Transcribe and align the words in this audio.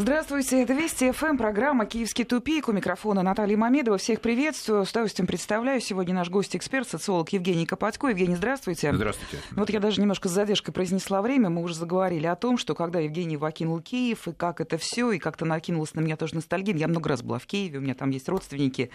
Здравствуйте, 0.00 0.62
это 0.62 0.74
Вести 0.74 1.10
ФМ, 1.10 1.36
программа 1.36 1.84
«Киевский 1.84 2.24
тупик». 2.24 2.68
У 2.68 2.72
микрофона 2.72 3.24
Наталья 3.24 3.56
Мамедова. 3.56 3.98
Всех 3.98 4.20
приветствую. 4.20 4.86
С 4.86 4.92
удовольствием 4.92 5.26
представляю. 5.26 5.80
Сегодня 5.80 6.14
наш 6.14 6.30
гость-эксперт, 6.30 6.88
социолог 6.88 7.30
Евгений 7.30 7.66
Копатько. 7.66 8.06
Евгений, 8.06 8.36
здравствуйте. 8.36 8.92
Здравствуйте. 8.92 9.42
Вот 9.50 9.70
я 9.70 9.80
даже 9.80 10.00
немножко 10.00 10.28
с 10.28 10.32
задержкой 10.32 10.72
произнесла 10.72 11.20
время. 11.20 11.50
Мы 11.50 11.64
уже 11.64 11.74
заговорили 11.74 12.28
о 12.28 12.36
том, 12.36 12.58
что 12.58 12.76
когда 12.76 13.00
Евгений 13.00 13.36
покинул 13.36 13.80
Киев, 13.80 14.28
и 14.28 14.32
как 14.32 14.60
это 14.60 14.78
все, 14.78 15.10
и 15.10 15.18
как-то 15.18 15.44
накинулась 15.44 15.94
на 15.94 16.00
меня 16.00 16.16
тоже 16.16 16.36
ностальгия. 16.36 16.76
Я 16.76 16.86
много 16.86 17.08
раз 17.08 17.24
была 17.24 17.40
в 17.40 17.46
Киеве, 17.46 17.78
у 17.78 17.82
меня 17.82 17.94
там 17.94 18.10
есть 18.10 18.28
родственники. 18.28 18.92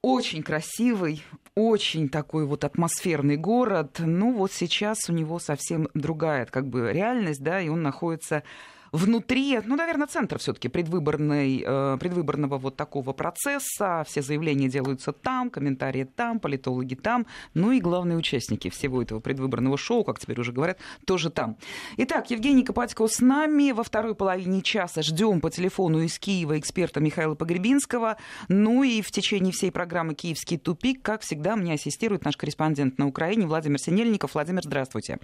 Очень 0.00 0.44
красивый, 0.44 1.24
очень 1.56 2.08
такой 2.08 2.46
вот 2.46 2.62
атмосферный 2.62 3.36
город. 3.36 3.96
Ну 3.98 4.32
вот 4.32 4.52
сейчас 4.52 5.10
у 5.10 5.12
него 5.12 5.40
совсем 5.40 5.88
другая 5.94 6.46
как 6.46 6.68
бы 6.68 6.92
реальность, 6.92 7.42
да, 7.42 7.60
и 7.60 7.68
он 7.68 7.82
находится 7.82 8.44
внутри, 8.92 9.60
ну, 9.64 9.76
наверное, 9.76 10.06
центр 10.06 10.38
все-таки 10.38 10.68
предвыборный, 10.68 11.62
э, 11.66 11.96
предвыборного 11.98 12.58
вот 12.58 12.76
такого 12.76 13.12
процесса. 13.12 14.04
Все 14.06 14.22
заявления 14.22 14.68
делаются 14.68 15.12
там, 15.12 15.50
комментарии 15.50 16.04
там, 16.04 16.40
политологи 16.40 16.94
там, 16.94 17.26
ну 17.54 17.72
и 17.72 17.80
главные 17.80 18.16
участники 18.16 18.70
всего 18.70 19.02
этого 19.02 19.20
предвыборного 19.20 19.76
шоу, 19.76 20.04
как 20.04 20.18
теперь 20.18 20.40
уже 20.40 20.52
говорят, 20.52 20.78
тоже 21.04 21.30
там. 21.30 21.56
Итак, 21.96 22.30
Евгений 22.30 22.64
Копатько 22.64 23.06
с 23.06 23.20
нами. 23.20 23.72
Во 23.72 23.82
второй 23.82 24.14
половине 24.14 24.62
часа 24.62 25.02
ждем 25.02 25.40
по 25.40 25.50
телефону 25.50 26.00
из 26.00 26.18
Киева 26.18 26.58
эксперта 26.58 27.00
Михаила 27.00 27.34
Погребинского. 27.34 28.16
Ну 28.48 28.82
и 28.82 29.02
в 29.02 29.10
течение 29.10 29.52
всей 29.52 29.70
программы 29.70 30.14
«Киевский 30.14 30.58
тупик», 30.58 31.02
как 31.02 31.22
всегда, 31.22 31.56
мне 31.56 31.74
ассистирует 31.74 32.24
наш 32.24 32.36
корреспондент 32.36 32.98
на 32.98 33.06
Украине 33.06 33.46
Владимир 33.46 33.78
Синельников. 33.78 34.34
Владимир, 34.34 34.62
здравствуйте. 34.62 35.18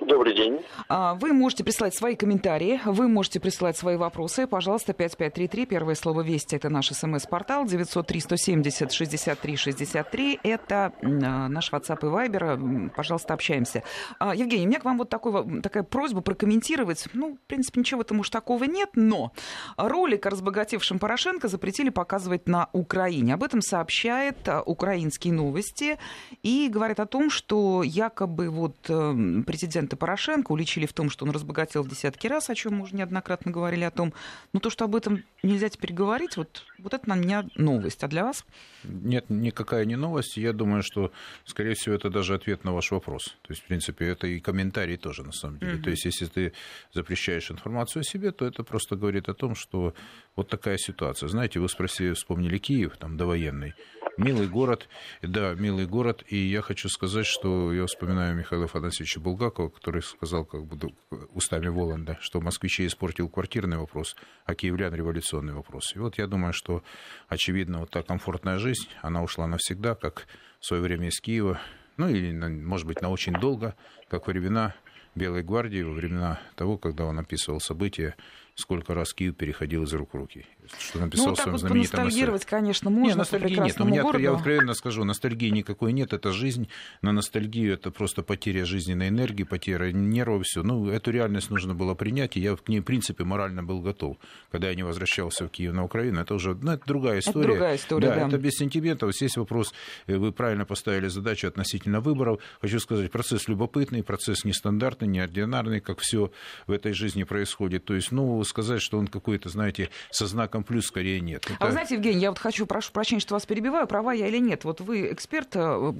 Добрый 0.00 0.34
день. 0.34 0.60
А, 0.88 1.14
вы 1.14 1.32
можете 1.34 1.62
присылать 1.62 1.94
свои 1.94 2.16
комментарии, 2.16 2.80
вы 2.86 3.06
можете 3.06 3.38
присылать 3.38 3.76
свои 3.76 3.96
вопросы. 3.96 4.46
Пожалуйста, 4.46 4.94
5533, 4.94 5.66
первое 5.66 5.94
слово 5.94 6.22
«Вести»— 6.22 6.56
это 6.58 6.70
наш 6.70 6.88
смс-портал, 6.88 7.66
903-170-63-63, 7.66 10.40
это 10.42 10.94
а, 11.02 11.48
наш 11.48 11.70
WhatsApp 11.70 11.98
и 12.00 12.06
Viber. 12.06 12.90
Пожалуйста, 12.96 13.34
общаемся. 13.34 13.82
А, 14.18 14.34
Евгений, 14.34 14.64
у 14.64 14.68
меня 14.68 14.80
к 14.80 14.86
вам 14.86 14.96
вот 14.96 15.10
такой, 15.10 15.60
такая 15.60 15.82
просьба 15.82 16.22
прокомментировать. 16.22 17.06
Ну, 17.12 17.34
в 17.34 17.40
принципе, 17.46 17.80
ничего 17.80 18.00
этом 18.00 18.20
уж 18.20 18.30
такого 18.30 18.64
нет, 18.64 18.88
но 18.94 19.32
ролик 19.76 20.24
о 20.24 20.30
разбогатевшем 20.30 20.98
Порошенко 20.98 21.48
запретили 21.48 21.90
показывать 21.90 22.48
на 22.48 22.70
Украине. 22.72 23.34
Об 23.34 23.42
этом 23.42 23.60
сообщает 23.60 24.48
украинские 24.64 25.34
новости 25.34 25.98
и 26.42 26.70
говорят 26.72 27.00
о 27.00 27.06
том, 27.06 27.28
что 27.28 27.82
якобы 27.82 28.48
вот 28.48 28.76
э, 28.88 29.42
президент 29.46 29.90
президента 29.90 29.96
Порошенко 30.00 30.50
уличили 30.50 30.86
в 30.86 30.92
том, 30.94 31.10
что 31.10 31.26
он 31.26 31.30
разбогател 31.30 31.82
в 31.82 31.88
десятки 31.88 32.26
раз, 32.26 32.50
о 32.50 32.54
чем 32.54 32.76
мы 32.76 32.84
уже 32.84 32.96
неоднократно 32.96 33.52
говорили 33.52 33.84
о 33.84 33.90
том. 33.90 34.14
Но 34.52 34.58
то, 34.58 34.70
что 34.70 34.86
об 34.86 34.96
этом 34.96 35.22
нельзя 35.42 35.68
теперь 35.68 35.92
говорить, 35.92 36.36
вот, 36.36 36.64
вот 36.78 36.94
это 36.94 37.08
на 37.08 37.16
меня 37.16 37.44
новость. 37.54 38.02
А 38.02 38.08
для 38.08 38.24
вас? 38.24 38.46
Нет, 38.82 39.26
никакая 39.28 39.84
не 39.84 39.96
новость. 39.96 40.38
Я 40.38 40.54
думаю, 40.54 40.82
что, 40.82 41.12
скорее 41.44 41.74
всего, 41.74 41.94
это 41.94 42.08
даже 42.08 42.34
ответ 42.34 42.64
на 42.64 42.72
ваш 42.72 42.90
вопрос. 42.90 43.36
То 43.42 43.50
есть, 43.52 43.62
в 43.62 43.66
принципе, 43.66 44.06
это 44.06 44.26
и 44.26 44.40
комментарий 44.40 44.96
тоже, 44.96 45.22
на 45.22 45.32
самом 45.32 45.58
деле. 45.58 45.74
Mm-hmm. 45.74 45.82
То 45.82 45.90
есть, 45.90 46.04
если 46.06 46.26
ты 46.26 46.52
запрещаешь 46.94 47.50
информацию 47.50 48.00
о 48.00 48.04
себе, 48.04 48.32
то 48.32 48.46
это 48.46 48.64
просто 48.64 48.96
говорит 48.96 49.28
о 49.28 49.34
том, 49.34 49.54
что 49.54 49.94
вот 50.34 50.48
такая 50.48 50.78
ситуация. 50.78 51.28
Знаете, 51.28 51.60
вы 51.60 51.68
спросили, 51.68 52.14
вспомнили 52.14 52.56
Киев, 52.56 52.96
там, 52.96 53.18
довоенный. 53.18 53.74
Милый 54.20 54.48
город, 54.48 54.86
да, 55.22 55.54
милый 55.54 55.86
город. 55.86 56.24
И 56.28 56.36
я 56.36 56.60
хочу 56.60 56.90
сказать, 56.90 57.24
что 57.24 57.72
я 57.72 57.86
вспоминаю 57.86 58.36
Михаила 58.36 58.66
Афанасьевича 58.66 59.18
Булгакова, 59.18 59.70
который 59.70 60.02
сказал 60.02 60.44
как 60.44 60.66
бы 60.66 60.92
устами 61.32 61.68
Воланда, 61.68 62.18
что 62.20 62.42
москвичей 62.42 62.86
испортил 62.86 63.30
квартирный 63.30 63.78
вопрос, 63.78 64.16
а 64.44 64.54
киевлян 64.54 64.94
революционный 64.94 65.54
вопрос. 65.54 65.96
И 65.96 65.98
вот 65.98 66.18
я 66.18 66.26
думаю, 66.26 66.52
что, 66.52 66.82
очевидно, 67.28 67.80
вот 67.80 67.90
та 67.92 68.02
комфортная 68.02 68.58
жизнь, 68.58 68.88
она 69.00 69.22
ушла 69.22 69.46
навсегда, 69.46 69.94
как 69.94 70.26
в 70.60 70.66
свое 70.66 70.82
время 70.82 71.08
из 71.08 71.18
Киева, 71.18 71.58
ну 71.96 72.06
или, 72.06 72.30
может 72.30 72.86
быть, 72.86 73.00
на 73.00 73.08
очень 73.08 73.32
долго, 73.32 73.74
как 74.10 74.26
во 74.26 74.32
времена 74.32 74.74
Белой 75.14 75.42
гвардии, 75.42 75.80
во 75.80 75.94
времена 75.94 76.40
того, 76.56 76.76
когда 76.76 77.06
он 77.06 77.18
описывал 77.18 77.58
события 77.58 78.16
сколько 78.54 78.94
раз 78.94 79.14
Киев 79.14 79.36
переходил 79.36 79.84
из 79.84 79.92
рук 79.94 80.12
в 80.12 80.16
руки. 80.16 80.46
Что 80.78 81.00
написал 81.00 81.28
ну, 81.28 81.34
в 81.34 81.36
своем 81.36 81.52
вот 81.52 81.60
знаменитом 81.60 82.04
ностальгировать, 82.04 82.44
конечно, 82.44 82.90
можно. 82.90 83.08
Нет, 83.08 83.16
ностальгии 83.16 83.58
нет. 83.58 83.80
У 83.80 83.84
меня, 83.84 84.02
городу. 84.02 84.22
я 84.22 84.32
откровенно 84.32 84.74
скажу, 84.74 85.04
ностальгии 85.04 85.50
никакой 85.50 85.92
нет. 85.92 86.12
Это 86.12 86.32
жизнь. 86.32 86.68
На 87.02 87.12
ностальгию 87.12 87.74
это 87.74 87.90
просто 87.90 88.22
потеря 88.22 88.64
жизненной 88.64 89.08
энергии, 89.08 89.44
потеря 89.44 89.92
нервов, 89.92 90.44
все. 90.44 90.62
Ну, 90.62 90.88
эту 90.88 91.10
реальность 91.10 91.50
нужно 91.50 91.74
было 91.74 91.94
принять, 91.94 92.36
и 92.36 92.40
я 92.40 92.56
к 92.56 92.68
ней, 92.68 92.80
в 92.80 92.84
принципе, 92.84 93.24
морально 93.24 93.62
был 93.62 93.80
готов. 93.80 94.16
Когда 94.50 94.68
я 94.68 94.74
не 94.74 94.82
возвращался 94.82 95.46
в 95.46 95.48
Киев 95.48 95.72
на 95.72 95.84
Украину, 95.84 96.20
это 96.20 96.34
уже 96.34 96.54
ну, 96.54 96.72
это 96.72 96.86
другая 96.86 97.18
история. 97.18 97.40
Это 97.40 97.52
другая 97.52 97.76
история, 97.76 98.08
да. 98.08 98.14
да. 98.14 98.28
Это 98.28 98.38
без 98.38 98.52
сентиментов. 98.52 99.14
Здесь 99.14 99.36
вопрос, 99.36 99.74
э, 100.06 100.16
вы 100.16 100.32
правильно 100.32 100.64
поставили 100.64 101.08
задачу 101.08 101.48
относительно 101.48 102.00
выборов. 102.00 102.40
Хочу 102.60 102.80
сказать, 102.80 103.10
процесс 103.10 103.48
любопытный, 103.48 104.02
процесс 104.02 104.44
нестандартный, 104.44 105.08
неординарный, 105.08 105.80
как 105.80 106.00
все 106.00 106.30
в 106.66 106.72
этой 106.72 106.92
жизни 106.92 107.24
происходит. 107.24 107.84
То 107.84 107.94
есть, 107.94 108.12
ну, 108.12 108.42
сказать, 108.44 108.80
что 108.80 108.98
он 108.98 109.08
какой-то, 109.08 109.48
знаете, 109.48 109.90
со 110.10 110.26
знаком 110.26 110.59
плюс, 110.62 110.86
скорее 110.86 111.20
нет. 111.20 111.44
Это... 111.44 111.56
А 111.58 111.66
вы 111.66 111.72
знаете, 111.72 111.94
Евгений, 111.94 112.20
я 112.20 112.30
вот 112.30 112.38
хочу, 112.38 112.66
прошу 112.66 112.92
прощения, 112.92 113.20
что 113.20 113.34
вас 113.34 113.46
перебиваю, 113.46 113.86
права 113.86 114.12
я 114.12 114.28
или 114.28 114.38
нет. 114.38 114.64
Вот 114.64 114.80
вы, 114.80 115.12
эксперт, 115.12 115.54
э, 115.54 115.92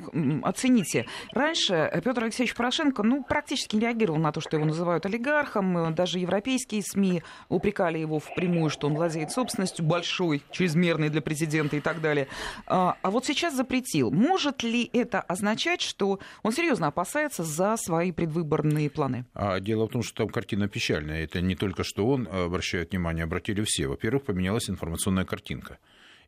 оцените. 0.43 1.07
Раньше 1.33 1.91
Петр 2.05 2.25
Алексеевич 2.25 2.55
Порошенко, 2.55 3.03
ну, 3.03 3.23
практически 3.23 3.77
не 3.77 3.83
реагировал 3.83 4.19
на 4.19 4.33
то, 4.33 4.41
что 4.41 4.57
его 4.57 4.67
называют 4.67 5.07
олигархом. 5.07 5.95
Даже 5.95 6.19
европейские 6.19 6.83
СМИ 6.83 7.23
упрекали 7.49 7.99
его 7.99 8.19
впрямую, 8.19 8.71
что 8.71 8.87
он 8.87 8.95
владеет 8.95 9.31
собственностью 9.31 9.85
большой, 9.85 10.43
чрезмерной 10.51 11.09
для 11.09 11.21
президента 11.21 11.77
и 11.77 11.81
так 11.81 12.01
далее. 12.01 12.29
А, 12.67 12.97
а 13.03 13.11
вот 13.11 13.27
сейчас 13.27 13.55
запретил. 13.55 14.11
Может 14.11 14.63
ли 14.63 14.89
это 14.93 15.21
означать, 15.21 15.81
что 15.81 16.21
он 16.43 16.53
серьезно 16.53 16.89
опасается 16.89 17.45
за 17.45 17.77
свои 17.77 18.13
предвыборные 18.13 18.91
планы? 18.91 19.25
А 19.35 19.61
дело 19.61 19.87
в 19.87 19.91
том, 19.91 20.03
что 20.03 20.25
там 20.25 20.29
картина 20.29 20.69
печальная. 20.69 21.25
Это 21.25 21.41
не 21.41 21.55
только 21.55 21.85
что 21.85 22.07
он 22.09 22.29
обращают 22.31 22.91
внимание, 22.91 23.25
обратили 23.25 23.63
все. 23.65 23.89
Во-первых, 23.89 24.25
поменялась 24.41 24.71
информационная 24.71 25.27
картинка. 25.27 25.79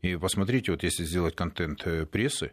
И 0.03 0.15
посмотрите, 0.15 0.71
вот 0.71 0.83
если 0.83 1.03
сделать 1.03 1.35
контент 1.35 1.81
э, 1.87 2.05
прессы, 2.05 2.51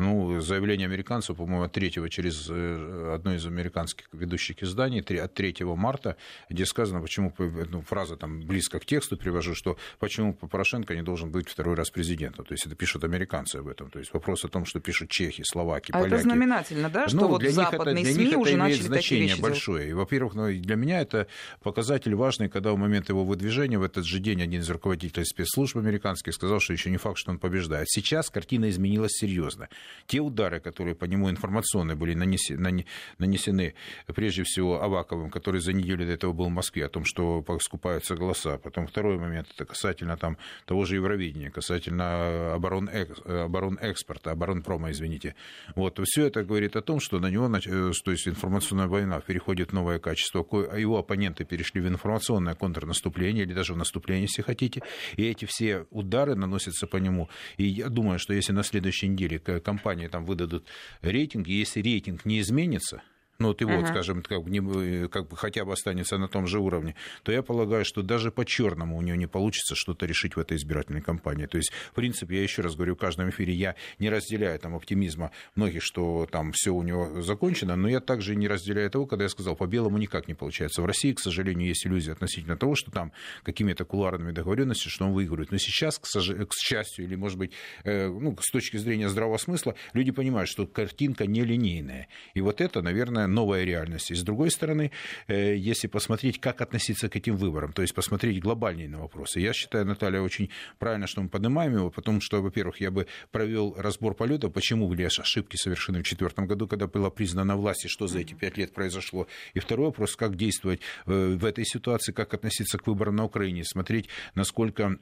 ну, 0.00 0.40
заявление 0.40 0.86
американцев, 0.86 1.36
по-моему, 1.36 1.64
от 1.64 1.72
3 1.72 2.08
через 2.10 2.48
э, 2.50 3.12
одно 3.14 3.34
из 3.34 3.46
американских 3.46 4.08
ведущих 4.12 4.62
изданий, 4.62 5.00
от 5.00 5.34
3 5.34 5.56
марта, 5.60 6.16
где 6.48 6.66
сказано, 6.66 7.00
почему, 7.00 7.32
ну, 7.38 7.82
фраза 7.82 8.16
там 8.16 8.40
близко 8.40 8.78
к 8.78 8.84
тексту 8.84 9.16
привожу, 9.16 9.54
что 9.54 9.76
почему 9.98 10.34
Порошенко 10.34 10.94
не 10.94 11.02
должен 11.02 11.30
быть 11.30 11.48
второй 11.48 11.74
раз 11.74 11.90
президентом. 11.90 12.44
То 12.44 12.54
есть 12.54 12.66
это 12.66 12.74
пишут 12.74 13.04
американцы 13.04 13.56
об 13.56 13.68
этом. 13.68 13.90
То 13.90 13.98
есть 13.98 14.12
вопрос 14.12 14.44
о 14.44 14.48
том, 14.48 14.64
что 14.64 14.80
пишут 14.80 15.10
чехи, 15.10 15.42
словаки, 15.44 15.92
а 15.92 15.98
поляки. 15.98 16.14
это 16.14 16.22
знаменательно, 16.22 16.90
да, 16.90 17.08
что 17.08 17.16
ну, 17.16 17.28
вот 17.28 17.40
для 17.40 17.50
западные 17.50 17.96
них 17.96 18.06
это, 18.06 18.14
для 18.14 18.14
СМИ 18.14 18.24
них 18.26 18.38
уже 18.38 18.50
это 18.52 18.60
имеет 18.60 18.82
значение 18.82 19.36
большое. 19.36 19.90
И, 19.90 19.92
во-первых, 19.92 20.34
ну, 20.34 20.52
для 20.52 20.76
меня 20.76 21.00
это 21.00 21.26
показатель 21.62 22.14
важный, 22.14 22.48
когда 22.48 22.72
в 22.72 22.78
момент 22.78 23.08
его 23.08 23.24
выдвижения 23.24 23.78
в 23.78 23.82
этот 23.82 24.06
же 24.06 24.18
день 24.18 24.42
один 24.42 24.60
из 24.60 24.70
руководителей 24.70 25.24
спецслужб 25.24 25.76
американских 25.76 26.34
сказал, 26.34 26.60
что 26.60 26.72
еще 26.72 26.90
не 26.90 26.96
факт, 26.96 27.18
что 27.18 27.30
он 27.30 27.38
побеждает. 27.38 27.88
Сейчас 27.90 28.30
картина 28.30 28.70
изменилась 28.70 29.12
серьезно. 29.12 29.68
Те 30.06 30.20
удары, 30.20 30.60
которые 30.60 30.94
по 30.94 31.04
нему 31.04 31.30
информационно 31.30 31.96
были 31.96 32.14
нанесены, 32.14 32.86
нанесены 33.18 33.74
прежде 34.06 34.42
всего 34.44 34.82
Аваковым, 34.82 35.30
который 35.30 35.60
за 35.60 35.72
неделю 35.72 36.06
до 36.06 36.12
этого 36.12 36.32
был 36.32 36.46
в 36.46 36.50
Москве, 36.50 36.86
о 36.86 36.88
том, 36.88 37.04
что 37.04 37.44
скупаются 37.60 38.14
голоса. 38.14 38.58
Потом 38.58 38.86
второй 38.86 39.18
момент, 39.18 39.48
это 39.54 39.64
касательно 39.64 40.16
там, 40.16 40.36
того 40.66 40.84
же 40.84 40.96
Евровидения, 40.96 41.50
касательно 41.50 42.54
оборон, 42.54 42.88
оборон 43.26 43.78
экспорта, 43.80 44.30
оборон 44.30 44.62
промо, 44.62 44.90
извините. 44.90 45.34
Вот, 45.74 46.00
все 46.04 46.26
это 46.26 46.44
говорит 46.44 46.76
о 46.76 46.82
том, 46.82 47.00
что 47.00 47.18
на 47.18 47.30
него, 47.30 47.48
э, 47.56 47.92
то 48.04 48.10
есть 48.10 48.28
информационная 48.28 48.86
война 48.86 49.20
переходит 49.20 49.70
в 49.70 49.72
новое 49.72 49.98
качество, 49.98 50.46
а 50.70 50.78
его 50.78 50.98
оппоненты 50.98 51.44
перешли 51.44 51.80
в 51.80 51.88
информационное 51.88 52.54
контрнаступление, 52.54 53.44
или 53.44 53.52
даже 53.52 53.74
в 53.74 53.76
наступление, 53.76 54.22
если 54.22 54.42
хотите, 54.42 54.82
и 55.16 55.26
эти 55.26 55.44
все 55.44 55.86
удары 55.90 56.34
наносятся 56.34 56.86
по 56.86 56.96
нему. 56.96 57.28
И 57.56 57.64
я 57.64 57.88
думаю, 57.88 58.18
что 58.18 58.32
если 58.34 58.52
на 58.52 58.62
следующей 58.62 59.08
неделе 59.08 59.38
компания 59.38 59.79
там 60.08 60.24
выдадут 60.24 60.66
рейтинг, 61.02 61.46
если 61.48 61.80
рейтинг 61.80 62.24
не 62.24 62.40
изменится, 62.40 63.02
ну 63.40 63.48
вот 63.48 63.60
его, 63.60 63.72
uh-huh. 63.72 63.88
скажем, 63.88 64.22
как 64.22 64.44
бы, 64.44 64.50
не, 64.50 65.08
как 65.08 65.28
бы 65.28 65.36
хотя 65.36 65.64
бы 65.64 65.72
останется 65.72 66.18
на 66.18 66.28
том 66.28 66.46
же 66.46 66.60
уровне, 66.60 66.94
то 67.22 67.32
я 67.32 67.42
полагаю, 67.42 67.84
что 67.84 68.02
даже 68.02 68.30
по 68.30 68.44
черному 68.44 68.96
у 68.96 69.02
него 69.02 69.16
не 69.16 69.26
получится 69.26 69.74
что-то 69.74 70.06
решить 70.06 70.36
в 70.36 70.38
этой 70.38 70.56
избирательной 70.58 71.00
кампании. 71.00 71.46
То 71.46 71.56
есть, 71.56 71.72
в 71.90 71.94
принципе, 71.94 72.36
я 72.36 72.42
еще 72.42 72.62
раз 72.62 72.76
говорю, 72.76 72.94
в 72.94 72.98
каждом 72.98 73.30
эфире 73.30 73.54
я 73.54 73.74
не 73.98 74.10
разделяю 74.10 74.58
там 74.58 74.74
оптимизма 74.74 75.32
многих, 75.56 75.82
что 75.82 76.28
там 76.30 76.52
все 76.52 76.70
у 76.70 76.82
него 76.82 77.22
закончено, 77.22 77.76
но 77.76 77.88
я 77.88 78.00
также 78.00 78.36
не 78.36 78.46
разделяю 78.46 78.90
того, 78.90 79.06
когда 79.06 79.24
я 79.24 79.30
сказал, 79.30 79.56
по 79.56 79.66
белому 79.66 79.96
никак 79.96 80.28
не 80.28 80.34
получается. 80.34 80.82
В 80.82 80.86
России, 80.86 81.12
к 81.12 81.20
сожалению, 81.20 81.68
есть 81.68 81.86
иллюзия 81.86 82.12
относительно 82.12 82.56
того, 82.56 82.74
что 82.74 82.90
там 82.90 83.12
какими-то 83.42 83.86
кулуарными 83.86 84.32
договоренностями, 84.32 84.90
что 84.90 85.06
он 85.06 85.12
выигрывает. 85.12 85.50
Но 85.50 85.58
сейчас, 85.58 85.98
к, 85.98 86.06
сож... 86.06 86.28
к 86.28 86.52
счастью, 86.54 87.06
или, 87.06 87.14
может 87.14 87.38
быть, 87.38 87.52
э, 87.84 88.08
ну, 88.08 88.36
с 88.38 88.50
точки 88.50 88.76
зрения 88.76 89.08
здравого 89.08 89.38
смысла, 89.38 89.74
люди 89.94 90.10
понимают, 90.10 90.50
что 90.50 90.66
картинка 90.66 91.26
нелинейная. 91.26 92.08
И 92.34 92.42
вот 92.42 92.60
это, 92.60 92.82
наверное, 92.82 93.29
новая 93.30 93.64
реальность. 93.64 94.10
И 94.10 94.14
с 94.14 94.22
другой 94.22 94.50
стороны, 94.50 94.90
если 95.28 95.86
посмотреть, 95.86 96.40
как 96.40 96.60
относиться 96.60 97.08
к 97.08 97.16
этим 97.16 97.36
выборам, 97.36 97.72
то 97.72 97.82
есть 97.82 97.94
посмотреть 97.94 98.40
глобальнее 98.40 98.88
на 98.88 99.00
вопросы. 99.00 99.40
Я 99.40 99.52
считаю, 99.52 99.86
Наталья, 99.86 100.20
очень 100.20 100.50
правильно, 100.78 101.06
что 101.06 101.22
мы 101.22 101.28
поднимаем 101.28 101.74
его, 101.74 101.90
потому 101.90 102.20
что, 102.20 102.42
во-первых, 102.42 102.80
я 102.80 102.90
бы 102.90 103.06
провел 103.30 103.74
разбор 103.76 104.14
полета, 104.14 104.48
почему 104.48 104.88
были 104.88 105.04
ошибки 105.04 105.56
совершены 105.56 106.00
в 106.00 106.02
2004 106.02 106.46
году, 106.46 106.66
когда 106.66 106.86
была 106.86 107.10
признана 107.10 107.56
власть, 107.56 107.84
и 107.84 107.88
что 107.88 108.06
за 108.06 108.20
эти 108.20 108.34
пять 108.34 108.56
лет 108.56 108.72
произошло. 108.74 109.26
И 109.54 109.60
второй 109.60 109.86
вопрос, 109.86 110.16
как 110.16 110.36
действовать 110.36 110.80
в 111.06 111.44
этой 111.44 111.64
ситуации, 111.64 112.12
как 112.12 112.34
относиться 112.34 112.78
к 112.78 112.86
выборам 112.86 113.16
на 113.16 113.24
Украине, 113.24 113.64
смотреть, 113.64 114.08
насколько 114.34 114.98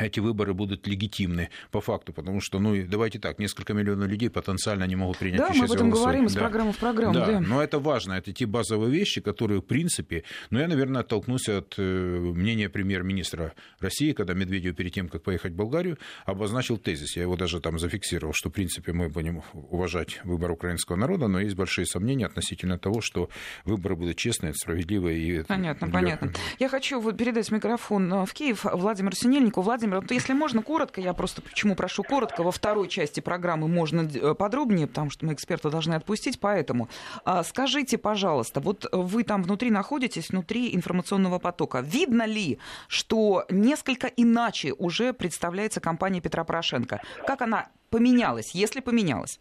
эти 0.00 0.20
выборы 0.20 0.54
будут 0.54 0.86
легитимны 0.86 1.50
по 1.70 1.80
факту, 1.80 2.12
потому 2.12 2.40
что, 2.40 2.60
ну, 2.60 2.74
давайте 2.86 3.18
так, 3.18 3.38
несколько 3.38 3.74
миллионов 3.74 4.08
людей 4.08 4.30
потенциально 4.30 4.84
не 4.84 4.96
могут 4.96 5.18
принять 5.18 5.38
да, 5.38 5.46
участие 5.46 5.62
мы 5.62 5.66
об 5.66 5.72
этом 5.72 5.90
говорим 5.90 6.26
из 6.26 6.34
да. 6.34 6.40
программы 6.40 6.72
в 6.72 6.78
программу. 6.78 7.14
Да, 7.14 7.26
да, 7.26 7.40
но 7.40 7.62
это 7.62 7.78
важно, 7.78 8.12
это 8.12 8.32
те 8.32 8.46
базовые 8.46 8.92
вещи, 8.92 9.20
которые, 9.20 9.60
в 9.60 9.64
принципе, 9.64 10.22
ну, 10.50 10.60
я, 10.60 10.68
наверное, 10.68 11.00
оттолкнусь 11.00 11.48
от 11.48 11.74
э, 11.78 11.82
мнения 11.82 12.68
премьер-министра 12.68 13.54
России, 13.80 14.12
когда 14.12 14.34
Медведев 14.34 14.76
перед 14.76 14.92
тем, 14.92 15.08
как 15.08 15.22
поехать 15.22 15.52
в 15.52 15.56
Болгарию, 15.56 15.98
обозначил 16.26 16.78
тезис, 16.78 17.16
я 17.16 17.22
его 17.22 17.36
даже 17.36 17.60
там 17.60 17.78
зафиксировал, 17.78 18.32
что, 18.34 18.50
в 18.50 18.52
принципе, 18.52 18.92
мы 18.92 19.08
будем 19.08 19.42
уважать 19.52 20.20
выбор 20.24 20.52
украинского 20.52 20.96
народа, 20.96 21.26
но 21.26 21.40
есть 21.40 21.56
большие 21.56 21.86
сомнения 21.86 22.26
относительно 22.26 22.78
того, 22.78 23.00
что 23.00 23.30
выборы 23.64 23.96
будут 23.96 24.16
честные, 24.16 24.54
справедливые. 24.54 25.18
И 25.18 25.42
понятно, 25.42 25.88
для... 25.88 25.94
понятно. 25.94 26.32
Я 26.60 26.68
хочу 26.68 27.00
вот 27.00 27.16
передать 27.16 27.50
микрофон 27.50 28.12
э, 28.12 28.26
в 28.26 28.32
Киев 28.32 28.64
Владимиру 28.64 29.16
Синельнику. 29.16 29.71
Владимир, 29.72 30.00
вот 30.00 30.10
если 30.10 30.34
можно, 30.34 30.62
коротко, 30.62 31.00
я 31.00 31.14
просто 31.14 31.40
почему 31.40 31.74
прошу 31.74 32.02
коротко, 32.02 32.42
во 32.42 32.52
второй 32.52 32.88
части 32.88 33.20
программы 33.20 33.68
можно 33.68 34.02
э, 34.02 34.34
подробнее, 34.34 34.86
потому 34.86 35.08
что 35.08 35.24
мы 35.24 35.32
эксперта 35.32 35.70
должны 35.70 35.94
отпустить, 35.94 36.38
поэтому 36.38 36.90
а, 37.24 37.42
скажите, 37.42 37.96
пожалуйста, 37.96 38.60
вот 38.60 38.84
вы 38.92 39.24
там 39.24 39.42
внутри 39.42 39.70
находитесь, 39.70 40.28
внутри 40.28 40.74
информационного 40.74 41.38
потока, 41.38 41.80
видно 41.80 42.26
ли, 42.26 42.58
что 42.86 43.46
несколько 43.48 44.08
иначе 44.08 44.74
уже 44.74 45.14
представляется 45.14 45.80
компания 45.80 46.20
Петра 46.20 46.44
Порошенко? 46.44 47.00
Как 47.26 47.40
она 47.40 47.70
поменялась, 47.88 48.50
если 48.50 48.80
поменялась? 48.80 49.40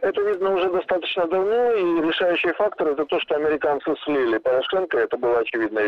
Это 0.00 0.18
видно 0.22 0.54
уже 0.54 0.70
достаточно 0.70 1.26
давно, 1.26 1.72
и 1.72 2.08
решающий 2.08 2.54
фактор 2.54 2.88
это 2.88 3.04
то, 3.04 3.20
что 3.20 3.34
американцы 3.36 3.94
слили 4.02 4.38
Порошенко, 4.38 4.96
это 4.96 5.18
было 5.18 5.40
очевидно 5.40 5.80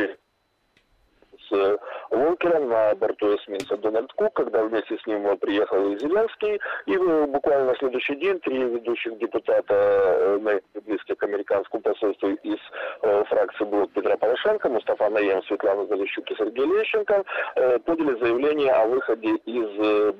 с 1.52 1.78
Волкером 2.10 2.68
на 2.68 2.94
борту 2.94 3.36
эсминца 3.36 3.76
Дональд 3.76 4.12
Кук, 4.14 4.34
когда 4.34 4.64
вместе 4.64 4.98
с 4.98 5.06
ним 5.06 5.36
приехал 5.38 5.92
и 5.92 5.98
Зеленский, 5.98 6.60
и 6.86 6.96
буквально 7.26 7.66
на 7.66 7.76
следующий 7.76 8.16
день 8.16 8.40
три 8.40 8.58
ведущих 8.58 9.18
депутата, 9.18 9.74
э, 9.74 10.60
близких 10.86 11.16
к 11.16 11.22
американскому 11.22 11.82
посольству 11.82 12.28
из 12.28 12.58
э, 13.02 13.24
фракции 13.24 13.64
Блок 13.64 13.92
Петра 13.92 14.16
Порошенко, 14.16 14.68
Мустафа 14.68 15.08
Наем, 15.10 15.42
Светлана 15.44 15.86
Залищук 15.86 16.30
и 16.30 16.36
Сергей 16.36 16.66
Лещенко, 16.66 17.24
э, 17.56 17.78
подали 17.80 18.18
заявление 18.18 18.72
о 18.72 18.86
выходе 18.86 19.36
из 19.46 20.12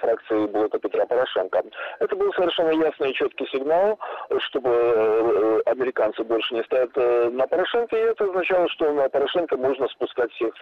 фракции 0.00 0.46
Блока 0.46 0.78
Петра 0.78 1.06
Порошенко. 1.06 1.62
Это 2.00 2.16
был 2.16 2.32
совершенно 2.34 2.70
ясный 2.70 3.10
и 3.10 3.14
четкий 3.14 3.46
сигнал, 3.46 3.98
чтобы 4.38 5.62
американцы 5.66 6.22
больше 6.24 6.54
не 6.54 6.62
стоят 6.64 6.94
на 6.96 7.46
Порошенко, 7.46 7.96
и 7.96 8.00
это 8.00 8.24
означало, 8.24 8.68
что 8.68 8.92
на 8.92 9.08
Порошенко 9.08 9.56
можно 9.56 9.88
спускать 9.88 10.32
всех 10.32 10.54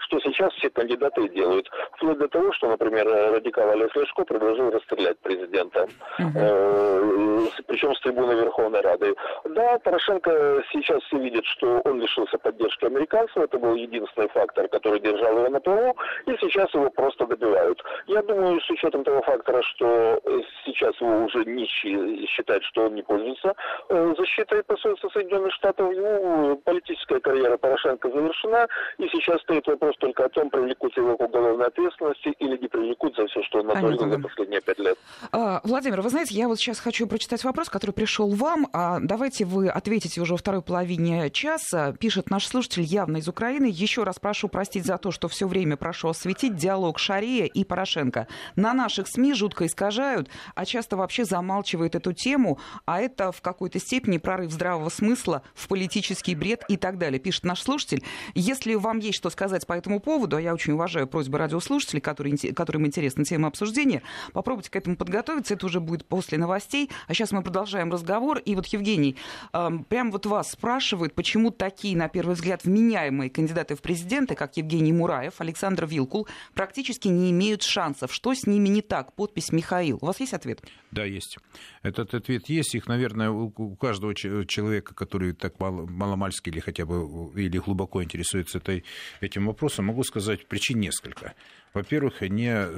что 0.00 0.20
сейчас 0.20 0.52
все 0.54 0.70
кандидаты 0.70 1.28
делают. 1.28 1.70
Вплоть 1.96 2.18
до 2.18 2.28
того, 2.28 2.52
что, 2.52 2.68
например, 2.68 3.06
радикал 3.06 3.70
Олег 3.70 3.94
Ляшко 3.96 4.24
предложил 4.24 4.70
расстрелять 4.70 5.18
президента. 5.18 5.88
Uh-huh. 6.18 7.50
Причем 7.66 7.94
с 7.94 8.00
трибуны 8.00 8.32
Верховной 8.34 8.80
Рады. 8.80 9.14
Да, 9.44 9.78
Порошенко 9.78 10.62
сейчас 10.72 11.02
все 11.04 11.18
видят, 11.18 11.44
что 11.46 11.80
он 11.84 12.00
лишился 12.00 12.38
поддержки 12.38 12.84
американцев. 12.84 13.36
Это 13.36 13.58
был 13.58 13.74
единственный 13.74 14.28
фактор, 14.28 14.68
который 14.68 15.00
держал 15.00 15.38
его 15.38 15.48
на 15.48 15.60
плаву. 15.60 15.96
И 16.26 16.36
сейчас 16.40 16.72
его 16.74 16.90
просто 16.90 17.26
добивают. 17.26 17.82
Я 18.06 18.22
думаю, 18.22 18.60
с 18.60 18.70
учетом 18.70 19.04
того 19.04 19.22
фактора, 19.22 19.62
что 19.62 20.20
сейчас 20.64 21.00
его 21.00 21.24
уже 21.24 21.44
нищий 21.44 22.26
считает, 22.26 22.62
что 22.64 22.86
он 22.86 22.94
не 22.94 23.02
пользуется 23.02 23.54
э, 23.88 24.14
защитой 24.18 24.62
посольства 24.62 25.08
Соединенных 25.08 25.52
Штатов, 25.54 25.92
его 25.92 26.56
политическая 26.56 27.20
карьера 27.20 27.56
Порошенко 27.56 28.10
завершена. 28.10 28.68
И 28.98 29.08
сейчас 29.08 29.31
стоит 29.38 29.66
вопрос 29.66 29.96
только 29.98 30.24
о 30.24 30.28
том, 30.28 30.50
привлекут 30.50 30.96
его 30.96 31.16
к 31.16 31.20
уголовной 31.20 31.66
ответственности 31.66 32.34
или 32.38 32.56
не 32.56 32.68
привлекут 32.68 33.16
за 33.16 33.26
все, 33.26 33.42
что 33.42 33.60
он 33.60 33.66
натворил 33.66 34.10
за 34.10 34.18
последние 34.18 34.60
пять 34.60 34.78
лет. 34.78 34.98
А, 35.30 35.60
Владимир, 35.64 36.00
вы 36.00 36.10
знаете, 36.10 36.34
я 36.34 36.48
вот 36.48 36.58
сейчас 36.58 36.80
хочу 36.80 37.06
прочитать 37.06 37.44
вопрос, 37.44 37.68
который 37.68 37.92
пришел 37.92 38.28
вам. 38.30 38.68
А 38.72 38.98
давайте 39.00 39.44
вы 39.44 39.68
ответите 39.68 40.20
уже 40.20 40.34
во 40.34 40.38
второй 40.38 40.62
половине 40.62 41.30
часа. 41.30 41.92
Пишет 41.92 42.30
наш 42.30 42.46
слушатель 42.46 42.82
явно 42.82 43.18
из 43.18 43.28
Украины. 43.28 43.70
Еще 43.70 44.02
раз 44.02 44.18
прошу 44.18 44.48
простить 44.48 44.84
за 44.84 44.98
то, 44.98 45.10
что 45.10 45.28
все 45.28 45.46
время 45.46 45.76
прошу 45.76 46.08
осветить 46.08 46.56
диалог 46.56 46.98
Шария 46.98 47.46
и 47.46 47.64
Порошенко. 47.64 48.26
На 48.56 48.74
наших 48.74 49.08
СМИ 49.08 49.34
жутко 49.34 49.66
искажают, 49.66 50.28
а 50.54 50.64
часто 50.64 50.96
вообще 50.96 51.24
замалчивают 51.24 51.94
эту 51.94 52.12
тему, 52.12 52.58
а 52.84 53.00
это 53.00 53.32
в 53.32 53.40
какой-то 53.40 53.78
степени 53.78 54.18
прорыв 54.18 54.50
здравого 54.50 54.88
смысла 54.88 55.42
в 55.54 55.68
политический 55.68 56.34
бред 56.34 56.64
и 56.68 56.76
так 56.76 56.98
далее. 56.98 57.18
Пишет 57.18 57.44
наш 57.44 57.62
слушатель. 57.62 58.02
Если 58.34 58.74
вам 58.74 58.98
есть 58.98 59.21
что 59.22 59.30
сказать 59.30 59.68
по 59.68 59.74
этому 59.74 60.00
поводу, 60.00 60.36
а 60.36 60.40
я 60.40 60.52
очень 60.52 60.72
уважаю 60.72 61.06
просьбы 61.06 61.38
радиослушателей, 61.38 62.00
которые, 62.00 62.36
которым 62.52 62.86
интересна 62.86 63.24
тема 63.24 63.46
обсуждения, 63.46 64.02
попробуйте 64.32 64.68
к 64.68 64.74
этому 64.74 64.96
подготовиться, 64.96 65.54
это 65.54 65.64
уже 65.66 65.78
будет 65.78 66.04
после 66.04 66.38
новостей. 66.38 66.90
А 67.06 67.14
сейчас 67.14 67.30
мы 67.30 67.40
продолжаем 67.44 67.92
разговор. 67.92 68.38
И 68.38 68.56
вот, 68.56 68.66
Евгений, 68.66 69.16
прям 69.52 70.10
вот 70.10 70.26
вас 70.26 70.50
спрашивают, 70.50 71.14
почему 71.14 71.52
такие, 71.52 71.96
на 71.96 72.08
первый 72.08 72.34
взгляд, 72.34 72.64
вменяемые 72.64 73.30
кандидаты 73.30 73.76
в 73.76 73.80
президенты, 73.80 74.34
как 74.34 74.56
Евгений 74.56 74.92
Мураев, 74.92 75.34
Александр 75.40 75.86
Вилкул, 75.86 76.26
практически 76.54 77.06
не 77.06 77.30
имеют 77.30 77.62
шансов. 77.62 78.12
Что 78.12 78.34
с 78.34 78.48
ними 78.48 78.68
не 78.68 78.82
так? 78.82 79.12
Подпись 79.12 79.52
Михаил. 79.52 79.98
У 80.02 80.06
вас 80.06 80.18
есть 80.18 80.34
ответ? 80.34 80.62
Да, 80.90 81.04
есть. 81.04 81.38
Этот 81.82 82.14
ответ 82.14 82.48
есть. 82.48 82.74
Их, 82.74 82.86
наверное, 82.86 83.30
у 83.30 83.76
каждого 83.76 84.14
человека, 84.14 84.94
который 84.94 85.32
так 85.32 85.58
мало, 85.58 85.86
маломальски 85.86 86.48
или 86.48 86.60
хотя 86.60 86.86
бы 86.86 87.32
или 87.34 87.58
глубоко 87.58 88.02
интересуется 88.02 88.58
этой, 88.58 88.84
этим 89.20 89.46
вопросом, 89.46 89.86
могу 89.86 90.04
сказать, 90.04 90.46
причин 90.46 90.80
несколько. 90.80 91.34
Во-первых, 91.74 92.20
не, 92.20 92.76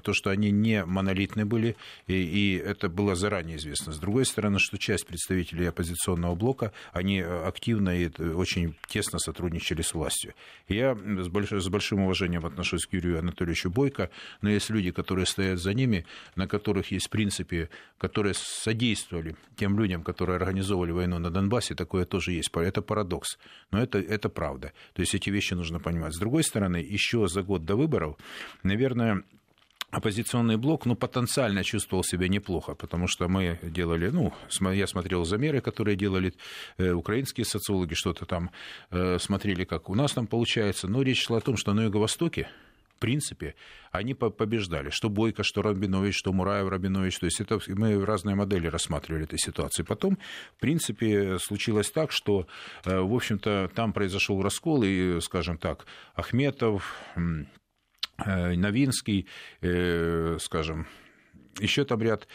то, 0.00 0.12
что 0.12 0.30
они 0.30 0.50
не 0.50 0.84
монолитны 0.84 1.44
были, 1.44 1.76
и, 2.06 2.14
и 2.14 2.56
это 2.56 2.88
было 2.88 3.14
заранее 3.14 3.56
известно. 3.56 3.92
С 3.92 3.98
другой 3.98 4.24
стороны, 4.24 4.58
что 4.58 4.78
часть 4.78 5.06
представителей 5.06 5.66
оппозиционного 5.66 6.34
блока, 6.34 6.72
они 6.92 7.20
активно 7.20 7.96
и 7.96 8.08
очень 8.22 8.76
тесно 8.88 9.18
сотрудничали 9.18 9.82
с 9.82 9.94
властью. 9.94 10.34
Я 10.68 10.94
с, 10.94 11.28
больш, 11.28 11.50
с 11.50 11.68
большим 11.68 12.00
уважением 12.00 12.46
отношусь 12.46 12.86
к 12.86 12.92
Юрию 12.92 13.18
Анатольевичу 13.18 13.70
Бойко, 13.70 14.10
но 14.42 14.50
есть 14.50 14.70
люди, 14.70 14.90
которые 14.90 15.26
стоят 15.26 15.58
за 15.58 15.74
ними, 15.74 16.06
на 16.36 16.46
которых 16.46 16.90
есть 16.90 17.10
принципы, 17.10 17.68
которые 17.98 18.34
содействовали 18.34 19.36
тем 19.56 19.78
людям, 19.78 20.02
которые 20.02 20.36
организовывали 20.36 20.92
войну 20.92 21.18
на 21.18 21.30
Донбассе, 21.30 21.74
такое 21.74 22.04
тоже 22.04 22.32
есть. 22.32 22.50
Это 22.54 22.82
парадокс, 22.82 23.38
но 23.70 23.82
это, 23.82 23.98
это 23.98 24.28
правда. 24.28 24.72
То 24.94 25.00
есть 25.00 25.14
эти 25.14 25.30
вещи 25.30 25.54
нужно 25.54 25.80
понимать. 25.80 26.14
С 26.14 26.18
другой 26.18 26.44
стороны, 26.44 26.76
еще 26.76 27.26
за 27.28 27.42
год 27.42 27.64
до 27.64 27.76
выборов 27.76 28.16
наверное, 28.62 29.22
оппозиционный 29.90 30.56
блок, 30.56 30.86
ну, 30.86 30.96
потенциально 30.96 31.64
чувствовал 31.64 32.04
себя 32.04 32.28
неплохо, 32.28 32.74
потому 32.74 33.06
что 33.06 33.28
мы 33.28 33.58
делали, 33.62 34.10
ну, 34.10 34.32
я 34.72 34.86
смотрел 34.86 35.24
замеры, 35.24 35.60
которые 35.60 35.96
делали 35.96 36.34
э, 36.76 36.92
украинские 36.92 37.44
социологи, 37.44 37.94
что-то 37.94 38.26
там 38.26 38.50
э, 38.90 39.18
смотрели, 39.18 39.64
как 39.64 39.88
у 39.88 39.94
нас 39.94 40.12
там 40.12 40.26
получается, 40.26 40.88
но 40.88 41.02
речь 41.02 41.22
шла 41.22 41.38
о 41.38 41.40
том, 41.40 41.56
что 41.56 41.72
на 41.72 41.84
Юго-Востоке, 41.84 42.48
в 42.96 42.98
принципе, 42.98 43.54
они 43.90 44.14
побеждали. 44.14 44.88
Что 44.88 45.10
Бойко, 45.10 45.42
что 45.42 45.60
Рабинович, 45.60 46.16
что 46.16 46.32
Мураев, 46.32 46.68
Рабинович. 46.70 47.18
То 47.18 47.26
есть 47.26 47.42
это 47.42 47.58
мы 47.68 48.02
разные 48.02 48.34
модели 48.34 48.68
рассматривали 48.68 49.24
этой 49.24 49.38
ситуации. 49.38 49.82
Потом, 49.82 50.16
в 50.56 50.60
принципе, 50.60 51.38
случилось 51.38 51.90
так, 51.90 52.10
что, 52.10 52.46
э, 52.86 52.98
в 52.98 53.14
общем-то, 53.14 53.70
там 53.74 53.92
произошел 53.92 54.40
раскол, 54.40 54.82
и, 54.82 55.20
скажем 55.20 55.58
так, 55.58 55.84
Ахметов, 56.14 56.98
Новинский, 58.18 59.26
э, 59.60 60.38
скажем, 60.40 60.86
еще 61.60 61.84
там 61.84 62.02
ряд 62.02 62.28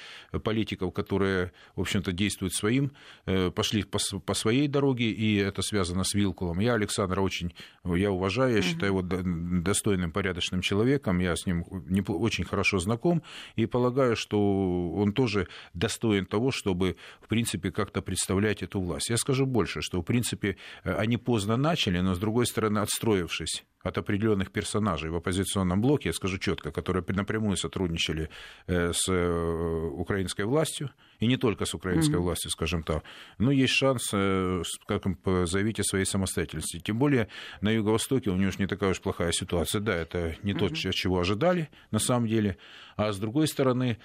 политиков, 0.43 0.93
которые, 0.93 1.51
в 1.75 1.81
общем-то, 1.81 2.11
действуют 2.11 2.53
своим, 2.53 2.91
э, 3.25 3.51
пошли 3.51 3.83
по, 3.83 3.99
по 4.25 4.33
своей 4.33 4.67
дороге, 4.67 5.11
и 5.11 5.35
это 5.35 5.61
связано 5.61 6.03
с 6.03 6.13
Вилкулом. 6.13 6.59
Я 6.59 6.73
Александра 6.73 7.21
очень, 7.21 7.53
я 7.83 8.11
уважаю, 8.11 8.55
я 8.55 8.61
считаю 8.61 8.91
его 8.91 9.01
достойным, 9.01 10.11
порядочным 10.11 10.61
человеком, 10.61 11.19
я 11.19 11.35
с 11.35 11.45
ним 11.45 11.65
не, 11.87 12.01
очень 12.01 12.45
хорошо 12.45 12.79
знаком, 12.79 13.21
и 13.55 13.65
полагаю, 13.65 14.15
что 14.15 14.91
он 14.93 15.13
тоже 15.13 15.47
достоин 15.73 16.25
того, 16.25 16.51
чтобы, 16.51 16.97
в 17.21 17.27
принципе, 17.27 17.71
как-то 17.71 18.01
представлять 18.01 18.63
эту 18.63 18.81
власть. 18.81 19.09
Я 19.09 19.17
скажу 19.17 19.45
больше, 19.45 19.81
что, 19.81 20.01
в 20.01 20.05
принципе, 20.05 20.57
они 20.83 21.17
поздно 21.17 21.57
начали, 21.57 21.99
но, 21.99 22.15
с 22.15 22.19
другой 22.19 22.45
стороны, 22.45 22.79
отстроившись 22.79 23.63
от 23.83 23.97
определенных 23.97 24.51
персонажей 24.51 25.09
в 25.09 25.15
оппозиционном 25.15 25.81
блоке, 25.81 26.09
я 26.09 26.13
скажу 26.13 26.37
четко, 26.37 26.71
которые 26.71 27.03
напрямую 27.07 27.57
сотрудничали 27.57 28.29
э, 28.67 28.91
с 28.93 29.09
э, 29.09 29.89
украинской 29.93 30.45
властью, 30.45 30.91
и 31.19 31.27
не 31.27 31.37
только 31.37 31.65
с 31.65 31.73
украинской 31.73 32.15
mm-hmm. 32.15 32.19
властью, 32.19 32.51
скажем 32.51 32.83
так, 32.83 33.03
но 33.37 33.51
есть 33.51 33.73
шанс 33.73 34.09
э, 34.13 34.61
как 34.87 35.03
заявить 35.45 35.79
о 35.79 35.83
своей 35.83 36.05
самостоятельности. 36.05 36.79
Тем 36.79 36.97
более 36.97 37.27
на 37.61 37.69
Юго-Востоке 37.69 38.29
у 38.29 38.35
него 38.35 38.51
же 38.51 38.57
не 38.59 38.67
такая 38.67 38.91
уж 38.91 39.01
плохая 39.01 39.31
ситуация. 39.31 39.81
Да, 39.81 39.95
это 39.95 40.35
не 40.43 40.53
mm-hmm. 40.53 40.69
то, 40.69 40.91
чего 40.91 41.19
ожидали 41.19 41.69
на 41.91 41.99
самом 41.99 42.27
деле. 42.27 42.57
А 42.95 43.11
с 43.11 43.17
другой 43.17 43.47
стороны, 43.47 43.97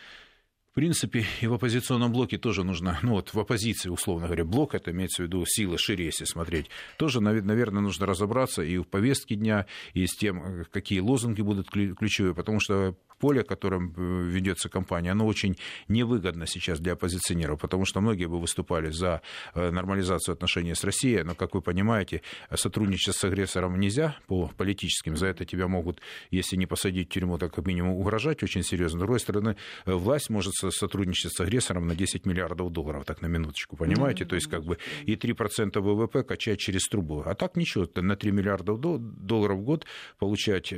принципе, 0.76 1.24
и 1.40 1.46
в 1.46 1.54
оппозиционном 1.54 2.12
блоке 2.12 2.36
тоже 2.36 2.62
нужно, 2.62 2.98
ну 3.02 3.12
вот 3.12 3.32
в 3.32 3.40
оппозиции, 3.40 3.88
условно 3.88 4.26
говоря, 4.26 4.44
блок, 4.44 4.74
это 4.74 4.90
имеется 4.90 5.22
в 5.22 5.26
виду 5.26 5.42
силы 5.46 5.78
шире, 5.78 6.04
если 6.04 6.26
смотреть, 6.26 6.66
тоже, 6.98 7.20
наверное, 7.22 7.80
нужно 7.80 8.04
разобраться 8.04 8.62
и 8.62 8.76
в 8.76 8.84
повестке 8.84 9.36
дня, 9.36 9.64
и 9.94 10.06
с 10.06 10.14
тем, 10.14 10.42
э, 10.42 10.64
какие 10.70 11.00
лозунги 11.00 11.40
будут 11.40 11.70
ключевые, 11.70 12.34
потому 12.34 12.60
что 12.60 12.94
поле, 13.18 13.42
которым 13.42 13.94
э, 13.96 14.24
ведется 14.28 14.68
кампания, 14.68 15.12
оно 15.12 15.26
очень 15.26 15.56
невыгодно 15.88 16.46
сейчас 16.46 16.78
для 16.78 16.92
оппозиционеров, 16.92 17.58
потому 17.58 17.84
что 17.86 18.00
многие 18.00 18.26
бы 18.26 18.38
выступали 18.38 18.90
за 18.90 19.22
э, 19.54 19.70
нормализацию 19.70 20.34
отношений 20.34 20.74
с 20.74 20.84
Россией, 20.84 21.22
но, 21.22 21.34
как 21.34 21.54
вы 21.54 21.62
понимаете, 21.62 22.20
сотрудничать 22.54 23.16
с 23.16 23.24
агрессором 23.24 23.80
нельзя 23.80 24.16
по 24.26 24.50
политическим, 24.56 25.16
за 25.16 25.28
это 25.28 25.46
тебя 25.46 25.68
могут, 25.68 26.00
если 26.30 26.56
не 26.56 26.66
посадить 26.66 27.08
в 27.08 27.12
тюрьму, 27.12 27.38
так 27.38 27.54
как 27.54 27.66
минимум 27.66 27.96
угрожать 27.96 28.42
очень 28.42 28.62
серьезно. 28.62 28.98
С 28.98 29.00
другой 29.00 29.20
стороны, 29.20 29.56
власть 29.86 30.28
может 30.28 30.54
сотрудничать 30.70 31.32
с 31.32 31.40
агрессором 31.40 31.86
на 31.86 31.94
10 31.94 32.26
миллиардов 32.26 32.72
долларов, 32.72 33.04
так 33.04 33.22
на 33.22 33.26
минуточку, 33.26 33.76
понимаете? 33.76 34.24
Mm-hmm. 34.24 34.28
То 34.28 34.34
есть 34.34 34.46
как 34.48 34.64
бы 34.64 34.78
и 35.04 35.14
3% 35.14 35.80
ВВП 35.80 36.22
качать 36.22 36.58
через 36.58 36.86
трубу. 36.88 37.22
А 37.24 37.34
так 37.34 37.56
ничего, 37.56 37.88
на 37.96 38.16
3 38.16 38.30
миллиарда 38.32 38.76
долларов 38.76 39.58
в 39.58 39.62
год 39.62 39.86
получать 40.18 40.72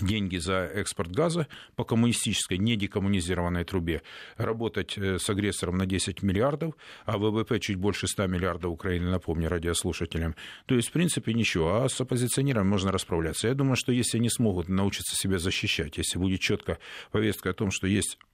деньги 0.00 0.36
за 0.36 0.70
экспорт 0.74 1.10
газа 1.10 1.46
по 1.76 1.84
коммунистической, 1.84 2.58
не 2.58 2.76
декоммунизированной 2.76 3.64
трубе, 3.64 4.02
работать 4.36 4.96
э, 4.96 5.18
с 5.18 5.28
агрессором 5.28 5.78
на 5.78 5.86
10 5.86 6.22
миллиардов, 6.22 6.74
а 7.04 7.18
ВВП 7.18 7.58
чуть 7.58 7.76
больше 7.76 8.06
100 8.06 8.26
миллиардов 8.26 8.72
Украины, 8.72 9.10
напомню 9.10 9.48
радиослушателям. 9.48 10.36
То 10.66 10.76
есть, 10.76 10.88
в 10.88 10.92
принципе, 10.92 11.34
ничего. 11.34 11.82
А 11.82 11.88
с 11.88 12.00
оппозиционерами 12.00 12.66
можно 12.66 12.92
расправляться. 12.92 13.48
Я 13.48 13.54
думаю, 13.54 13.76
что 13.76 13.92
если 13.92 14.18
они 14.18 14.30
смогут 14.30 14.68
научиться 14.68 15.16
себя 15.16 15.38
защищать, 15.38 15.98
если 15.98 16.18
будет 16.18 16.40
четко 16.40 16.78
повестка 17.10 17.50
о 17.50 17.54
том, 17.54 17.70
что 17.70 17.86
есть 17.86 18.18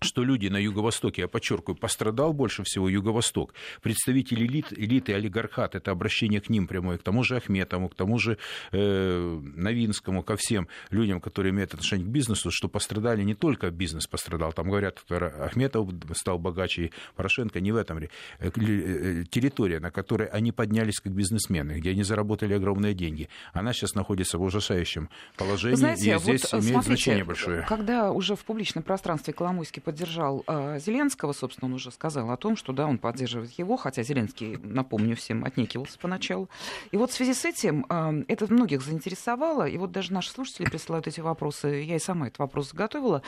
что 0.00 0.22
люди 0.22 0.48
на 0.48 0.58
Юго-Востоке, 0.58 1.22
я 1.22 1.28
подчеркиваю, 1.28 1.76
пострадал 1.76 2.32
больше 2.32 2.62
всего 2.62 2.88
Юго-Восток. 2.88 3.54
Представители 3.82 4.46
элит, 4.46 4.72
элиты, 4.72 5.12
олигархат, 5.14 5.74
это 5.74 5.90
обращение 5.90 6.40
к 6.40 6.48
ним 6.48 6.66
прямое, 6.66 6.98
к 6.98 7.02
тому 7.02 7.24
же 7.24 7.36
Ахметову, 7.36 7.88
к 7.88 7.94
тому 7.94 8.18
же 8.18 8.38
э, 8.72 9.40
Новинскому, 9.56 10.22
ко 10.22 10.36
всем 10.36 10.68
людям, 10.90 11.20
которые 11.20 11.52
имеют 11.52 11.74
отношение 11.74 12.06
к 12.06 12.10
бизнесу, 12.10 12.50
что 12.50 12.68
пострадали 12.68 13.22
не 13.22 13.34
только 13.34 13.70
бизнес 13.70 14.06
пострадал, 14.06 14.52
там 14.52 14.68
говорят, 14.68 15.04
Ахметов 15.10 15.88
стал 16.14 16.38
богаче, 16.38 16.86
и 16.86 16.92
Порошенко 17.16 17.60
не 17.60 17.72
в 17.72 17.76
этом. 17.76 17.98
Э, 17.98 18.08
э, 18.38 19.24
территория, 19.30 19.80
на 19.80 19.90
которой 19.90 20.28
они 20.28 20.52
поднялись 20.52 21.00
как 21.00 21.12
бизнесмены, 21.12 21.80
где 21.80 21.90
они 21.90 22.04
заработали 22.04 22.54
огромные 22.54 22.94
деньги, 22.94 23.28
она 23.52 23.72
сейчас 23.72 23.94
находится 23.94 24.38
в 24.38 24.42
ужасающем 24.42 25.08
положении, 25.36 25.76
знаете, 25.76 26.14
и 26.14 26.18
здесь 26.18 26.42
вот, 26.52 26.60
имеет 26.60 26.72
смотрите, 26.72 26.86
значение 26.86 27.24
большое. 27.24 27.66
Когда 27.68 28.12
уже 28.12 28.36
в 28.36 28.44
публичном 28.44 28.84
пространстве 28.84 29.34
Коломойский 29.34 29.77
поддержал 29.80 30.44
э, 30.46 30.78
Зеленского, 30.78 31.32
собственно, 31.32 31.68
он 31.68 31.74
уже 31.74 31.90
сказал 31.90 32.30
о 32.30 32.36
том, 32.36 32.56
что 32.56 32.72
да, 32.72 32.86
он 32.86 32.98
поддерживает 32.98 33.52
его, 33.52 33.76
хотя 33.76 34.02
Зеленский, 34.02 34.56
напомню 34.62 35.16
всем, 35.16 35.44
отнекивался 35.44 35.98
поначалу. 35.98 36.48
И 36.90 36.96
вот 36.96 37.10
в 37.10 37.14
связи 37.14 37.34
с 37.34 37.44
этим 37.44 37.86
э, 37.88 38.24
это 38.28 38.52
многих 38.52 38.82
заинтересовало, 38.82 39.66
и 39.68 39.76
вот 39.78 39.92
даже 39.92 40.12
наши 40.12 40.30
слушатели 40.30 40.66
присылают 40.68 41.06
эти 41.06 41.20
вопросы, 41.20 41.68
я 41.86 41.96
и 41.96 41.98
сама 41.98 42.28
этот 42.28 42.38
вопрос 42.38 42.70
заготовила. 42.70 43.22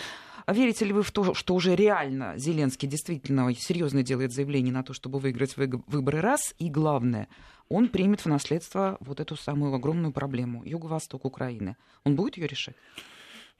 Верите 0.46 0.84
ли 0.84 0.92
вы 0.92 1.02
в 1.02 1.10
то, 1.10 1.34
что 1.34 1.54
уже 1.54 1.76
реально 1.76 2.34
Зеленский 2.36 2.88
действительно 2.88 3.54
серьезно 3.54 4.02
делает 4.02 4.32
заявление 4.32 4.72
на 4.72 4.82
то, 4.82 4.92
чтобы 4.92 5.18
выиграть 5.18 5.56
выборы 5.56 6.20
раз, 6.20 6.54
и 6.58 6.68
главное, 6.68 7.28
он 7.68 7.88
примет 7.88 8.22
в 8.22 8.26
наследство 8.26 8.96
вот 9.00 9.20
эту 9.20 9.36
самую 9.36 9.74
огромную 9.74 10.12
проблему 10.12 10.62
Юго-Восток 10.64 11.24
Украины. 11.24 11.76
Он 12.04 12.16
будет 12.16 12.36
ее 12.36 12.46
решать? 12.46 12.74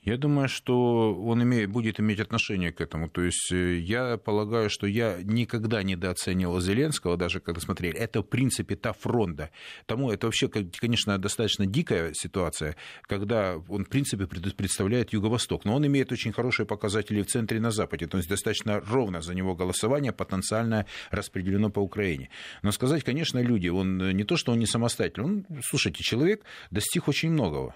Я 0.02 0.16
думаю, 0.16 0.49
что 0.49 1.14
он 1.14 1.42
имеет, 1.42 1.69
будет 1.69 2.00
иметь 2.00 2.21
отношение 2.21 2.73
к 2.73 2.80
этому. 2.80 3.11
То 3.11 3.21
есть 3.21 3.52
э, 3.52 3.76
я 3.76 4.16
полагаю, 4.16 4.71
что 4.71 4.87
я 4.87 5.19
никогда 5.23 5.83
недооценивал 5.83 6.59
Зеленского, 6.61 7.19
даже 7.19 7.40
когда 7.40 7.61
смотрели. 7.61 7.99
Это, 7.99 8.23
в 8.23 8.26
принципе, 8.26 8.76
та 8.76 8.95
фронта. 8.95 9.50
Тому 9.85 10.11
это 10.11 10.26
вообще, 10.26 10.49
конечно, 10.49 11.19
достаточно 11.19 11.66
дикая 11.66 12.14
ситуация, 12.14 12.76
когда 13.02 13.59
он, 13.69 13.85
в 13.85 13.90
принципе, 13.90 14.26
представляет 14.26 15.12
Юго-Восток. 15.12 15.66
Но 15.66 15.76
он 15.76 15.87
имеет 15.87 16.12
очень 16.12 16.33
хорошие 16.33 16.64
показатели 16.64 17.21
в 17.21 17.26
центре 17.26 17.59
и 17.59 17.61
на 17.61 17.71
Западе. 17.71 18.07
То 18.07 18.16
есть 18.16 18.28
достаточно 18.30 18.80
ровно 18.80 19.21
за 19.21 19.35
него 19.35 19.54
голосование 19.54 20.12
потенциально 20.12 20.87
распределено 21.11 21.69
по 21.69 21.80
Украине. 21.80 22.30
Но 22.62 22.73
сказать, 22.73 23.04
конечно, 23.04 23.38
люди, 23.38 23.69
он 23.69 23.99
не 24.16 24.25
то, 24.25 24.38
что 24.38 24.52
он 24.52 24.61
не 24.61 24.66
самостоятельный. 24.66 25.26
Он, 25.26 25.47
слушайте, 25.62 26.02
человек 26.02 26.42
достиг 26.71 27.07
очень 27.07 27.30
многого 27.30 27.75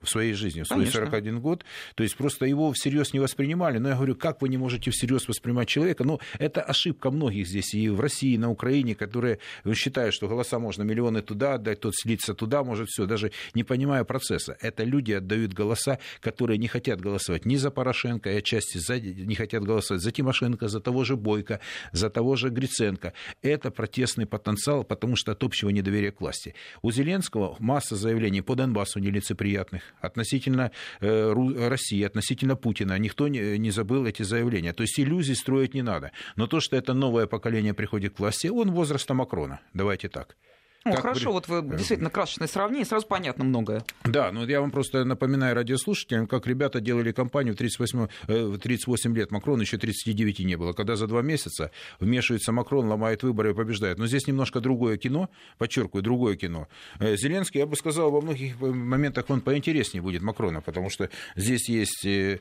в 0.00 0.08
своей 0.08 0.32
жизни, 0.32 0.62
в 0.62 0.66
свой 0.66 0.80
Конечно. 0.80 1.00
41 1.00 1.40
год. 1.40 1.64
То 1.94 2.02
есть 2.02 2.16
просто 2.16 2.46
его 2.46 2.72
всерьез 2.72 3.12
не 3.12 3.20
воспринимали. 3.20 3.78
Но 3.78 3.90
я 3.90 3.96
говорю, 3.96 4.16
как 4.16 4.40
вы 4.40 4.48
не 4.48 4.56
можете 4.56 4.90
всерьез 4.90 5.28
воспринимать 5.28 5.68
человека? 5.68 6.04
Ну, 6.04 6.20
это 6.38 6.62
ошибка 6.62 7.10
многих 7.10 7.46
здесь 7.46 7.74
и 7.74 7.88
в 7.88 8.00
России, 8.00 8.34
и 8.34 8.38
на 8.38 8.50
Украине, 8.50 8.94
которые 8.94 9.38
считают, 9.74 10.14
что 10.14 10.28
голоса 10.28 10.58
можно 10.58 10.82
миллионы 10.82 11.22
туда 11.22 11.54
отдать, 11.54 11.80
тот 11.80 11.94
слиться 11.94 12.34
туда, 12.34 12.64
может 12.64 12.88
все, 12.88 13.06
даже 13.06 13.32
не 13.54 13.62
понимая 13.62 14.04
процесса. 14.04 14.56
Это 14.60 14.84
люди 14.84 15.12
отдают 15.12 15.52
голоса, 15.52 15.98
которые 16.20 16.58
не 16.58 16.68
хотят 16.68 17.00
голосовать 17.00 17.44
ни 17.44 17.56
за 17.56 17.70
Порошенко, 17.70 18.30
и 18.30 18.36
отчасти 18.36 18.78
за, 18.78 18.98
не 18.98 19.34
хотят 19.34 19.64
голосовать 19.64 20.02
за 20.02 20.12
Тимошенко, 20.12 20.68
за 20.68 20.80
того 20.80 21.04
же 21.04 21.16
Бойко, 21.16 21.60
за 21.92 22.08
того 22.08 22.36
же 22.36 22.48
Гриценко. 22.48 23.12
Это 23.42 23.70
протестный 23.70 24.26
потенциал, 24.26 24.84
потому 24.84 25.16
что 25.16 25.32
от 25.32 25.44
общего 25.44 25.68
недоверия 25.68 26.10
к 26.10 26.20
власти. 26.20 26.54
У 26.82 26.90
Зеленского 26.90 27.56
масса 27.58 27.96
заявлений 27.96 28.40
по 28.40 28.54
Донбассу 28.54 28.98
нелицеприятных 28.98 29.89
относительно 30.00 30.70
э, 31.00 31.68
России, 31.68 32.02
относительно 32.02 32.56
Путина. 32.56 32.98
Никто 32.98 33.28
не 33.28 33.70
забыл 33.70 34.06
эти 34.06 34.22
заявления. 34.22 34.72
То 34.72 34.82
есть 34.82 34.98
иллюзий 34.98 35.34
строить 35.34 35.74
не 35.74 35.82
надо. 35.82 36.12
Но 36.36 36.46
то, 36.46 36.60
что 36.60 36.76
это 36.76 36.94
новое 36.94 37.26
поколение 37.26 37.74
приходит 37.74 38.14
к 38.14 38.20
власти, 38.20 38.48
он 38.48 38.70
возраста 38.70 39.14
Макрона. 39.14 39.60
Давайте 39.74 40.08
так. 40.08 40.36
Как 40.82 41.00
хорошо, 41.00 41.26
при... 41.26 41.32
вот 41.32 41.48
вы 41.48 41.58
э, 41.58 41.76
действительно 41.76 42.08
красочное 42.08 42.48
сравнение, 42.48 42.86
сразу 42.86 43.06
понятно 43.06 43.44
многое. 43.44 43.84
Да, 44.04 44.32
ну 44.32 44.46
я 44.46 44.60
вам 44.60 44.70
просто 44.70 45.04
напоминаю 45.04 45.54
радиослушателям, 45.54 46.26
как 46.26 46.46
ребята 46.46 46.80
делали 46.80 47.12
кампанию 47.12 47.54
в 47.54 47.58
38, 47.58 48.08
в 48.26 48.58
38 48.58 49.16
лет. 49.16 49.30
Макрон 49.30 49.60
еще 49.60 49.76
39 49.76 50.38
не 50.40 50.56
было. 50.56 50.72
Когда 50.72 50.96
за 50.96 51.06
два 51.06 51.20
месяца 51.20 51.70
вмешивается 51.98 52.52
Макрон, 52.52 52.88
ломает 52.88 53.22
выборы 53.22 53.50
и 53.50 53.54
побеждает. 53.54 53.98
Но 53.98 54.06
здесь 54.06 54.26
немножко 54.26 54.60
другое 54.60 54.96
кино, 54.96 55.28
подчеркиваю, 55.58 56.02
другое 56.02 56.36
кино. 56.36 56.68
Э, 56.98 57.14
Зеленский, 57.16 57.60
я 57.60 57.66
бы 57.66 57.76
сказал, 57.76 58.10
во 58.10 58.22
многих 58.22 58.58
моментах 58.60 59.26
он 59.28 59.42
поинтереснее 59.42 60.02
будет 60.02 60.22
Макрона, 60.22 60.62
потому 60.62 60.88
что 60.88 61.10
здесь 61.36 61.68
есть 61.68 62.06
э, 62.06 62.38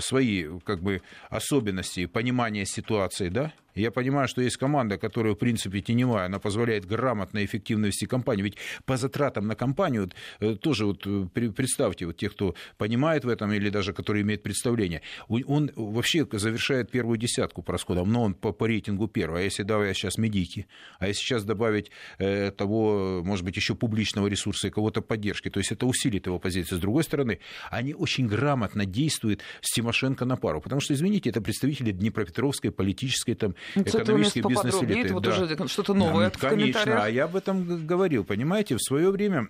свои 0.00 0.46
как 0.64 0.82
бы, 0.82 1.02
особенности 1.30 2.06
понимания 2.06 2.66
ситуации, 2.66 3.28
да, 3.28 3.52
я 3.76 3.90
понимаю, 3.90 4.26
что 4.28 4.42
есть 4.42 4.56
команда, 4.56 4.98
которая, 4.98 5.34
в 5.34 5.38
принципе, 5.38 5.80
теневая, 5.80 6.26
она 6.26 6.38
позволяет 6.38 6.86
грамотно 6.86 7.38
и 7.38 7.44
эффективно 7.44 7.86
вести 7.86 8.06
компанию. 8.06 8.44
Ведь 8.44 8.56
по 8.84 8.96
затратам 8.96 9.46
на 9.46 9.54
компанию, 9.54 10.10
э, 10.40 10.54
тоже 10.54 10.86
вот 10.86 11.06
э, 11.06 11.26
представьте, 11.34 12.06
вот 12.06 12.16
тех, 12.16 12.32
кто 12.32 12.54
понимает 12.78 13.24
в 13.24 13.28
этом 13.28 13.52
или 13.52 13.68
даже 13.68 13.92
который 13.92 14.22
имеет 14.22 14.42
представление, 14.42 15.02
он 15.28 15.70
вообще 15.76 16.26
завершает 16.32 16.90
первую 16.90 17.18
десятку 17.18 17.62
по 17.62 17.72
расходам, 17.72 18.10
но 18.10 18.22
он 18.22 18.34
по, 18.34 18.52
по 18.52 18.66
рейтингу 18.66 19.08
первый. 19.08 19.42
А 19.42 19.44
если 19.44 19.62
добавить 19.62 19.96
сейчас 19.96 20.18
медики, 20.18 20.66
а 20.98 21.08
если 21.08 21.20
сейчас 21.20 21.44
добавить 21.44 21.90
э, 22.18 22.50
того, 22.50 23.22
может 23.24 23.44
быть, 23.44 23.56
еще 23.56 23.74
публичного 23.74 24.28
ресурса 24.28 24.68
и 24.68 24.70
кого-то 24.70 25.02
поддержки, 25.02 25.50
то 25.50 25.60
есть 25.60 25.72
это 25.72 25.86
усилит 25.86 26.26
его 26.26 26.38
позицию. 26.38 26.78
С 26.78 26.80
другой 26.80 27.04
стороны, 27.04 27.40
они 27.70 27.94
очень 27.94 28.26
грамотно 28.26 28.86
действуют 28.86 29.42
с 29.60 29.72
Тимошенко 29.74 30.24
на 30.24 30.36
пару, 30.36 30.60
потому 30.60 30.80
что, 30.80 30.94
извините, 30.94 31.30
это 31.30 31.40
представители 31.40 31.92
Днепропетровской 31.92 32.70
политической 32.70 33.34
там 33.34 33.54
экономической 33.74 34.40
бизнес-элиты. 34.40 35.00
Это 35.00 35.14
вот 35.14 35.22
да. 35.24 35.30
уже 35.30 35.68
что-то 35.68 35.94
новое 35.94 36.30
да, 36.30 36.48
Конечно, 36.50 37.04
а 37.04 37.08
я 37.08 37.24
об 37.24 37.36
этом 37.36 37.86
говорил, 37.86 38.24
понимаете, 38.24 38.76
в 38.76 38.82
свое 38.82 39.10
время 39.10 39.48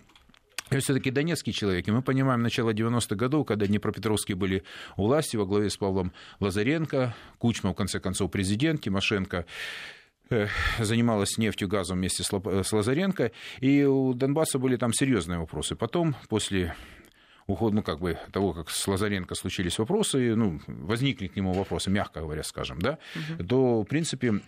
я 0.71 0.81
все-таки 0.81 1.11
донецкий 1.11 1.53
человек, 1.53 1.87
и 1.87 1.93
мы 1.93 2.03
понимаем 2.03 2.43
начало 2.43 2.71
90-х 2.71 3.15
годов, 3.15 3.47
когда 3.47 3.67
Днепропетровские 3.67 4.37
были 4.37 4.65
у 4.97 5.07
власти 5.07 5.37
во 5.37 5.47
главе 5.47 5.71
с 5.71 5.77
Павлом 5.77 6.13
Лазаренко, 6.41 7.15
Кучма, 7.39 7.71
в 7.71 7.75
конце 7.75 8.01
концов, 8.01 8.33
президент, 8.33 8.81
Тимошенко 8.81 9.47
э, 10.31 10.49
занималась 10.81 11.39
нефтью, 11.39 11.69
газом 11.69 11.99
вместе 11.99 12.25
с 12.25 12.73
Лазаренко, 12.73 13.31
и 13.61 13.85
у 13.85 14.13
Донбасса 14.13 14.59
были 14.59 14.77
там 14.77 14.93
серьезные 14.93 15.39
вопросы. 15.39 15.77
Потом, 15.77 16.17
после 16.29 16.75
уход, 17.47 17.73
ну, 17.73 17.83
как 17.83 18.01
бы 18.01 18.19
того, 18.33 18.53
как 18.53 18.71
с 18.71 18.89
Лазаренко 18.89 19.35
случились 19.35 19.79
вопросы, 19.79 20.35
ну, 20.35 20.61
возникли 20.67 21.29
к 21.29 21.37
нему 21.37 21.53
вопросы, 21.53 21.91
мягко 21.91 22.21
говоря, 22.21 22.43
скажем, 22.43 22.81
да, 22.81 22.99
угу. 23.15 23.45
то, 23.45 23.83
в 23.83 23.85
принципе, 23.85 24.41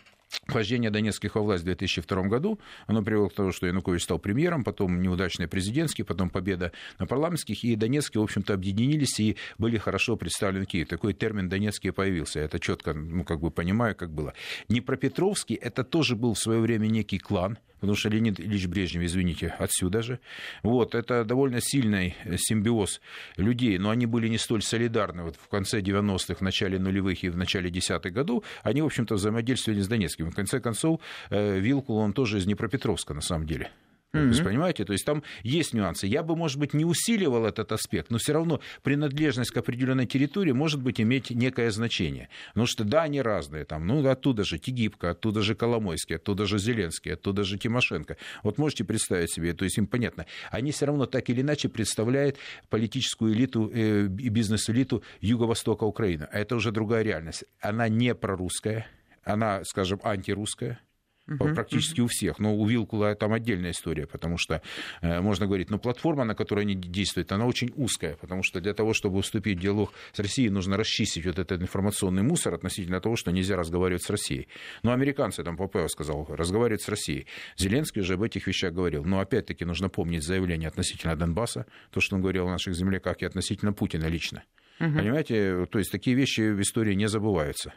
вхождение 0.46 0.90
Донецких 0.90 1.34
во 1.34 1.42
власть 1.42 1.62
в 1.62 1.66
2002 1.66 2.22
году, 2.24 2.58
оно 2.86 3.02
привело 3.02 3.28
к 3.28 3.34
тому, 3.34 3.52
что 3.52 3.66
Янукович 3.66 4.02
стал 4.02 4.18
премьером, 4.18 4.64
потом 4.64 5.00
неудачный 5.00 5.48
президентский, 5.48 6.02
потом 6.02 6.30
победа 6.30 6.72
на 6.98 7.06
парламентских, 7.06 7.64
и 7.64 7.76
Донецкие, 7.76 8.20
в 8.20 8.24
общем-то, 8.24 8.54
объединились 8.54 9.18
и 9.20 9.36
были 9.58 9.78
хорошо 9.78 10.16
представлены 10.16 10.64
в 10.64 10.68
Киеве. 10.68 10.86
Такой 10.86 11.14
термин 11.14 11.48
«Донецкие» 11.48 11.92
появился, 11.92 12.40
это 12.40 12.58
четко, 12.58 12.94
ну, 12.94 13.24
как 13.24 13.40
бы 13.40 13.50
понимаю, 13.50 13.94
как 13.94 14.10
было. 14.10 14.34
Днепропетровский, 14.68 15.56
это 15.56 15.84
тоже 15.84 16.16
был 16.16 16.34
в 16.34 16.38
свое 16.38 16.60
время 16.60 16.86
некий 16.86 17.18
клан, 17.18 17.58
потому 17.80 17.96
что 17.96 18.08
Леонид 18.08 18.40
Ильич 18.40 18.66
Брежнев, 18.66 19.02
извините, 19.02 19.54
отсюда 19.58 20.02
же. 20.02 20.20
Вот, 20.62 20.94
это 20.94 21.24
довольно 21.24 21.60
сильный 21.60 22.16
симбиоз 22.36 23.00
людей, 23.36 23.78
но 23.78 23.90
они 23.90 24.06
были 24.06 24.28
не 24.28 24.38
столь 24.38 24.62
солидарны. 24.62 25.22
Вот 25.22 25.36
в 25.36 25.48
конце 25.48 25.80
90-х, 25.80 26.34
в 26.34 26.40
начале 26.40 26.78
нулевых 26.78 27.22
и 27.22 27.28
в 27.28 27.36
начале 27.36 27.70
десятых 27.70 28.12
годов 28.12 28.44
они, 28.62 28.82
в 28.82 28.86
общем-то, 28.86 29.14
взаимодействовали 29.14 29.80
с 29.80 29.88
Донецким. 30.18 30.30
В 30.30 30.34
конце 30.34 30.60
концов, 30.60 31.00
э, 31.30 31.58
Вилкул, 31.58 31.96
он 31.96 32.12
тоже 32.12 32.38
из 32.38 32.44
Днепропетровска, 32.44 33.14
на 33.14 33.20
самом 33.20 33.46
деле. 33.46 33.70
Mm-hmm. 34.14 34.28
Есть, 34.28 34.42
понимаете, 34.42 34.84
то 34.86 34.92
есть 34.94 35.04
там 35.04 35.22
есть 35.42 35.74
нюансы. 35.74 36.06
Я 36.06 36.22
бы, 36.22 36.34
может 36.34 36.58
быть, 36.58 36.72
не 36.72 36.86
усиливал 36.86 37.44
этот 37.44 37.72
аспект, 37.72 38.10
но 38.10 38.16
все 38.16 38.32
равно 38.32 38.60
принадлежность 38.82 39.50
к 39.50 39.56
определенной 39.58 40.06
территории 40.06 40.52
может 40.52 40.82
быть 40.82 40.98
иметь 40.98 41.28
некое 41.30 41.70
значение. 41.70 42.30
Потому 42.48 42.66
что 42.66 42.84
да, 42.84 43.02
они 43.02 43.20
разные. 43.20 43.66
Там, 43.66 43.86
ну, 43.86 44.08
оттуда 44.08 44.44
же 44.44 44.58
Тигибко, 44.58 45.10
оттуда 45.10 45.42
же 45.42 45.54
Коломойский, 45.54 46.16
оттуда 46.16 46.46
же 46.46 46.58
Зеленский, 46.58 47.12
оттуда 47.12 47.44
же 47.44 47.58
Тимошенко. 47.58 48.16
Вот 48.42 48.56
можете 48.56 48.84
представить 48.84 49.30
себе, 49.30 49.52
то 49.52 49.64
есть 49.64 49.76
им 49.76 49.86
понятно. 49.86 50.24
Они 50.50 50.72
все 50.72 50.86
равно 50.86 51.04
так 51.04 51.28
или 51.28 51.42
иначе 51.42 51.68
представляют 51.68 52.38
политическую 52.70 53.34
элиту 53.34 53.70
э, 53.74 54.06
и 54.06 54.28
бизнес-элиту 54.30 55.02
Юго-Востока 55.20 55.84
Украины. 55.84 56.26
А 56.32 56.38
это 56.38 56.56
уже 56.56 56.72
другая 56.72 57.02
реальность. 57.02 57.44
Она 57.60 57.90
не 57.90 58.14
прорусская, 58.14 58.86
она, 59.24 59.62
скажем, 59.64 60.00
антирусская 60.02 60.80
uh-huh, 61.28 61.54
практически 61.54 62.00
uh-huh. 62.00 62.04
у 62.04 62.06
всех. 62.08 62.38
Но 62.38 62.56
у 62.56 62.66
Вилкула 62.66 63.14
там 63.14 63.32
отдельная 63.32 63.70
история, 63.72 64.06
потому 64.06 64.38
что, 64.38 64.62
э, 65.00 65.20
можно 65.20 65.46
говорить, 65.46 65.70
но 65.70 65.78
платформа, 65.78 66.24
на 66.24 66.34
которой 66.34 66.60
они 66.60 66.74
действуют, 66.74 67.32
она 67.32 67.46
очень 67.46 67.72
узкая, 67.76 68.16
потому 68.16 68.42
что 68.42 68.60
для 68.60 68.74
того, 68.74 68.94
чтобы 68.94 69.18
уступить 69.18 69.58
в 69.58 69.60
диалог 69.60 69.92
с 70.12 70.18
Россией, 70.18 70.50
нужно 70.50 70.76
расчистить 70.76 71.26
вот 71.26 71.38
этот 71.38 71.60
информационный 71.60 72.22
мусор 72.22 72.54
относительно 72.54 73.00
того, 73.00 73.16
что 73.16 73.30
нельзя 73.30 73.56
разговаривать 73.56 74.02
с 74.02 74.10
Россией. 74.10 74.48
Но 74.82 74.92
американцы, 74.92 75.42
там 75.44 75.56
Попео 75.56 75.88
сказал, 75.88 76.26
разговаривать 76.28 76.82
с 76.82 76.88
Россией. 76.88 77.26
Зеленский 77.56 78.02
уже 78.02 78.14
об 78.14 78.22
этих 78.22 78.46
вещах 78.46 78.72
говорил. 78.72 79.04
Но 79.04 79.20
опять-таки 79.20 79.64
нужно 79.64 79.88
помнить 79.88 80.22
заявление 80.22 80.68
относительно 80.68 81.16
Донбасса, 81.16 81.66
то, 81.90 82.00
что 82.00 82.16
он 82.16 82.22
говорил 82.22 82.46
о 82.46 82.50
наших 82.50 82.74
земляках, 82.74 83.22
и 83.22 83.26
относительно 83.26 83.72
Путина 83.72 84.06
лично. 84.06 84.42
Угу. 84.80 84.98
Понимаете, 84.98 85.66
то 85.66 85.78
есть 85.78 85.90
такие 85.90 86.14
вещи 86.16 86.52
в 86.52 86.60
истории 86.60 86.94
не 86.94 87.08
забываются. 87.08 87.74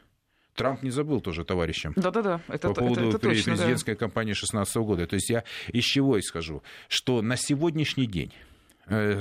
Трамп 0.55 0.83
не 0.83 0.89
забыл 0.89 1.21
тоже 1.21 1.45
товарищам. 1.45 1.93
Да-да-да. 1.95 2.41
Это, 2.47 2.69
по 2.69 2.75
поводу 2.75 2.99
это, 2.99 3.09
это 3.09 3.19
точно, 3.19 3.53
президентской 3.53 3.93
да. 3.93 3.99
кампании 3.99 4.33
2016 4.33 4.75
года. 4.77 5.07
То 5.07 5.15
есть 5.15 5.29
я 5.29 5.43
из 5.71 5.83
чего 5.83 6.19
исхожу? 6.19 6.61
Что 6.87 7.21
на 7.21 7.37
сегодняшний 7.37 8.05
день 8.05 8.31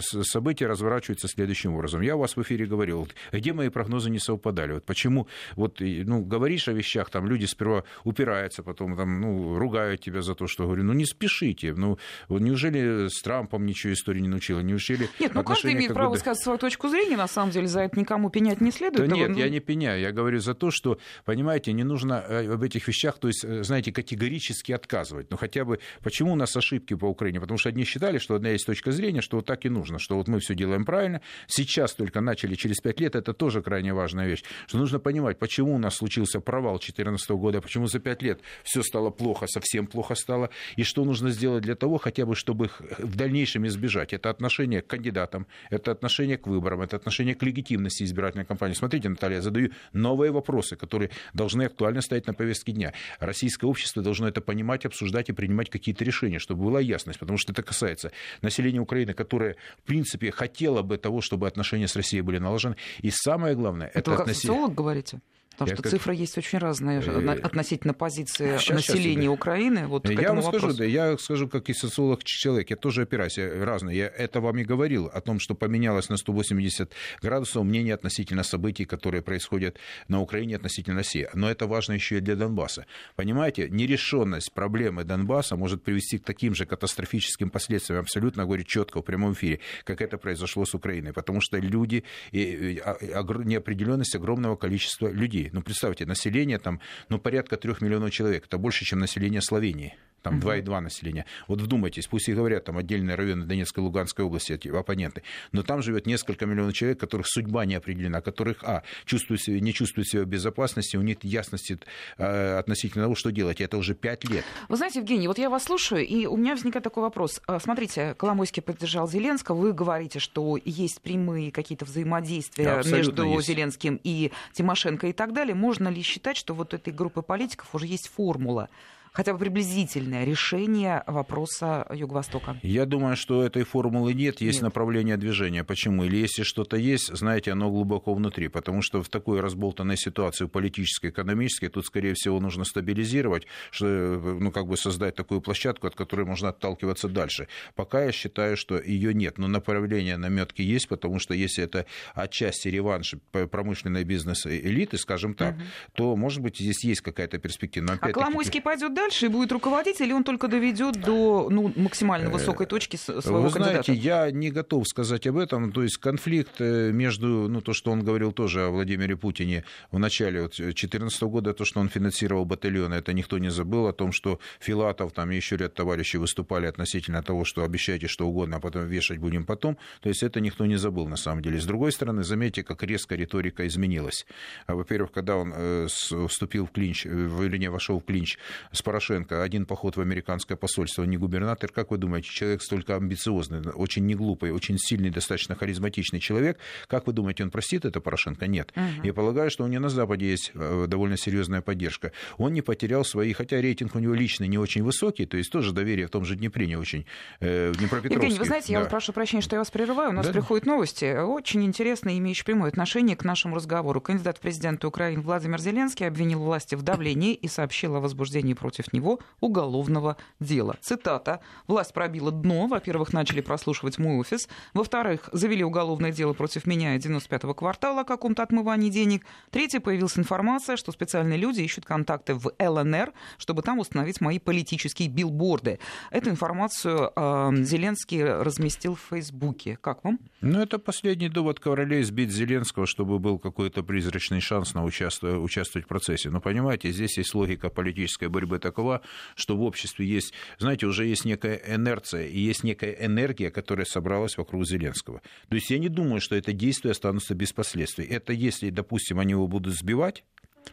события 0.01 0.67
разворачиваются 0.67 1.29
следующим 1.29 1.75
образом. 1.75 2.01
Я 2.01 2.17
у 2.17 2.21
вас 2.21 2.37
в 2.37 2.43
эфире 2.43 2.67
говорил, 2.67 3.09
где 3.33 3.53
мои 3.53 3.69
прогнозы 3.69 4.11
не 4.11 4.19
совпадали. 4.19 4.73
Вот 4.75 4.85
почему 4.85 5.29
вот, 5.57 5.79
ну, 5.81 6.23
говоришь 6.23 6.69
о 6.69 6.73
вещах, 6.73 7.11
там 7.11 7.27
люди 7.27 7.47
сперва 7.47 7.85
упираются, 8.05 8.63
потом 8.63 8.97
там, 8.97 9.21
ну, 9.21 9.59
ругают 9.59 10.01
тебя 10.01 10.23
за 10.23 10.35
то, 10.35 10.47
что 10.47 10.65
говорю, 10.65 10.85
ну 10.85 10.93
не 10.93 11.05
спешите. 11.05 11.75
Ну, 11.75 11.99
неужели 12.29 13.09
с 13.09 13.21
Трампом 13.23 13.67
ничего 13.67 13.93
истории 13.93 14.21
не 14.21 14.29
научила? 14.29 14.61
Неужели 14.61 15.09
Нет, 15.19 15.35
ну 15.35 15.45
каждый 15.45 15.75
имеет 15.75 15.95
право 15.95 16.13
бы... 16.13 16.19
сказать 16.19 16.43
свою 16.43 16.59
точку 16.59 16.89
зрения, 16.89 17.17
на 17.17 17.29
самом 17.29 17.51
деле, 17.51 17.67
за 17.67 17.81
это 17.81 17.99
никому 17.99 18.31
пенять 18.31 18.61
не 18.61 18.71
следует. 18.71 19.09
Да 19.09 19.15
нет, 19.17 19.31
ну... 19.31 19.39
я 19.39 19.49
не 19.49 19.61
пеняю, 19.61 20.01
я 20.01 20.13
говорю 20.13 20.41
за 20.41 20.55
то, 20.55 20.71
что, 20.71 20.99
понимаете, 21.25 21.73
не 21.73 21.85
нужно 21.85 22.25
э, 22.27 22.53
об 22.53 22.63
этих 22.63 22.87
вещах, 22.89 23.19
то 23.19 23.29
есть, 23.29 23.45
э, 23.45 23.63
знаете, 23.63 23.93
категорически 23.93 24.73
отказывать. 24.73 25.31
Ну 25.31 25.37
хотя 25.37 25.65
бы, 25.65 25.79
почему 26.03 26.33
у 26.33 26.37
нас 26.37 26.57
ошибки 26.57 26.95
по 26.95 27.07
Украине? 27.07 27.41
Потому 27.41 27.59
что 27.59 27.69
одни 27.69 27.85
считали, 27.85 28.19
что 28.19 28.35
одна 28.35 28.51
есть 28.51 28.67
точка 28.67 28.93
зрения, 28.93 29.21
что 29.21 29.37
вот 29.37 29.47
так 29.47 29.60
так 29.61 29.67
и 29.67 29.69
нужно, 29.69 29.99
что 29.99 30.17
вот 30.17 30.29
мы 30.29 30.39
все 30.39 30.55
делаем 30.55 30.85
правильно. 30.85 31.21
Сейчас 31.47 31.93
только 31.93 32.21
начали 32.21 32.55
через 32.55 32.79
пять 32.79 33.01
лет, 33.01 33.15
это 33.15 33.35
тоже 33.35 33.61
крайне 33.63 33.93
важная 33.93 34.27
вещь, 34.27 34.43
что 34.67 34.79
нужно 34.79 34.99
понимать, 34.99 35.39
почему 35.39 35.75
у 35.75 35.79
нас 35.79 35.97
случился 35.97 36.41
провал 36.41 36.75
2014 36.75 37.31
года, 37.31 37.61
почему 37.61 37.87
за 37.87 37.99
пять 37.99 38.23
лет 38.23 38.41
все 38.63 38.83
стало 38.83 39.11
плохо, 39.11 39.47
совсем 39.47 39.87
плохо 39.87 40.15
стало, 40.15 40.49
и 40.77 40.83
что 40.83 41.05
нужно 41.05 41.31
сделать 41.31 41.63
для 41.63 41.75
того, 41.75 41.99
хотя 41.99 42.25
бы, 42.25 42.35
чтобы 42.35 42.67
их 42.67 42.81
в 42.99 43.17
дальнейшем 43.17 43.67
избежать. 43.67 44.15
Это 44.15 44.31
отношение 44.31 44.81
к 44.81 44.87
кандидатам, 44.87 45.47
это 45.71 45.91
отношение 45.91 46.39
к 46.39 46.47
выборам, 46.47 46.81
это 46.81 46.97
отношение 46.97 47.35
к 47.35 47.43
легитимности 47.43 48.05
избирательной 48.05 48.47
кампании. 48.47 48.75
Смотрите, 48.75 49.09
Наталья, 49.09 49.37
я 49.37 49.43
задаю 49.43 49.71
новые 49.93 50.33
вопросы, 50.33 50.77
которые 50.77 51.11
должны 51.35 51.65
актуально 51.65 52.01
стоять 52.01 52.27
на 52.27 52.35
повестке 52.35 52.73
дня. 52.73 52.93
Российское 53.19 53.67
общество 53.67 54.03
должно 54.03 54.29
это 54.29 54.41
понимать, 54.41 54.87
обсуждать 54.87 55.29
и 55.29 55.33
принимать 55.33 55.69
какие-то 55.69 56.05
решения, 56.05 56.39
чтобы 56.39 56.65
была 56.65 56.81
ясность, 56.81 57.19
потому 57.19 57.39
что 57.39 57.53
это 57.53 57.63
касается 57.63 58.13
населения 58.41 58.81
Украины, 58.81 59.13
которое 59.13 59.40
которая, 59.41 59.57
в 59.79 59.87
принципе, 59.87 60.31
хотела 60.31 60.83
бы 60.83 60.99
того, 60.99 61.21
чтобы 61.21 61.47
отношения 61.47 61.89
с 61.89 61.97
Россией 61.97 62.23
были 62.23 62.39
налажены. 62.39 62.77
И 63.01 63.11
самое 63.11 63.55
главное... 63.55 63.89
Это, 63.89 63.99
это 63.99 64.11
вы 64.11 64.17
относи... 64.17 64.47
как 64.47 64.51
социолог 64.51 64.75
говорите? 64.75 65.21
Потому 65.61 65.77
что 65.77 65.83
как... 65.83 65.93
цифры 65.93 66.15
есть 66.15 66.39
очень 66.39 66.59
разные 66.59 67.01
э, 67.01 67.29
относительно 67.43 67.93
позиции 67.93 68.57
сейчас, 68.57 68.89
населения 68.89 69.23
сейчас, 69.23 69.35
Украины. 69.35 69.87
Вот 69.87 70.09
я 70.09 70.33
вам 70.33 70.43
скажу, 70.43 70.73
да, 70.73 70.85
я 70.85 71.19
скажу, 71.19 71.49
как 71.49 71.69
и 71.69 71.75
социолог 71.75 72.25
человек, 72.25 72.71
я 72.71 72.77
тоже 72.77 73.03
опираюсь, 73.03 73.37
я 73.37 73.65
разный. 73.65 73.95
Я 73.95 74.07
это 74.07 74.41
вам 74.41 74.57
и 74.59 74.65
говорил 74.65 75.11
о 75.13 75.21
том, 75.21 75.39
что 75.39 75.55
поменялось 75.55 76.09
на 76.09 76.17
180 76.17 76.93
градусов 77.21 77.65
мнение 77.65 77.93
относительно 77.93 78.43
событий, 78.43 78.87
которые 78.87 79.21
происходят 79.21 79.77
на 80.09 80.23
Украине 80.23 80.57
относительно 80.57 80.97
России. 80.97 81.29
Но 81.35 81.51
это 81.51 81.67
важно 81.67 81.93
еще 81.93 82.17
и 82.17 82.21
для 82.21 82.37
Донбасса. 82.37 82.87
Понимаете, 83.17 83.69
нерешенность 83.69 84.53
проблемы 84.53 85.05
Донбасса 85.05 85.57
может 85.57 85.83
привести 85.83 86.19
к 86.19 86.25
таким 86.25 86.55
же 86.55 86.65
катастрофическим 86.65 87.51
последствиям, 87.51 88.01
абсолютно 88.01 88.45
говорю 88.45 88.65
четко 88.65 89.01
в 89.01 89.03
прямом 89.03 89.35
эфире, 89.35 89.61
как 89.85 90.01
это 90.01 90.17
произошло 90.17 90.65
с 90.65 90.75
Украиной. 90.75 91.13
Потому 91.13 91.41
что 91.43 91.59
люди, 91.59 92.05
а, 92.33 92.97
неопределенность 93.45 94.15
огромного 94.15 94.57
количества 94.57 95.09
людей 95.09 95.50
ну, 95.53 95.63
представьте, 95.63 96.07
население 96.07 96.59
там, 96.59 96.81
ну, 97.09 97.19
порядка 97.19 97.57
трех 97.57 97.81
миллионов 97.81 98.11
человек. 98.11 98.47
Это 98.47 98.59
больше, 98.59 98.85
чем 98.85 98.99
население 98.99 99.41
Словении 99.41 99.97
там 100.23 100.39
угу. 100.39 100.49
2,2 100.49 100.81
населения. 100.81 101.27
Вот 101.49 101.61
вдумайтесь, 101.61 102.07
пусть 102.07 102.29
и 102.29 102.35
говорят, 102.35 102.65
там 102.65 102.79
отдельные 102.79 103.17
районы 103.17 103.45
Донецкой 103.45 103.83
и 103.83 103.87
Луганской 103.87 104.25
области, 104.25 104.53
эти 104.53 104.69
оппоненты, 104.69 105.23
но 105.53 105.63
там 105.63 105.83
живет 105.83 106.07
несколько 106.07 106.47
миллионов 106.47 106.75
человек, 106.75 107.01
которых 107.01 107.27
судьба 107.29 107.65
не 107.65 107.75
определена, 107.75 108.21
которых, 108.21 108.63
а, 108.65 108.83
чувствуют 109.05 109.43
себя, 109.43 109.61
не 109.61 109.73
чувствуют 109.73 110.09
себя 110.09 110.23
в 110.23 110.27
безопасности, 110.27 110.97
у 110.97 111.03
них 111.03 111.19
ясности 111.23 111.79
э, 112.19 112.59
относительно 112.59 113.05
того, 113.05 113.15
что 113.15 113.31
делать. 113.31 113.61
Это 113.61 113.77
уже 113.79 113.95
пять 113.95 114.25
лет. 114.25 114.45
Вы 114.69 114.77
знаете, 114.77 115.01
Евгений, 115.01 115.29
вот 115.29 115.39
я 115.39 115.51
вас 115.51 115.65
слушаю, 115.65 116.07
и 116.07 116.27
у 116.27 116.37
меня 116.37 116.55
возникает 116.55 116.85
такой 116.85 117.03
вопрос. 117.03 117.41
А, 117.47 117.61
смотрите, 117.61 118.15
Коломойский 118.15 118.63
поддержал 118.63 119.09
Зеленского, 119.09 119.57
вы 119.57 119.73
говорите, 119.73 120.19
что 120.19 120.59
есть 120.65 121.01
прямые 121.01 121.51
какие-то 121.51 121.85
взаимодействия 121.85 122.83
да, 122.83 122.91
между 122.91 123.25
есть. 123.25 123.47
Зеленским 123.47 124.01
и 124.03 124.33
Тимошенко 124.53 125.09
и 125.09 125.13
так 125.13 125.33
далее. 125.33 125.55
Можно 125.55 125.89
ли 125.89 126.03
считать, 126.03 126.37
что 126.37 126.55
вот 126.55 126.75
этой 126.75 126.93
группы 126.93 127.23
политиков 127.23 127.75
уже 127.75 127.87
есть 127.87 128.09
формула? 128.09 128.69
Хотя 129.13 129.33
бы 129.33 129.39
приблизительное 129.39 130.25
решение 130.25 131.03
вопроса 131.07 131.87
Юго-Востока? 131.91 132.59
Я 132.63 132.87
думаю, 132.87 133.17
что 133.17 133.43
этой 133.45 133.65
формулы 133.65 134.15
нет, 134.15 134.41
есть 134.41 134.59
нет. 134.59 134.63
направление 134.63 135.17
движения. 135.17 135.65
Почему? 135.65 136.05
Или 136.05 136.17
если 136.17 136.43
что-то 136.43 136.77
есть, 136.77 137.15
знаете, 137.17 137.53
оно 137.53 137.71
глубоко 137.71 138.15
внутри, 138.15 138.49
потому 138.49 138.83
что 138.83 139.03
в 139.03 139.09
такой 139.09 139.41
разболтанной 139.41 139.97
ситуации 139.97 140.47
политической, 140.47 141.11
экономической, 141.11 141.69
тут, 141.69 141.87
скорее 141.87 142.15
всего, 142.15 142.41
нужно 142.41 142.65
стабилизировать, 142.65 143.47
что, 143.71 143.87
ну, 143.87 144.51
как 144.53 144.67
бы 144.67 144.77
создать 144.77 145.15
такую 145.15 145.41
площадку, 145.41 145.87
от 145.87 145.95
которой 145.95 146.27
можно 146.27 146.51
отталкиваться 146.51 147.09
дальше. 147.09 147.49
Пока 147.75 148.05
я 148.05 148.13
считаю, 148.13 148.57
что 148.57 148.79
ее 148.79 149.15
нет, 149.15 149.39
но 149.39 149.49
направление 149.49 150.17
наметки 150.17 150.63
есть, 150.63 150.89
потому 150.89 151.19
что 151.19 151.35
если 151.35 151.65
это 151.65 151.87
отчасти 152.15 152.69
реванш 152.69 153.15
промышленной 153.33 154.05
бизнес-элиты, 154.05 154.99
скажем 154.99 155.35
так, 155.35 155.55
угу. 155.55 155.63
то, 155.95 156.17
может 156.17 156.41
быть, 156.41 156.59
здесь 156.59 156.85
есть 156.85 157.01
какая-то 157.01 157.39
перспектива. 157.39 157.87
Но, 157.87 157.93
а 158.01 158.13
Коломойский 158.13 158.61
пойдет 158.61 158.95
дальше 159.01 159.27
и 159.27 159.29
будет 159.29 159.53
руководить, 159.53 160.01
или 160.01 160.13
он 160.13 160.25
только 160.25 160.49
доведет 160.49 161.01
до 161.01 161.49
ну, 161.51 161.73
максимально 161.77 162.29
э, 162.29 162.33
высокой 162.33 162.67
точки 162.67 162.97
своего 162.97 163.43
Вы 163.43 163.51
кандидата? 163.51 163.85
знаете, 163.85 163.93
я 163.95 164.31
не 164.31 164.51
готов 164.51 164.87
сказать 164.87 165.27
об 165.27 165.37
этом. 165.37 165.73
То 165.73 165.83
есть 165.83 165.99
конфликт 165.99 166.61
э, 166.61 166.91
между, 166.93 167.49
ну, 167.49 167.61
то, 167.61 167.73
что 167.73 167.91
он 167.91 168.05
говорил 168.05 168.33
тоже 168.33 168.67
о 168.67 168.71
Владимире 168.71 169.17
Путине 169.17 169.65
в 169.91 169.99
начале 169.99 170.41
2014 170.41 171.23
года, 171.23 171.53
то, 171.55 171.65
что 171.65 171.81
он 171.81 171.89
финансировал 171.89 172.45
батальоны, 172.45 172.95
это 172.95 173.13
никто 173.13 173.39
не 173.39 173.51
забыл, 173.51 173.87
о 173.87 173.93
том, 173.93 174.13
что 174.13 174.39
Филатов, 174.61 175.13
там 175.13 175.31
еще 175.31 175.57
ряд 175.57 175.75
товарищей 175.75 176.19
выступали 176.19 176.67
относительно 176.67 177.23
того, 177.23 177.45
что 177.45 177.65
обещайте 177.65 178.07
что 178.07 178.27
угодно, 178.27 178.57
а 178.57 178.61
потом 178.61 178.87
вешать 178.87 179.19
будем 179.19 179.45
потом. 179.45 179.79
То 180.01 180.09
есть 180.09 180.23
это 180.23 180.41
никто 180.41 180.67
не 180.67 180.77
забыл 180.77 181.09
на 181.09 181.17
самом 181.17 181.43
деле. 181.43 181.61
С 181.61 181.65
другой 181.65 181.93
стороны, 181.93 182.23
заметьте, 182.23 182.63
как 182.63 182.83
резко 182.83 183.15
риторика 183.15 183.67
изменилась. 183.67 184.27
А, 184.67 184.75
во-первых, 184.75 185.13
когда 185.13 185.37
он 185.37 185.53
э, 185.55 185.87
вступил 186.29 186.67
в 186.67 186.71
клинч, 186.71 187.07
в 187.07 187.49
не 187.61 187.71
вошел 187.71 188.01
в 188.01 188.05
клинч 188.05 188.39
с 188.73 188.83
Порошенко 188.91 189.45
один 189.45 189.67
поход 189.67 189.97
в 189.97 190.01
американское 190.01 190.57
посольство, 190.57 191.05
не 191.05 191.17
губернатор. 191.17 191.71
Как 191.71 191.93
вы 191.93 191.97
думаете, 191.97 192.29
человек 192.29 192.61
столько 192.61 192.97
амбициозный, 192.97 193.61
очень 193.73 194.05
неглупый, 194.05 194.51
очень 194.51 194.79
сильный, 194.79 195.11
достаточно 195.11 195.55
харизматичный 195.55 196.19
человек, 196.19 196.59
как 196.89 197.07
вы 197.07 197.13
думаете, 197.13 197.45
он 197.45 197.53
простит 197.53 197.85
это 197.85 198.01
Порошенко? 198.01 198.49
Нет. 198.49 198.73
Угу. 198.75 199.07
Я 199.07 199.15
полагаю, 199.15 199.49
что 199.49 199.63
у 199.63 199.69
него 199.69 199.83
на 199.83 199.91
Западе 199.91 200.29
есть 200.29 200.51
э, 200.55 200.87
довольно 200.89 201.17
серьезная 201.17 201.61
поддержка. 201.61 202.11
Он 202.37 202.53
не 202.53 202.63
потерял 202.63 203.05
свои, 203.05 203.33
хотя 203.33 203.61
рейтинг 203.61 203.95
у 203.95 204.01
него 204.01 204.13
личный 204.13 204.49
не 204.49 204.59
очень 204.59 204.83
высокий, 204.83 205.25
то 205.25 205.37
есть 205.37 205.53
тоже 205.53 205.73
доверие 205.73 206.09
в 206.09 206.11
том 206.11 206.25
же 206.25 206.35
Днепре 206.35 206.67
не 206.67 206.75
очень. 206.75 207.07
Э, 207.39 207.71
в 207.71 207.81
Евгений, 207.81 208.41
вы 208.41 208.45
знаете, 208.45 208.69
да. 208.69 208.73
я 208.73 208.81
вас 208.81 208.89
прошу 208.89 209.13
прощения, 209.13 209.43
что 209.43 209.55
я 209.55 209.61
вас 209.61 209.71
прерываю. 209.71 210.11
У 210.11 210.15
нас 210.15 210.27
да? 210.27 210.33
приходят 210.33 210.67
новости, 210.67 211.17
очень 211.17 211.63
интересные, 211.65 212.19
имеющие 212.19 212.45
прямое 212.45 212.71
отношение 212.71 213.15
к 213.15 213.23
нашему 213.23 213.55
разговору. 213.55 214.01
Кандидат 214.01 214.39
в 214.39 214.41
президенты 214.41 214.89
Украины 214.89 215.23
Владимир 215.23 215.61
Зеленский 215.61 216.09
обвинил 216.09 216.41
власти 216.41 216.75
в 216.75 216.83
давлении 216.83 217.35
и 217.35 217.47
сообщил 217.47 217.95
о 217.95 218.01
возбуждении 218.01 218.55
против 218.55 218.80
него 218.93 219.21
уголовного 219.41 220.17
дела. 220.41 220.77
Цитата. 220.81 221.41
«Власть 221.67 221.93
пробила 221.93 222.31
дно. 222.31 222.67
Во-первых, 222.67 223.13
начали 223.13 223.41
прослушивать 223.41 223.99
мой 223.99 224.19
офис. 224.19 224.49
Во-вторых, 224.75 225.29
завели 225.33 225.65
уголовное 225.65 226.13
дело 226.13 226.33
против 226.33 226.67
меня 226.67 226.97
и 226.97 226.99
95-го 226.99 227.55
квартала 227.55 228.03
о 228.03 228.05
каком-то 228.05 228.43
отмывании 228.43 228.91
денег. 228.91 229.25
Третье, 229.51 229.81
появилась 229.81 230.19
информация, 230.19 230.77
что 230.77 230.93
специальные 230.93 231.39
люди 231.39 231.63
ищут 231.63 231.85
контакты 231.85 232.35
в 232.35 232.53
ЛНР, 232.59 233.13
чтобы 233.39 233.63
там 233.63 233.79
установить 233.79 234.21
мои 234.21 234.39
политические 234.39 235.09
билборды. 235.09 235.79
Эту 236.11 236.31
информацию 236.31 237.13
э, 237.15 237.51
Зеленский 237.65 238.25
разместил 238.25 238.95
в 238.95 239.01
Фейсбуке. 239.11 239.79
Как 239.81 240.05
вам? 240.05 240.19
Ну, 240.41 240.61
это 240.61 240.79
последний 240.79 241.29
довод 241.29 241.61
королей 241.61 242.03
сбить 242.03 242.31
Зеленского, 242.31 242.87
чтобы 242.87 243.19
был 243.19 243.39
какой-то 243.39 243.83
призрачный 243.83 244.41
шанс 244.41 244.75
на 244.75 244.85
участвовать, 244.85 245.43
участвовать 245.43 245.87
в 245.87 245.89
процессе. 245.89 246.31
Но 246.31 246.41
понимаете, 246.41 246.91
здесь 246.93 247.19
есть 247.19 247.35
логика 247.35 247.69
политической 247.69 248.29
борьбы 248.29 248.59
такова, 248.71 249.03
что 249.35 249.57
в 249.57 249.63
обществе 249.63 250.07
есть, 250.07 250.33
знаете, 250.59 250.87
уже 250.87 251.07
есть 251.07 251.25
некая 251.25 251.61
инерция 251.69 252.27
и 252.27 252.39
есть 252.39 252.65
некая 252.65 252.93
энергия, 252.93 253.51
которая 253.51 253.85
собралась 253.85 254.39
вокруг 254.39 254.67
Зеленского. 254.67 255.21
То 255.49 255.57
есть 255.57 255.71
я 255.71 255.79
не 255.79 255.89
думаю, 255.89 256.21
что 256.21 256.37
это 256.37 256.53
действие 256.53 256.93
останутся 256.93 257.35
без 257.35 257.53
последствий. 257.53 258.07
Это 258.07 258.33
если, 258.33 258.71
допустим, 258.71 259.19
они 259.19 259.33
его 259.33 259.49
будут 259.49 259.75
сбивать, 259.75 260.25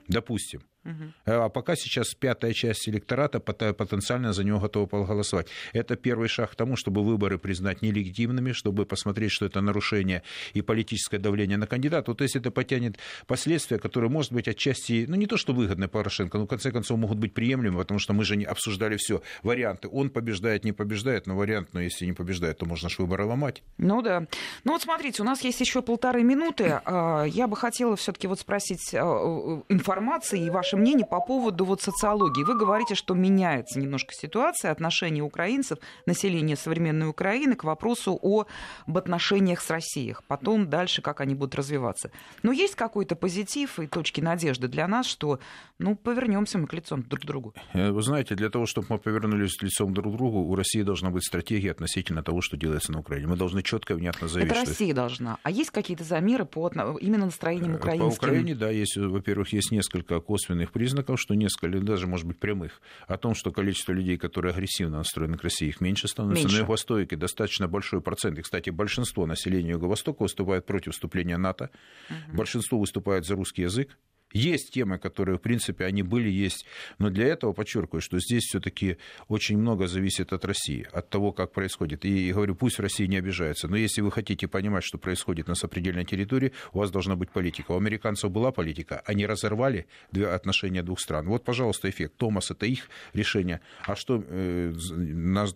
допустим, 0.07 0.61
Угу. 0.87 1.03
А 1.25 1.49
пока 1.49 1.75
сейчас 1.75 2.13
пятая 2.13 2.53
часть 2.53 2.87
электората 2.87 3.39
потенциально 3.39 4.31
за 4.31 4.43
него 4.43 4.59
готова 4.59 4.85
проголосовать. 4.85 5.47
Это 5.73 5.95
первый 5.95 6.29
шаг 6.29 6.51
к 6.51 6.55
тому, 6.55 6.77
чтобы 6.77 7.03
выборы 7.03 7.37
признать 7.37 7.81
нелегитимными, 7.81 8.53
чтобы 8.53 8.85
посмотреть, 8.85 9.31
что 9.31 9.45
это 9.45 9.59
нарушение 9.59 10.23
и 10.53 10.61
политическое 10.61 11.19
давление 11.19 11.57
на 11.57 11.67
кандидата. 11.67 12.11
Вот 12.11 12.21
если 12.21 12.39
это 12.39 12.51
потянет 12.51 12.97
последствия, 13.27 13.79
которые, 13.79 14.09
может 14.09 14.31
быть, 14.31 14.47
отчасти, 14.47 15.05
ну 15.07 15.15
не 15.15 15.27
то, 15.27 15.35
что 15.35 15.53
выгодны 15.53 15.89
Порошенко, 15.89 16.37
но 16.37 16.45
в 16.45 16.47
конце 16.47 16.71
концов 16.71 16.97
могут 16.97 17.17
быть 17.17 17.33
приемлемы, 17.33 17.79
потому 17.81 17.99
что 17.99 18.13
мы 18.13 18.23
же 18.23 18.37
не 18.37 18.45
обсуждали 18.45 18.95
все 18.97 19.21
варианты. 19.43 19.89
Он 19.89 20.09
побеждает, 20.09 20.63
не 20.63 20.71
побеждает, 20.71 21.27
но 21.27 21.35
вариант, 21.35 21.69
но 21.73 21.81
если 21.81 22.05
не 22.05 22.13
побеждает, 22.13 22.59
то 22.59 22.65
можно 22.65 22.89
же 22.89 22.95
выборы 22.99 23.25
ломать. 23.25 23.61
Ну 23.77 24.01
да. 24.01 24.27
Ну 24.63 24.71
вот 24.71 24.81
смотрите, 24.81 25.21
у 25.21 25.25
нас 25.25 25.41
есть 25.43 25.59
еще 25.59 25.81
полторы 25.81 26.23
минуты. 26.23 26.79
А, 26.85 27.25
я 27.25 27.47
бы 27.47 27.57
хотела 27.57 27.95
все-таки 27.97 28.27
вот 28.27 28.39
спросить 28.39 28.93
а, 28.93 29.61
информации 29.69 30.45
и 30.45 30.49
ваши 30.49 30.76
мнение 30.77 31.05
по 31.05 31.19
поводу 31.19 31.65
вот 31.65 31.81
социологии. 31.81 32.43
Вы 32.43 32.57
говорите, 32.57 32.95
что 32.95 33.13
меняется 33.13 33.79
немножко 33.79 34.13
ситуация, 34.13 34.71
отношение 34.71 35.23
украинцев, 35.23 35.79
населения 36.05 36.55
современной 36.55 37.09
Украины 37.09 37.55
к 37.55 37.63
вопросу 37.63 38.19
об 38.21 38.97
отношениях 38.97 39.61
с 39.61 39.69
Россией. 39.69 40.15
Потом 40.27 40.69
дальше, 40.69 41.01
как 41.01 41.21
они 41.21 41.35
будут 41.35 41.55
развиваться. 41.55 42.11
Но 42.43 42.51
есть 42.51 42.75
какой-то 42.75 43.15
позитив 43.15 43.79
и 43.79 43.87
точки 43.87 44.21
надежды 44.21 44.67
для 44.67 44.87
нас, 44.87 45.05
что 45.05 45.39
ну, 45.79 45.95
повернемся 45.95 46.57
мы 46.57 46.67
к 46.67 46.73
лицом 46.73 47.03
друг 47.03 47.23
к 47.23 47.25
другу? 47.25 47.53
Э, 47.73 47.91
вы 47.91 48.01
знаете, 48.01 48.35
для 48.35 48.49
того, 48.49 48.65
чтобы 48.65 48.87
мы 48.89 48.97
повернулись 48.99 49.61
лицом 49.61 49.93
друг 49.93 50.13
к 50.13 50.17
другу, 50.17 50.39
у 50.39 50.55
России 50.55 50.83
должна 50.83 51.09
быть 51.09 51.23
стратегия 51.23 51.71
относительно 51.71 52.23
того, 52.23 52.41
что 52.41 52.57
делается 52.57 52.91
на 52.91 52.99
Украине. 52.99 53.27
Мы 53.27 53.35
должны 53.35 53.63
четко 53.63 53.93
и 53.93 53.97
внятно 53.97 54.27
заявить, 54.27 54.51
Это 54.51 54.65
Россия 54.65 54.87
что... 54.87 54.95
должна. 54.95 55.37
А 55.43 55.51
есть 55.51 55.71
какие-то 55.71 56.03
замеры 56.03 56.45
по 56.45 56.69
именно 56.99 57.25
настроениям 57.25 57.75
украинским? 57.75 58.09
По 58.09 58.25
Украине, 58.25 58.55
да, 58.55 58.69
есть, 58.69 58.97
во-первых, 58.97 59.53
есть 59.53 59.71
несколько 59.71 60.19
косвенных 60.19 60.66
признаков, 60.71 61.19
что 61.19 61.33
несколько, 61.33 61.67
или 61.67 61.79
даже, 61.79 62.07
может 62.07 62.25
быть, 62.25 62.39
прямых, 62.39 62.81
о 63.07 63.17
том, 63.17 63.35
что 63.35 63.51
количество 63.51 63.91
людей, 63.91 64.17
которые 64.17 64.53
агрессивно 64.53 64.97
настроены 64.97 65.37
к 65.37 65.43
России, 65.43 65.67
их 65.67 65.81
меньше 65.81 66.07
становится. 66.07 66.43
Меньше. 66.43 66.55
На 66.55 66.59
Юго-Востоке 66.61 67.15
достаточно 67.15 67.67
большой 67.67 68.01
процент. 68.01 68.37
И, 68.39 68.41
кстати, 68.41 68.69
большинство 68.69 69.25
населения 69.25 69.71
Юго-Востока 69.71 70.23
выступает 70.23 70.65
против 70.65 70.93
вступления 70.93 71.37
НАТО. 71.37 71.69
Угу. 72.09 72.37
Большинство 72.37 72.79
выступает 72.79 73.25
за 73.25 73.35
русский 73.35 73.63
язык. 73.63 73.97
Есть 74.33 74.71
темы, 74.71 74.97
которые, 74.97 75.37
в 75.37 75.41
принципе, 75.41 75.85
они 75.85 76.03
были, 76.03 76.29
есть. 76.29 76.65
Но 76.99 77.09
для 77.09 77.27
этого 77.27 77.53
подчеркиваю, 77.53 78.01
что 78.01 78.19
здесь 78.19 78.43
все-таки 78.43 78.97
очень 79.29 79.57
много 79.57 79.87
зависит 79.87 80.33
от 80.33 80.43
России, 80.43 80.85
от 80.91 81.09
того, 81.09 81.31
как 81.31 81.53
происходит. 81.53 82.03
И 82.03 82.33
говорю, 82.33 82.55
пусть 82.55 82.79
Россия 82.79 83.07
не 83.07 83.17
обижается. 83.17 83.67
Но 83.67 83.77
если 83.77 84.01
вы 84.01 84.11
хотите 84.11 84.47
понимать, 84.47 84.83
что 84.83 84.97
происходит 84.97 85.47
на 85.47 85.55
сопредельной 85.55 86.03
территории, 86.03 86.51
у 86.73 86.79
вас 86.79 86.91
должна 86.91 87.15
быть 87.15 87.31
политика. 87.31 87.71
У 87.71 87.77
американцев 87.77 88.29
была 88.29 88.51
политика, 88.51 89.01
они 89.05 89.25
разорвали 89.25 89.87
отношения 90.13 90.83
двух 90.83 90.99
стран. 90.99 91.27
Вот, 91.27 91.45
пожалуйста, 91.45 91.89
эффект. 91.89 92.15
Томас 92.17 92.51
это 92.51 92.65
их 92.65 92.89
решение. 93.13 93.61
А 93.85 93.95
что 93.95 94.23
э, 94.27 94.73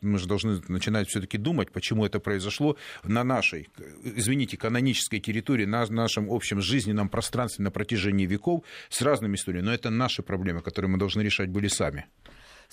мы 0.02 0.18
же 0.18 0.28
должны 0.28 0.62
начинать 0.70 1.10
все-таки 1.10 1.38
думать, 1.38 1.72
почему 1.72 2.06
это 2.06 2.20
произошло 2.20 2.78
на 3.04 3.24
нашей, 3.24 3.70
извините, 4.04 4.56
канонической 4.56 5.20
территории, 5.20 5.66
на 5.66 5.86
нашем 5.88 6.32
общем 6.32 6.62
жизненном 6.62 7.10
пространстве 7.10 7.64
на 7.64 7.72
протяжении 7.72 8.26
веков 8.26 8.61
с 8.90 9.02
разными 9.02 9.36
историями, 9.36 9.66
но 9.66 9.74
это 9.74 9.90
наши 9.90 10.24
проблемы, 10.24 10.62
которые 10.62 10.90
мы 10.90 10.98
должны 10.98 11.22
решать 11.22 11.50
были 11.50 11.68
сами. 11.68 12.08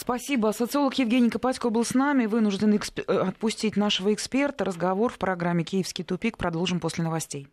Спасибо. 0.01 0.53
Социолог 0.53 0.95
Евгений 0.95 1.29
Копатько 1.29 1.71
был 1.71 1.85
с 1.85 1.93
нами. 1.93 2.27
Вынужден 2.27 2.77
эксп... 2.77 3.01
Э, 3.01 3.19
отпустить 3.19 3.77
нашего 3.77 4.15
эксперта. 4.15 4.65
Разговор 4.65 5.13
в 5.13 5.19
программе 5.19 5.65
«Киевский 5.65 6.05
тупик» 6.05 6.39
продолжим 6.39 6.79
после 6.79 7.03
новостей. 7.03 7.49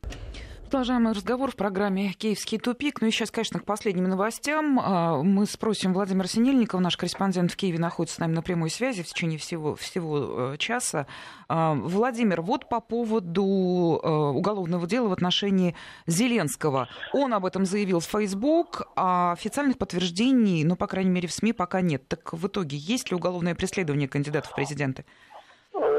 Продолжаем 0.75 1.07
разговор 1.07 1.51
в 1.51 1.55
программе 1.55 2.11
«Киевский 2.11 2.57
тупик». 2.57 2.99
Ну 2.99 3.07
и 3.07 3.11
сейчас, 3.11 3.31
конечно, 3.31 3.61
к 3.61 3.63
последним 3.63 4.09
новостям. 4.09 4.77
А, 4.83 5.23
мы 5.23 5.45
спросим 5.45 5.93
Владимира 5.93 6.27
Синельникова, 6.27 6.81
наш 6.81 6.97
корреспондент 6.97 7.53
в 7.53 7.55
Киеве 7.55 7.79
находится 7.79 8.17
с 8.17 8.19
нами 8.19 8.33
на 8.33 8.41
прямой 8.41 8.69
связи 8.69 9.01
в 9.01 9.07
течение 9.07 9.39
всего, 9.39 9.75
всего 9.75 10.51
э, 10.51 10.57
часа. 10.57 11.07
А, 11.47 11.75
Владимир, 11.75 12.41
вот 12.41 12.67
по 12.67 12.81
поводу 12.81 14.01
э, 14.03 14.09
уголовного 14.09 14.85
дела 14.85 15.07
в 15.07 15.13
отношении 15.13 15.77
Зеленского. 16.07 16.89
Он 17.13 17.33
об 17.33 17.45
этом 17.45 17.65
заявил 17.65 18.01
в 18.01 18.05
Facebook, 18.05 18.81
а 18.97 19.31
официальных 19.31 19.77
подтверждений, 19.77 20.65
ну, 20.65 20.75
по 20.75 20.88
крайней 20.88 21.11
мере, 21.11 21.29
в 21.29 21.31
СМИ 21.31 21.53
пока 21.53 21.79
нет. 21.79 22.05
Так 22.09 22.33
в 22.33 22.47
итоге 22.47 22.75
есть 22.75 23.11
ли 23.11 23.15
уголовное 23.15 23.55
преследование 23.55 24.09
кандидатов 24.09 24.51
в 24.51 24.55
президенты? 24.55 25.05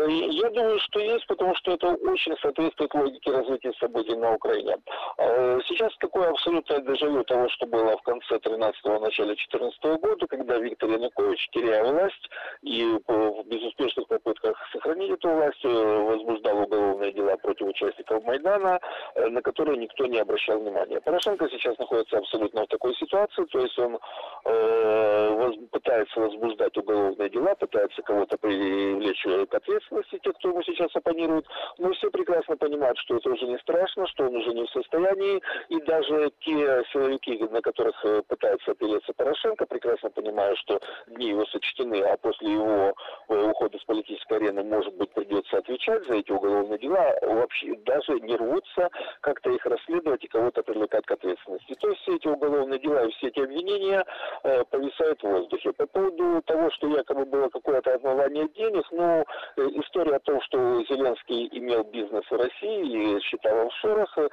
Я 0.09 0.51
думаю, 0.51 0.79
что 0.81 1.01
есть, 1.01 1.27
потому 1.27 1.55
что 1.57 1.73
это 1.73 1.89
очень 1.89 2.37
соответствует 2.39 2.95
логике 2.95 3.31
развития 3.31 3.73
событий 3.81 4.15
на 4.15 4.35
Украине. 4.35 4.77
А, 5.19 5.59
сейчас 5.67 5.97
такое 5.99 6.31
абсолютное 6.31 6.81
дежавю 6.81 7.25
того, 7.25 7.49
что 7.49 7.67
было 7.67 7.97
в 7.97 8.03
конце 8.03 8.37
13-го, 8.37 9.01
начале 9.01 9.37
14 9.37 9.85
-го 9.85 9.99
года, 9.99 10.27
когда 10.27 10.59
Виктор 10.59 10.91
Янукович, 10.91 11.49
теряя 11.51 11.85
власть 11.85 12.31
и 12.63 12.85
в 13.07 13.45
безуспешных 13.47 14.07
попытках 14.07 14.57
сохранить 14.73 15.11
эту 15.11 15.29
власть, 15.29 15.65
э, 15.65 15.69
возбуждал 15.69 16.63
уголовные 16.63 17.13
дела 17.13 17.37
против 17.37 17.67
участников 17.69 18.25
Майдана, 18.25 18.81
э, 19.15 19.29
на 19.29 19.43
которые 19.43 19.79
никто 19.79 20.07
не 20.07 20.19
обращал 20.19 20.61
внимания. 20.61 21.01
Порошенко 21.01 21.49
сейчас 21.51 21.79
находится 21.79 22.19
абсолютно 22.19 22.63
в 22.63 22.69
такой 22.69 22.95
ситуации, 22.95 23.45
то 23.45 23.59
есть 23.61 23.79
он 23.79 23.99
э, 24.45 25.53
пытается 25.71 26.21
возбуждать 26.21 26.77
уголовные 26.77 27.31
дела, 27.31 27.55
пытается 27.55 28.03
кого-то 28.03 28.37
привлечь 28.39 29.23
к 29.51 29.55
ответственности, 29.55 29.96
те, 30.03 30.33
кто 30.33 30.49
ему 30.49 30.63
сейчас 30.63 30.95
оппонирует, 30.95 31.47
но 31.79 31.93
все 31.93 32.11
прекрасно 32.11 32.57
понимают, 32.57 32.99
что 32.99 33.17
это 33.17 33.31
уже 33.31 33.47
не 33.47 33.59
страшно, 33.59 34.07
что 34.09 34.25
он 34.27 34.37
уже 34.37 34.53
не 34.53 34.67
в 34.67 34.71
состоянии, 34.71 35.43
и 35.69 35.81
даже 35.83 36.31
те 36.41 36.83
силовики, 36.93 37.39
на 37.51 37.61
которых 37.61 37.95
э, 38.05 38.23
пытается 38.29 38.73
опереться 38.73 39.13
Порошенко, 39.15 39.67
прекрасно 39.67 40.11
понимают, 40.11 40.59
что 40.59 40.81
дни 41.09 41.29
его 41.29 41.45
сочтены, 41.47 42.03
а 42.03 42.17
после 42.17 42.53
его 42.53 42.95
э, 43.29 43.51
ухода 43.51 43.79
с 43.79 43.85
политической 43.85 44.39
арены, 44.39 44.63
может 44.65 44.95
быть, 44.95 45.11
придется 45.13 45.59
отвечать 45.59 46.07
за 46.07 46.15
эти 46.15 46.33
уголовные 46.33 46.79
дела, 46.79 47.15
вообще 47.23 47.77
даже 47.85 48.21
не 48.21 48.37
рвутся 48.37 48.91
как-то 49.21 49.51
их 49.51 49.65
расследовать 49.67 50.25
и 50.25 50.29
кого-то 50.29 50.63
привлекать 50.63 51.07
к 51.07 51.11
ответственности. 51.13 51.75
То 51.75 51.89
есть 51.89 52.03
все 52.03 52.17
эти 52.17 52.29
уголовные 52.29 52.79
дела 52.79 53.05
и 53.05 53.11
все 53.13 53.29
эти 53.29 53.41
обвинения 53.41 54.05
э, 54.43 54.65
повисают 54.65 55.21
в 55.23 55.29
воздухе. 55.29 55.73
По 55.73 55.87
поводу 55.87 56.43
того, 56.43 56.71
что 56.71 56.89
якобы 56.89 57.25
было 57.25 57.49
какое-то 57.49 57.95
отмывание 57.95 58.49
денег, 58.49 58.85
ну, 58.91 59.25
э, 59.57 59.63
история 59.87 60.17
о 60.17 60.21
том, 60.21 60.41
что 60.43 60.83
Зеленский 60.85 61.49
имел 61.53 61.85
бизнес 61.85 62.25
в 62.31 62.37
России 62.37 63.17
и 63.17 63.21
считал 63.21 63.67
офшорах, 63.67 64.19
э, 64.19 64.29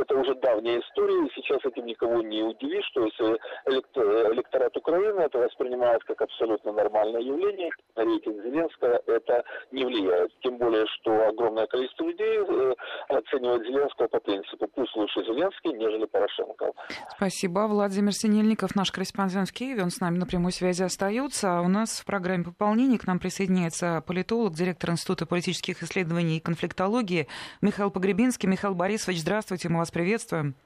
это 0.00 0.14
уже 0.16 0.34
давняя 0.36 0.80
история, 0.80 1.26
и 1.26 1.32
сейчас 1.34 1.64
этим 1.64 1.86
никого 1.86 2.22
не 2.22 2.42
удивишь, 2.42 2.86
что 2.86 3.04
если 3.04 3.38
электорат 4.32 4.76
Украины 4.76 5.20
это 5.20 5.38
воспринимает 5.38 6.02
как 6.04 6.20
абсолютно 6.22 6.72
нормальное 6.72 7.20
явление, 7.20 7.70
на 7.96 8.04
рейтинг 8.04 8.42
Зеленского 8.42 9.00
это 9.06 9.44
не 9.72 9.84
влияет. 9.84 10.30
Тем 10.40 10.58
более, 10.58 10.86
что 10.86 11.28
огромное 11.28 11.66
количество 11.66 12.04
людей 12.04 12.38
э, 12.38 12.74
оценивает 13.08 13.66
Зеленского 13.66 14.08
по 14.08 14.20
принципу 14.20 14.68
«пусть 14.74 14.94
лучше 14.96 15.24
Зеленский, 15.24 15.72
нежели 15.72 16.06
Порошенко». 16.06 16.72
Спасибо. 17.16 17.66
Владимир 17.68 18.12
Синельников, 18.12 18.74
наш 18.74 18.92
корреспондент 18.92 19.48
в 19.48 19.52
Киеве, 19.52 19.82
он 19.82 19.90
с 19.90 20.00
нами 20.00 20.18
на 20.18 20.26
прямой 20.26 20.52
связи 20.52 20.82
остается. 20.82 21.58
А 21.58 21.62
у 21.62 21.68
нас 21.68 22.00
в 22.00 22.04
программе 22.04 22.44
пополнения 22.44 22.98
к 22.98 23.06
нам 23.06 23.18
присоединяется 23.18 24.02
политолог, 24.06 24.54
директор 24.54 24.90
Института 24.98 25.26
политических 25.26 25.80
исследований 25.84 26.38
и 26.38 26.40
конфликтологии 26.40 27.28
Михаил 27.60 27.90
Погребинский. 27.90 28.48
Михаил 28.48 28.74
Борисович, 28.74 29.20
здравствуйте, 29.20 29.68
мы 29.68 29.78
вас 29.78 29.92
приветствуем. 29.92 30.56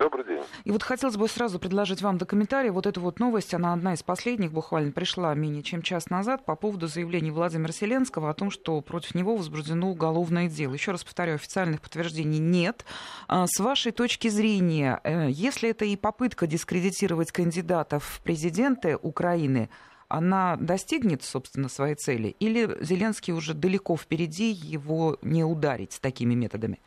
Добрый 0.00 0.26
день. 0.26 0.42
И 0.64 0.72
вот 0.72 0.82
хотелось 0.82 1.16
бы 1.16 1.28
сразу 1.28 1.60
предложить 1.60 2.02
вам 2.02 2.18
до 2.18 2.26
комментария 2.26 2.72
вот 2.72 2.86
эту 2.86 3.00
вот 3.00 3.20
новость, 3.20 3.54
она 3.54 3.72
одна 3.72 3.94
из 3.94 4.02
последних 4.02 4.52
буквально 4.52 4.90
пришла 4.90 5.32
менее 5.34 5.62
чем 5.62 5.80
час 5.80 6.10
назад 6.10 6.44
по 6.44 6.56
поводу 6.56 6.88
заявления 6.88 7.30
Владимира 7.30 7.72
Селенского 7.72 8.30
о 8.30 8.34
том, 8.34 8.50
что 8.50 8.80
против 8.80 9.14
него 9.14 9.36
возбуждено 9.36 9.88
уголовное 9.88 10.48
дело. 10.48 10.74
Еще 10.74 10.90
раз 10.90 11.04
повторяю, 11.04 11.36
официальных 11.36 11.80
подтверждений 11.80 12.40
нет. 12.40 12.84
А 13.28 13.46
с 13.46 13.60
вашей 13.60 13.92
точки 13.92 14.26
зрения, 14.26 15.00
э, 15.04 15.28
если 15.30 15.70
это 15.70 15.84
и 15.84 15.94
попытка 15.94 16.48
дискредитировать 16.48 17.30
кандидатов 17.30 18.04
в 18.04 18.20
президенты 18.22 18.98
Украины, 19.00 19.70
она 20.08 20.56
достигнет, 20.56 21.22
собственно, 21.22 21.68
своей 21.68 21.94
цели? 21.94 22.28
Или 22.40 22.82
Зеленский 22.82 23.32
уже 23.32 23.54
далеко 23.54 23.96
впереди, 23.96 24.50
его 24.50 25.18
не 25.22 25.44
ударить 25.44 25.98
такими 26.00 26.34
методами? 26.34 26.80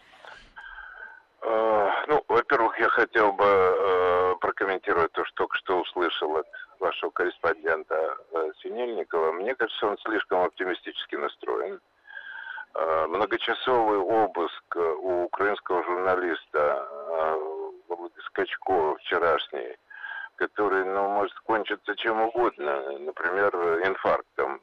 Ну, 2.09 2.23
во-первых, 2.27 2.79
я 2.79 2.89
хотел 2.89 3.31
бы 3.33 3.45
э, 3.45 4.35
прокомментировать 4.41 5.11
то, 5.11 5.23
что 5.25 5.35
только 5.35 5.57
что 5.57 5.81
услышал 5.81 6.37
от 6.37 6.47
вашего 6.79 7.11
корреспондента 7.11 8.17
э, 8.31 8.49
Синельникова. 8.63 9.31
Мне 9.33 9.53
кажется, 9.53 9.85
он 9.85 9.97
слишком 9.99 10.39
оптимистически 10.41 11.17
настроен. 11.17 11.79
Э, 12.73 13.05
многочасовый 13.09 13.99
обыск 13.99 14.75
у 14.75 15.25
украинского 15.25 15.83
журналиста 15.83 16.87
э, 16.89 17.37
Скачкова 18.25 18.97
вчерашний, 18.97 19.77
который, 20.39 20.85
ну, 20.85 21.09
может 21.09 21.37
кончиться 21.41 21.95
чем 21.97 22.21
угодно, 22.21 22.81
например, 22.99 23.53
инфарктом. 23.85 24.61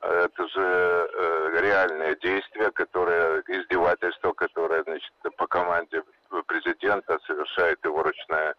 Это 0.00 0.48
же 0.48 0.62
э, 0.62 1.60
реальное 1.60 2.16
действие, 2.16 2.70
которое, 2.70 3.42
издевательство, 3.48 4.32
которое, 4.32 4.82
значит, 4.84 5.12
по 5.36 5.46
команде 5.46 6.02
президента 6.46 7.18
совершает 7.26 7.84
его 7.84 8.02
ручная 8.02 8.54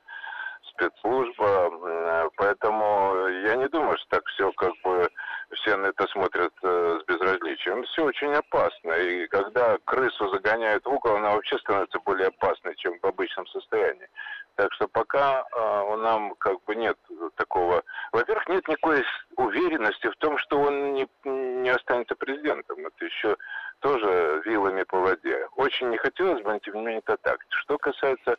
спецслужба. 0.69 2.29
Поэтому 2.36 3.27
я 3.45 3.55
не 3.55 3.67
думаю, 3.69 3.97
что 3.97 4.08
так 4.10 4.25
все 4.27 4.51
как 4.51 4.73
бы 4.84 5.10
все 5.52 5.76
на 5.78 5.88
это 5.88 6.08
смотрят 6.08 6.54
э, 6.62 7.00
с 7.02 7.06
безразличием. 7.06 7.84
Все 7.84 8.04
очень 8.04 8.34
опасно. 8.34 8.94
И 8.94 9.28
когда 9.28 9.78
крысу 9.86 10.30
загоняют 10.30 10.86
в 10.86 10.90
угол, 10.90 11.16
она 11.16 11.32
вообще 11.32 11.58
становится 11.60 12.00
более 12.00 12.28
опасной, 12.28 12.76
чем 12.76 13.00
в 13.00 13.06
обычном 13.06 13.48
состоянии. 13.48 14.08
Так 14.56 14.72
что 14.74 14.88
пока 14.88 15.44
э, 15.44 15.84
у 15.92 15.96
нам 15.98 16.36
как 16.36 16.64
бы 16.66 16.76
нет 16.76 16.98
такого... 17.36 17.84
Во-первых, 18.12 18.48
нет 18.50 18.68
никакой 18.68 19.04
уверенности 19.38 20.08
в 20.08 20.16
том, 20.18 20.38
что 20.38 20.60
он 20.60 20.94
не, 20.94 21.08
не 21.24 21.70
останется 21.70 22.16
президентом. 22.16 22.86
Это 22.86 23.06
еще 23.06 23.38
тоже 23.80 24.42
вилами 24.46 24.84
по 24.84 25.00
воде. 25.00 25.48
Очень 25.56 25.90
не 25.90 25.98
хотелось 25.98 26.44
бы, 26.44 26.52
но 26.52 26.60
тем 26.60 26.76
не 26.76 26.82
менее 26.82 27.02
это 27.06 27.18
так. 27.18 27.40
Что 27.50 27.78
касается 27.78 28.38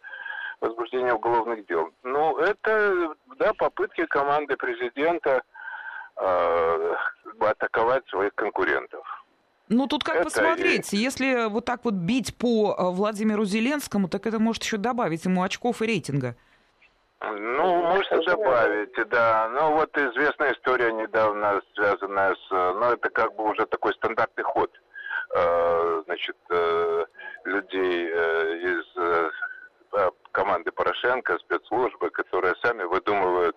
возбуждения 0.60 1.14
уголовных 1.14 1.66
дел. 1.66 1.90
Ну, 2.02 2.36
это, 2.38 3.14
да, 3.38 3.52
попытки 3.54 4.04
команды 4.06 4.56
президента 4.56 5.42
э, 6.20 6.94
атаковать 7.40 8.06
своих 8.08 8.34
конкурентов. 8.34 9.04
Ну, 9.68 9.86
тут 9.86 10.02
как 10.04 10.16
это 10.16 10.24
посмотреть. 10.24 10.92
И... 10.92 10.96
Если 10.96 11.48
вот 11.48 11.64
так 11.64 11.84
вот 11.84 11.94
бить 11.94 12.36
по 12.36 12.74
э, 12.76 12.82
Владимиру 12.90 13.44
Зеленскому, 13.44 14.08
так 14.08 14.26
это 14.26 14.38
может 14.38 14.62
еще 14.62 14.76
добавить 14.76 15.24
ему 15.24 15.42
очков 15.42 15.82
и 15.82 15.86
рейтинга. 15.86 16.36
Ну, 17.20 17.82
может 17.82 18.24
добавить, 18.24 19.08
да. 19.10 19.48
Ну, 19.50 19.72
вот 19.72 19.96
известная 19.96 20.54
история 20.54 20.90
недавно 20.92 21.60
связанная 21.74 22.34
с... 22.34 22.50
Ну, 22.50 22.92
это 22.92 23.10
как 23.10 23.36
бы 23.36 23.50
уже 23.50 23.66
такой 23.66 23.92
стандартный 23.94 24.44
ход 24.44 24.70
Э, 25.32 26.02
значит, 26.06 26.36
э, 26.50 27.04
людей 27.44 28.10
э, 28.12 28.56
из 28.58 28.84
команды 30.32 30.70
Порошенко, 30.70 31.38
спецслужбы, 31.38 32.10
которые 32.10 32.54
сами 32.62 32.84
выдумывают 32.84 33.56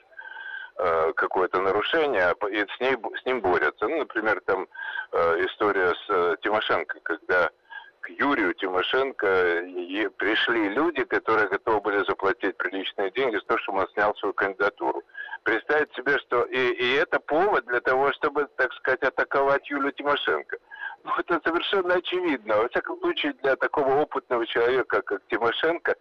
какое-то 0.75 1.61
нарушение 1.61 2.33
и 2.51 2.59
с, 2.59 2.79
ней, 2.79 2.97
с 3.21 3.25
ним 3.25 3.41
борются. 3.41 3.87
Ну, 3.87 3.99
например, 3.99 4.41
там 4.45 4.67
история 5.11 5.93
с 6.07 6.37
Тимошенко, 6.41 6.99
когда 7.03 7.49
к 8.01 8.09
Юрию 8.09 8.53
Тимошенко 8.53 9.63
пришли 10.17 10.69
люди, 10.69 11.03
которые 11.03 11.47
готовы 11.47 11.79
были 11.81 11.97
заплатить 12.05 12.57
приличные 12.57 13.11
деньги 13.11 13.35
за 13.37 13.43
то, 13.43 13.57
чтобы 13.59 13.79
он 13.79 13.87
снял 13.89 14.15
свою 14.15 14.33
кандидатуру. 14.33 15.03
Представить 15.43 15.93
себе, 15.93 16.17
что 16.19 16.43
и, 16.43 16.57
и 16.57 16.95
это 16.95 17.19
повод 17.19 17.65
для 17.65 17.79
того, 17.81 18.11
чтобы, 18.13 18.47
так 18.55 18.73
сказать, 18.73 19.03
атаковать 19.03 19.69
Юлию 19.69 19.91
Тимошенко. 19.91 20.57
Ну, 21.03 21.11
это 21.17 21.41
совершенно 21.45 21.95
очевидно. 21.95 22.57
Во 22.57 22.69
всяком 22.69 22.97
случае, 22.99 23.33
для 23.43 23.55
такого 23.57 24.01
опытного 24.01 24.45
человека, 24.47 25.01
как 25.01 25.21
Тимошенко, 25.27 25.95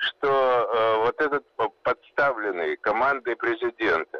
что 0.00 0.28
э, 0.28 0.96
вот 1.04 1.20
этот 1.20 1.44
подставленный 1.82 2.76
командой 2.76 3.36
президента 3.36 4.18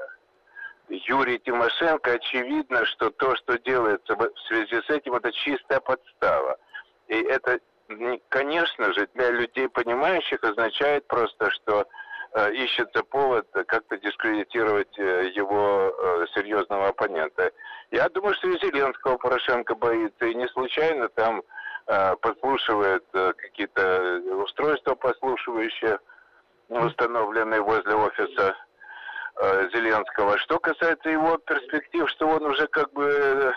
Юрий 0.89 1.39
Тимошенко, 1.39 2.13
очевидно, 2.13 2.85
что 2.87 3.11
то, 3.11 3.35
что 3.37 3.59
делается 3.59 4.15
в 4.15 4.31
связи 4.49 4.83
с 4.83 4.91
этим, 4.91 5.15
это 5.15 5.33
чистая 5.33 5.81
подстава. 5.81 6.59
И 7.09 7.15
это, 7.15 7.61
конечно 8.29 8.93
же, 8.93 9.09
для 9.15 9.31
людей 9.31 9.69
понимающих 9.69 10.43
означает 10.43 11.07
просто, 11.07 11.51
что 11.51 11.87
Э, 12.33 12.53
ищется 12.53 13.03
повод 13.03 13.49
как-то 13.67 13.97
дискредитировать 13.99 14.97
э, 14.99 15.31
его 15.35 15.93
э, 15.93 16.27
серьезного 16.33 16.89
оппонента. 16.89 17.51
Я 17.91 18.09
думаю, 18.09 18.37
что 18.37 18.51
и 18.51 18.59
Зеленского 18.61 19.17
Порошенко 19.17 19.75
боится, 19.75 20.27
и 20.27 20.37
не 20.37 20.47
случайно 20.49 21.09
там 21.09 21.43
подслушивает 22.21 23.05
какие-то 23.13 24.23
устройства 24.45 24.95
послушивающие, 24.95 25.99
установленные 26.69 27.61
возле 27.61 27.95
офиса 27.95 28.55
Зеленского. 29.73 30.39
Что 30.39 30.59
касается 30.59 31.09
его 31.09 31.39
перспектив, 31.39 32.09
что 32.11 32.29
он 32.29 32.45
уже 32.45 32.67
как 32.69 32.93
бы 32.93 33.53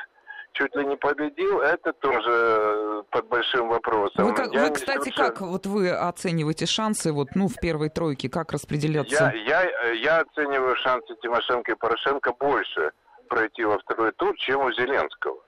чуть 0.54 0.76
ли 0.76 0.86
не 0.86 0.96
победил, 0.96 1.60
это 1.60 1.94
тоже 1.94 2.30
э, 2.30 3.04
под 3.10 3.28
большим 3.28 3.70
вопросом. 3.70 4.26
Вы, 4.26 4.34
как, 4.34 4.48
вы 4.48 4.70
кстати, 4.72 5.00
совершенно... 5.00 5.30
как 5.30 5.42
вот 5.42 5.66
вы 5.66 5.92
оцениваете 5.92 6.66
шансы 6.66 7.12
вот, 7.12 7.30
ну, 7.36 7.48
в 7.48 7.56
первой 7.60 7.90
тройке, 7.90 8.30
как 8.30 8.52
распределяться? 8.52 9.34
Я, 9.36 9.64
я, 9.64 9.90
я 9.92 10.20
оцениваю 10.20 10.76
шансы 10.78 11.16
Тимошенко 11.22 11.72
и 11.72 11.76
Порошенко 11.76 12.34
больше 12.34 12.92
пройти 13.30 13.66
во 13.66 13.78
второй 13.80 14.12
тур, 14.14 14.36
чем 14.38 14.62
у 14.62 14.72
Зеленского. 14.72 15.42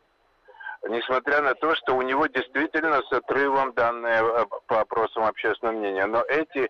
Несмотря 0.87 1.41
на 1.41 1.55
то, 1.55 1.75
что 1.75 1.95
у 1.95 2.01
него 2.01 2.27
действительно 2.27 3.01
с 3.01 3.11
отрывом 3.11 3.73
данные 3.73 4.21
э, 4.23 4.45
по 4.67 4.81
опросам 4.81 5.23
общественного 5.23 5.75
мнения. 5.75 6.05
Но 6.05 6.23
эти 6.23 6.69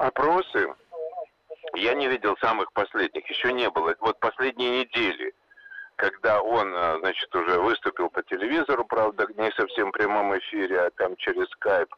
опросы, 0.00 0.74
я 1.74 1.94
не 1.94 2.08
видел 2.08 2.36
самых 2.38 2.72
последних, 2.72 3.28
еще 3.28 3.52
не 3.52 3.70
было. 3.70 3.94
Вот 4.00 4.18
последние 4.18 4.80
недели– 4.80 5.32
когда 5.96 6.40
он, 6.40 6.74
э, 6.74 6.98
значит, 7.00 7.34
уже 7.34 7.60
выступил 7.60 8.10
по 8.10 8.22
телевизору, 8.22 8.84
правда, 8.84 9.26
не 9.36 9.50
совсем 9.52 9.88
в 9.88 9.92
прямом 9.92 10.36
эфире, 10.38 10.80
а 10.80 10.90
там 10.90 11.16
через 11.16 11.48
скайп, 11.50 11.94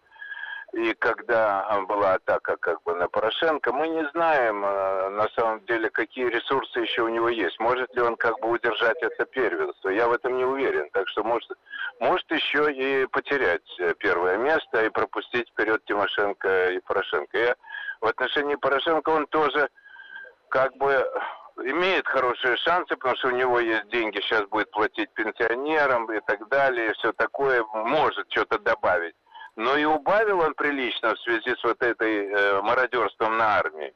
и 0.76 0.92
когда 0.92 1.66
э, 1.70 1.80
была 1.86 2.14
атака 2.14 2.58
как 2.58 2.82
бы 2.82 2.94
на 2.94 3.08
Порошенко, 3.08 3.72
мы 3.72 3.88
не 3.88 4.06
знаем 4.10 4.62
э, 4.62 5.08
на 5.08 5.26
самом 5.30 5.64
деле, 5.64 5.88
какие 5.88 6.26
ресурсы 6.26 6.80
еще 6.80 7.02
у 7.02 7.08
него 7.08 7.30
есть. 7.30 7.58
Может 7.58 7.94
ли 7.96 8.02
он 8.02 8.16
как 8.16 8.38
бы 8.40 8.50
удержать 8.50 8.98
это 9.00 9.24
первенство? 9.24 9.88
Я 9.88 10.06
в 10.06 10.12
этом 10.12 10.36
не 10.36 10.44
уверен. 10.44 10.90
Так 10.92 11.08
что 11.08 11.24
может, 11.24 11.50
может 11.98 12.30
еще 12.30 12.70
и 12.70 13.06
потерять 13.06 13.64
первое 14.00 14.36
место 14.36 14.84
и 14.84 14.90
пропустить 14.90 15.48
вперед 15.48 15.82
Тимошенко 15.86 16.72
и 16.72 16.80
Порошенко. 16.80 17.38
Я 17.38 17.56
в 18.02 18.06
отношении 18.06 18.56
Порошенко 18.56 19.08
он 19.08 19.26
тоже 19.28 19.70
как 20.50 20.76
бы 20.76 21.10
имеет 21.64 22.06
хорошие 22.06 22.58
шансы, 22.58 22.96
потому 22.96 23.16
что 23.16 23.28
у 23.28 23.30
него 23.30 23.60
есть 23.60 23.88
деньги, 23.88 24.20
сейчас 24.20 24.44
будет 24.48 24.70
платить 24.72 25.08
пенсионерам 25.14 26.12
и 26.12 26.20
так 26.26 26.46
далее, 26.48 26.90
и 26.90 26.92
все 26.92 27.14
такое, 27.14 27.64
может 27.72 28.30
что-то 28.30 28.58
добавить. 28.58 29.14
Но 29.56 29.76
и 29.76 29.84
убавил 29.84 30.40
он 30.40 30.54
прилично 30.54 31.14
в 31.14 31.20
связи 31.20 31.54
с 31.56 31.64
вот 31.64 31.82
этой 31.82 32.26
э, 32.26 32.62
мародерством 32.62 33.38
на 33.38 33.58
армии. 33.58 33.94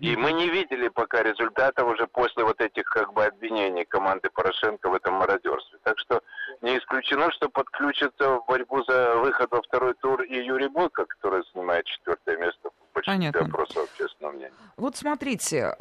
И 0.00 0.16
мы 0.16 0.32
не 0.32 0.48
видели 0.48 0.88
пока 0.88 1.22
результатов 1.24 1.88
уже 1.88 2.06
после 2.06 2.44
вот 2.44 2.60
этих 2.60 2.84
как 2.84 3.12
бы 3.12 3.24
обвинений 3.24 3.84
команды 3.84 4.30
Порошенко 4.30 4.88
в 4.88 4.94
этом 4.94 5.14
мародерстве. 5.14 5.78
Так 5.82 5.98
что 5.98 6.22
не 6.62 6.78
исключено, 6.78 7.32
что 7.32 7.48
подключится 7.48 8.36
в 8.36 8.46
борьбу 8.46 8.84
за 8.84 9.16
выход 9.16 9.50
во 9.50 9.60
второй 9.60 9.94
тур 9.94 10.22
и 10.22 10.36
Юрий 10.36 10.68
Бойко, 10.68 11.04
который 11.04 11.42
занимает 11.52 11.84
четвертое 11.86 12.36
место 12.36 12.70
в 12.70 12.87
Понятно. 13.06 13.40
опросов 13.42 13.88
общественного 13.90 14.32
мнения. 14.32 14.52
Вот 14.76 14.96
смотрите, 14.96 15.74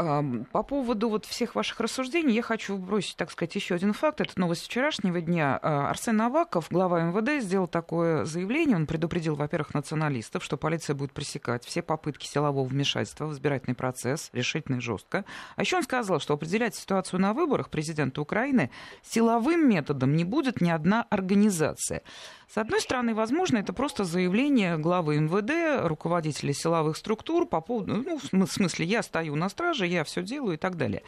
по 0.52 0.64
поводу 0.64 1.10
вот 1.10 1.26
всех 1.26 1.54
ваших 1.54 1.80
рассуждений 1.80 2.34
я 2.34 2.42
хочу 2.42 2.78
бросить, 2.78 3.16
так 3.16 3.30
сказать, 3.30 3.54
еще 3.54 3.76
один 3.76 3.94
факт. 3.94 4.22
Это 4.22 4.40
новость 4.40 4.66
вчерашнего 4.66 5.22
дня. 5.22 5.60
А, 5.62 5.90
Арсен 5.90 6.20
Аваков, 6.20 6.68
глава 6.72 7.02
МВД, 7.02 7.44
сделал 7.44 7.68
такое 7.68 8.26
заявление. 8.26 8.76
Он 8.76 8.88
предупредил, 8.88 9.36
во-первых, 9.36 9.76
националистов, 9.76 10.44
что 10.44 10.58
полиция 10.58 10.96
будет 10.96 11.12
пресекать 11.14 11.64
все 11.64 11.84
попытки 11.84 12.26
силового 12.26 12.66
вмешательства 12.66 13.28
в 13.28 13.34
избирательный 13.34 13.76
процесс 13.76 14.32
решительно 14.34 14.78
и 14.78 14.80
жестко. 14.80 15.26
А 15.56 15.62
еще 15.62 15.78
он 15.78 15.84
сказал, 15.84 16.20
что 16.20 16.34
определять 16.34 16.76
ситуацию 16.76 17.20
на 17.20 17.34
выборах 17.34 17.70
президента 17.70 18.20
Украины 18.20 18.72
силовым 19.04 19.70
методом 19.70 20.16
не 20.16 20.24
будет 20.24 20.60
ни 20.60 20.72
одна 20.72 21.06
организация. 21.12 22.02
С 22.48 22.58
одной 22.58 22.80
стороны, 22.80 23.14
возможно, 23.14 23.58
это 23.58 23.74
просто 23.74 24.06
заявление 24.06 24.78
главы 24.78 25.18
МВД, 25.18 25.86
руководителя 25.86 26.54
силовых 26.54 26.96
структур 26.96 27.46
по 27.46 27.60
поводу, 27.60 28.04
ну, 28.32 28.46
в 28.46 28.52
смысле, 28.52 28.86
я 28.86 29.04
стою 29.04 29.36
на 29.36 29.50
страже, 29.50 29.86
я 29.86 30.06
все 30.06 30.24
делаю 30.24 30.54
и 30.54 30.58
так 30.58 30.78
далее. 30.78 31.04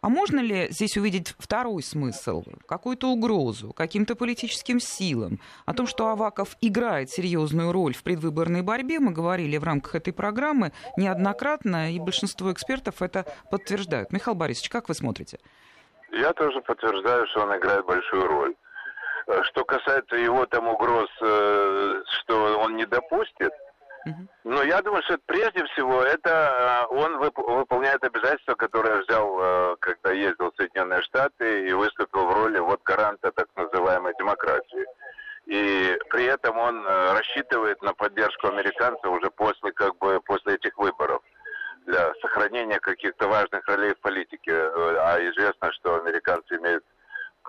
А 0.00 0.08
можно 0.08 0.38
ли 0.38 0.68
здесь 0.70 0.96
увидеть 0.96 1.34
второй 1.38 1.82
смысл, 1.82 2.44
какую-то 2.68 3.08
угрозу 3.08 3.72
каким-то 3.72 4.14
политическим 4.14 4.78
силам? 4.78 5.40
О 5.64 5.74
том, 5.74 5.88
что 5.88 6.06
Аваков 6.06 6.56
играет 6.60 7.10
серьезную 7.10 7.72
роль 7.72 7.92
в 7.92 8.04
предвыборной 8.04 8.62
борьбе, 8.62 9.00
мы 9.00 9.12
говорили 9.12 9.56
в 9.56 9.64
рамках 9.64 9.96
этой 9.96 10.12
программы 10.12 10.70
неоднократно, 10.96 11.92
и 11.92 11.98
большинство 11.98 12.52
экспертов 12.52 13.02
это 13.02 13.26
подтверждают. 13.50 14.12
Михаил 14.12 14.36
Борисович, 14.36 14.68
как 14.68 14.88
вы 14.88 14.94
смотрите? 14.94 15.40
Я 16.12 16.32
тоже 16.34 16.60
подтверждаю, 16.60 17.26
что 17.26 17.40
он 17.40 17.56
играет 17.56 17.84
большую 17.84 18.28
роль. 18.28 18.54
Э, 19.26 19.42
что 19.44 19.64
касается 19.64 20.16
его 20.16 20.46
там 20.46 20.68
угроз, 20.68 21.10
э, 21.20 22.02
что 22.20 22.58
он 22.60 22.76
не 22.76 22.86
допустит, 22.86 23.52
но 24.44 24.62
я 24.62 24.82
думаю, 24.82 25.02
что 25.02 25.18
прежде 25.26 25.64
всего 25.64 26.00
это 26.00 26.86
э, 26.90 26.94
он 26.94 27.18
выполняет 27.18 28.04
обязательства, 28.04 28.54
которые 28.54 29.02
взял, 29.02 29.76
когда 29.78 30.12
ездил 30.12 30.52
в 30.52 30.56
Соединенные 30.56 31.02
Штаты 31.02 31.68
и 31.68 31.72
выступил 31.72 32.26
в 32.26 32.32
роли 32.32 32.60
вот 32.60 32.80
гаранта 32.84 33.32
так 33.32 33.48
называемой 33.56 34.14
демократии. 34.16 34.84
И 35.46 35.98
при 36.10 36.24
этом 36.24 36.56
он 36.56 36.86
рассчитывает 36.86 37.82
на 37.82 37.94
поддержку 37.94 38.48
американцев 38.48 39.06
уже 39.06 39.30
после, 39.30 39.72
как 39.72 39.96
бы, 39.98 40.20
после 40.20 40.54
этих 40.54 40.76
выборов 40.78 41.22
для 41.86 42.12
сохранения 42.20 42.78
каких-то 42.78 43.28
важных 43.28 43.66
ролей 43.66 43.94
в 43.94 44.00
политике. 44.00 44.52
А 44.52 45.18
известно, 45.20 45.72
что 45.72 46.00
американцы 46.00 46.56
имеют 46.56 46.84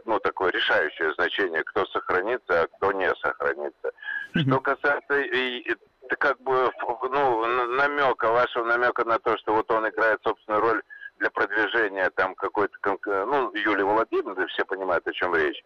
ну, 0.08 0.20
такое 0.20 0.52
решающее 0.52 1.14
значение, 1.14 1.64
кто 1.64 1.86
сохранится, 1.88 2.62
а 2.62 2.68
кто 2.68 2.92
не 2.94 3.14
сохранится. 3.16 3.92
Что 4.36 4.60
касается 4.60 5.20
и, 5.20 5.60
и, 5.60 5.76
как 6.20 6.40
бы 6.42 6.72
ну, 7.12 7.46
намека, 7.76 8.32
вашего 8.32 8.66
намека 8.66 9.04
на 9.04 9.20
то, 9.20 9.38
что 9.38 9.54
вот 9.54 9.70
он 9.72 9.88
играет 9.88 10.20
собственную 10.24 10.62
роль 10.62 10.82
для 11.20 11.30
продвижения 11.30 12.10
там 12.12 12.36
какой-то, 12.36 12.78
ну, 13.06 13.54
Юлии 13.54 13.84
Владимировны, 13.84 14.48
все 14.48 14.66
понимают, 14.66 15.08
о 15.08 15.14
чем 15.14 15.36
речь. 15.36 15.62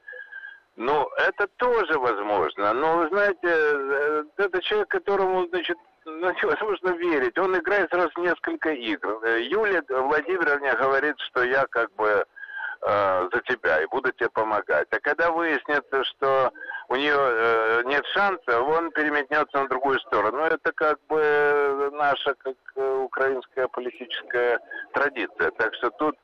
Ну, 0.77 1.07
это 1.17 1.47
тоже 1.57 1.99
возможно. 1.99 2.73
Но, 2.73 2.97
вы 2.97 3.09
знаете, 3.09 3.39
э, 3.43 4.23
это 4.37 4.61
человек, 4.61 4.87
которому, 4.87 5.45
значит, 5.49 5.77
ну, 6.05 6.31
невозможно 6.31 6.89
верить. 6.97 7.37
Он 7.37 7.55
играет 7.57 7.89
сразу 7.89 8.11
несколько 8.17 8.71
игр. 8.71 9.19
Э, 9.23 9.41
Юлия 9.41 9.83
Владимировна 9.89 10.75
говорит, 10.75 11.15
что 11.19 11.43
я 11.43 11.65
как 11.69 11.93
бы 11.95 12.25
э, 12.81 13.29
за 13.31 13.41
тебя 13.41 13.81
и 13.81 13.85
буду 13.87 14.11
тебе 14.11 14.29
помогать. 14.29 14.87
А 14.91 14.99
когда 14.99 15.31
выяснится, 15.31 16.03
что 16.05 16.51
у 16.89 16.95
нее 16.95 17.15
э, 17.15 17.81
нет 17.85 18.05
шанса, 18.07 18.61
он 18.61 18.91
переметнется 18.91 19.57
на 19.57 19.67
другую 19.67 19.99
сторону. 19.99 20.37
Ну, 20.37 20.43
это 20.45 20.71
как 20.73 20.99
бы 21.07 21.89
наша 21.93 22.33
как 22.35 22.55
э, 22.75 22.95
украинская 23.03 23.67
политическая 23.67 24.59
традиция. 24.93 25.51
Так 25.51 25.73
что 25.75 25.89
тут 25.91 26.15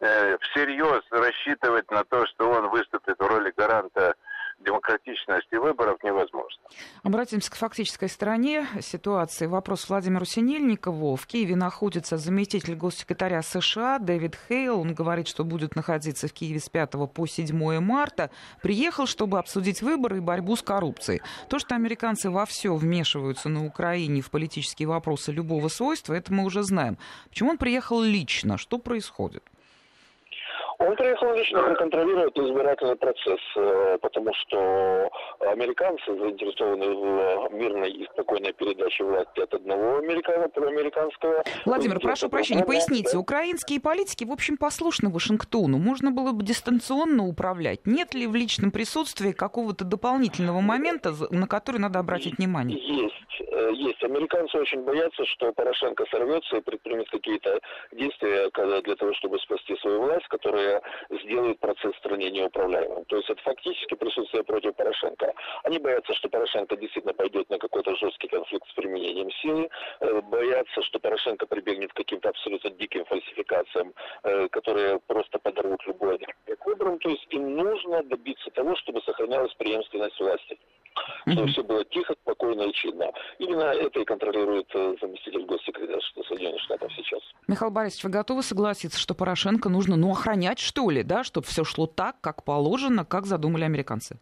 э, 0.00 0.36
всерьез 0.38 1.02
рассчитывать 1.10 1.90
на 1.90 2.04
то, 2.04 2.26
что 2.26 2.50
он 2.50 2.68
выступит 2.68 3.18
в 3.18 3.26
роли 3.26 3.52
гаранта 3.56 4.14
демократичности 4.60 5.56
выборов 5.56 6.02
невозможно. 6.02 6.62
Обратимся 7.32 7.50
к 7.50 7.54
фактической 7.54 8.10
стороне 8.10 8.68
ситуации. 8.82 9.46
Вопрос 9.46 9.88
Владимиру 9.88 10.26
Синельникову. 10.26 11.16
В 11.16 11.26
Киеве 11.26 11.56
находится 11.56 12.18
заместитель 12.18 12.74
госсекретаря 12.74 13.40
США 13.40 13.98
Дэвид 13.98 14.36
Хейл. 14.48 14.78
Он 14.78 14.92
говорит, 14.92 15.28
что 15.28 15.42
будет 15.42 15.74
находиться 15.74 16.28
в 16.28 16.32
Киеве 16.34 16.60
с 16.60 16.68
5 16.68 16.90
по 17.10 17.26
7 17.26 17.80
марта. 17.80 18.30
Приехал, 18.60 19.06
чтобы 19.06 19.38
обсудить 19.38 19.80
выборы 19.80 20.18
и 20.18 20.20
борьбу 20.20 20.56
с 20.56 20.62
коррупцией. 20.62 21.22
То, 21.48 21.58
что 21.58 21.74
американцы 21.74 22.28
во 22.28 22.44
все 22.44 22.74
вмешиваются 22.74 23.48
на 23.48 23.64
Украине 23.64 24.20
в 24.20 24.30
политические 24.30 24.88
вопросы 24.88 25.32
любого 25.32 25.68
свойства, 25.68 26.12
это 26.12 26.34
мы 26.34 26.44
уже 26.44 26.62
знаем. 26.62 26.98
Почему 27.30 27.52
он 27.52 27.56
приехал 27.56 28.02
лично? 28.02 28.58
Что 28.58 28.76
происходит? 28.76 29.42
Он 30.82 30.96
приехал 30.96 31.32
лично 31.34 31.62
проконтролировать 31.62 32.36
избирательный 32.36 32.96
процесс, 32.96 33.40
э, 33.56 33.98
потому 34.00 34.32
что 34.34 35.10
американцы 35.40 36.04
заинтересованы 36.06 37.48
в 37.48 37.54
мирной 37.54 37.90
и 37.90 38.04
спокойной 38.12 38.52
передаче 38.52 39.04
власти 39.04 39.40
от 39.40 39.54
одного 39.54 39.98
американского. 39.98 40.68
американского 40.68 41.44
Владимир, 41.64 42.00
прошу 42.00 42.28
прощения, 42.28 42.64
поясните, 42.64 43.16
украинские 43.16 43.80
политики, 43.80 44.24
в 44.24 44.32
общем, 44.32 44.56
послушны 44.56 45.10
Вашингтону. 45.10 45.78
Можно 45.78 46.10
было 46.10 46.32
бы 46.32 46.42
дистанционно 46.44 47.26
управлять. 47.26 47.86
Нет 47.86 48.14
ли 48.14 48.26
в 48.26 48.34
личном 48.34 48.72
присутствии 48.72 49.32
какого-то 49.32 49.84
дополнительного 49.84 50.60
момента, 50.60 51.12
на 51.30 51.46
который 51.46 51.78
надо 51.78 52.00
обратить 52.00 52.38
внимание? 52.38 52.78
Есть. 52.78 53.14
Э, 53.52 53.70
есть. 53.72 54.02
Американцы 54.02 54.58
очень 54.58 54.82
боятся, 54.82 55.24
что 55.26 55.52
Порошенко 55.52 56.04
сорвется 56.10 56.56
и 56.56 56.60
предпримет 56.60 57.08
какие-то 57.10 57.60
действия 57.92 58.50
для 58.82 58.96
того, 58.96 59.12
чтобы 59.14 59.38
спасти 59.38 59.76
свою 59.76 60.02
власть, 60.02 60.26
которые 60.28 60.71
сделают 61.10 61.58
процесс 61.60 61.94
в 61.94 61.98
стране 61.98 62.30
неуправляемым. 62.30 63.04
То 63.06 63.16
есть 63.16 63.28
это 63.30 63.42
фактически 63.42 63.94
присутствие 63.94 64.44
против 64.44 64.74
Порошенко. 64.76 65.32
Они 65.64 65.78
боятся, 65.78 66.14
что 66.14 66.28
Порошенко 66.28 66.76
действительно 66.76 67.14
пойдет 67.14 67.50
на 67.50 67.58
какой-то 67.58 67.94
жесткий 67.96 68.28
конфликт 68.28 68.68
с 68.68 68.74
применением 68.74 69.30
силы, 69.42 69.68
э, 70.00 70.20
боятся, 70.22 70.82
что 70.82 70.98
Порошенко 70.98 71.46
прибегнет 71.46 71.92
к 71.92 71.96
каким-то 71.96 72.30
абсолютно 72.30 72.70
диким 72.70 73.04
фальсификациям, 73.04 73.94
э, 74.24 74.48
которые 74.48 75.00
просто 75.06 75.38
подорвут 75.38 75.86
любой 75.86 76.18
к 76.18 76.66
выборам. 76.66 76.98
То 76.98 77.10
есть 77.10 77.26
им 77.30 77.56
нужно 77.56 78.02
добиться 78.02 78.50
того, 78.50 78.76
чтобы 78.76 79.02
сохранялась 79.02 79.54
преемственность 79.54 80.18
власти. 80.20 80.58
Чтобы 81.26 81.48
все 81.48 81.62
было 81.62 81.84
тихо, 81.84 82.14
спокойно 82.22 82.62
и 82.62 82.72
чинно. 82.72 83.10
Именно 83.38 83.62
это 83.62 84.00
и 84.00 84.04
контролирует 84.04 84.66
э, 84.74 84.94
заместитель 85.00 85.44
госсекретаря 85.44 86.00
Соединенных 86.28 86.60
Штатов 86.62 86.92
сейчас. 86.92 87.20
Михаил 87.48 87.70
Борисович, 87.70 88.04
вы 88.04 88.10
готовы 88.10 88.42
согласиться, 88.42 88.98
что 88.98 89.14
Порошенко 89.14 89.68
нужно 89.68 89.96
ну, 89.96 90.10
охранять, 90.10 90.58
что 90.58 90.90
ли, 90.90 91.02
да, 91.02 91.24
чтобы 91.24 91.46
все 91.46 91.64
шло 91.64 91.86
так, 91.86 92.20
как 92.20 92.44
положено, 92.44 93.04
как 93.04 93.26
задумали 93.26 93.64
американцы? 93.64 94.18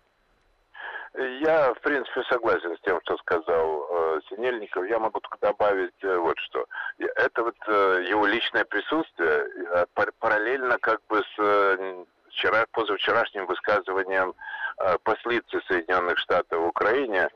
Я, 1.41 1.75
в 1.75 1.81
принципе, 1.81 2.23
согласен 2.31 2.77
с 2.77 2.81
тем, 2.83 3.01
что 3.03 3.17
сказал 3.19 3.87
э, 3.91 4.21
Синельников. 4.29 4.89
Я 4.89 4.99
могу 5.01 5.19
только 5.21 5.39
добавить 5.41 5.93
э, 6.03 6.17
вот 6.17 6.39
что. 6.39 6.65
Это 6.99 7.43
вот 7.43 7.57
э, 7.67 8.07
его 8.09 8.27
личное 8.27 8.65
присутствие 8.65 9.45
э, 9.75 9.87
параллельно 10.21 10.79
как 10.79 11.01
бы 11.09 11.19
с 11.19 11.39
э, 11.39 12.05
вчера, 12.31 12.65
позавчерашним 12.73 13.47
высказыванием 13.47 14.35
э, 14.79 14.97
послицы 15.03 15.61
Соединенных 15.69 16.19
Штатов 16.19 16.61
в 16.61 16.67
Украине, 16.67 17.29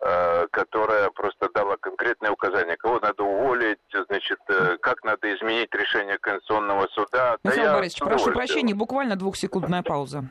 э, 0.00 0.46
которая 0.50 1.10
просто 1.10 1.48
дала 1.54 1.76
конкретные 1.76 2.30
указания, 2.32 2.76
кого 2.76 3.00
надо 3.00 3.22
уволить, 3.22 3.78
значит, 4.08 4.38
э, 4.48 4.76
как 4.80 5.02
надо 5.04 5.34
изменить 5.34 5.74
решение 5.74 6.18
Конституционного 6.18 6.86
суда. 6.88 7.36
Михаил 7.44 7.64
да 7.64 7.74
Борисович, 7.74 8.00
прошу 8.00 8.32
прощения, 8.32 8.74
буквально 8.74 9.16
двухсекундная 9.16 9.82
пауза. 9.82 10.24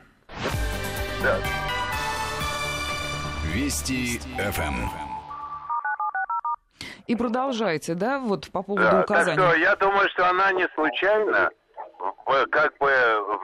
Да. 1.22 1.38
Вести 3.52 4.18
ФМ. 4.38 4.88
И 7.06 7.16
продолжайте, 7.16 7.94
да, 7.94 8.18
вот 8.18 8.50
по 8.50 8.62
поводу 8.62 8.88
да, 8.88 9.00
указаний. 9.02 9.36
Так 9.36 9.50
что 9.50 9.56
я 9.58 9.76
думаю, 9.76 10.08
что 10.10 10.28
она 10.28 10.52
не 10.52 10.68
случайно 10.74 11.50
как 12.50 12.76
бы 12.78 12.90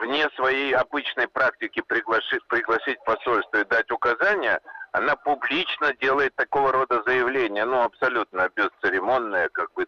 вне 0.01 0.29
своей 0.35 0.73
обычной 0.73 1.27
практики 1.27 1.81
пригласить, 1.81 2.45
пригласить 2.47 3.03
посольство 3.03 3.57
и 3.57 3.65
дать 3.65 3.89
указания, 3.91 4.59
она 4.91 5.15
публично 5.15 5.93
делает 6.01 6.35
такого 6.35 6.71
рода 6.71 7.01
заявления, 7.05 7.65
ну, 7.65 7.81
абсолютно 7.81 8.49
бесцеремонное, 8.55 9.49
как 9.49 9.71
бы, 9.73 9.85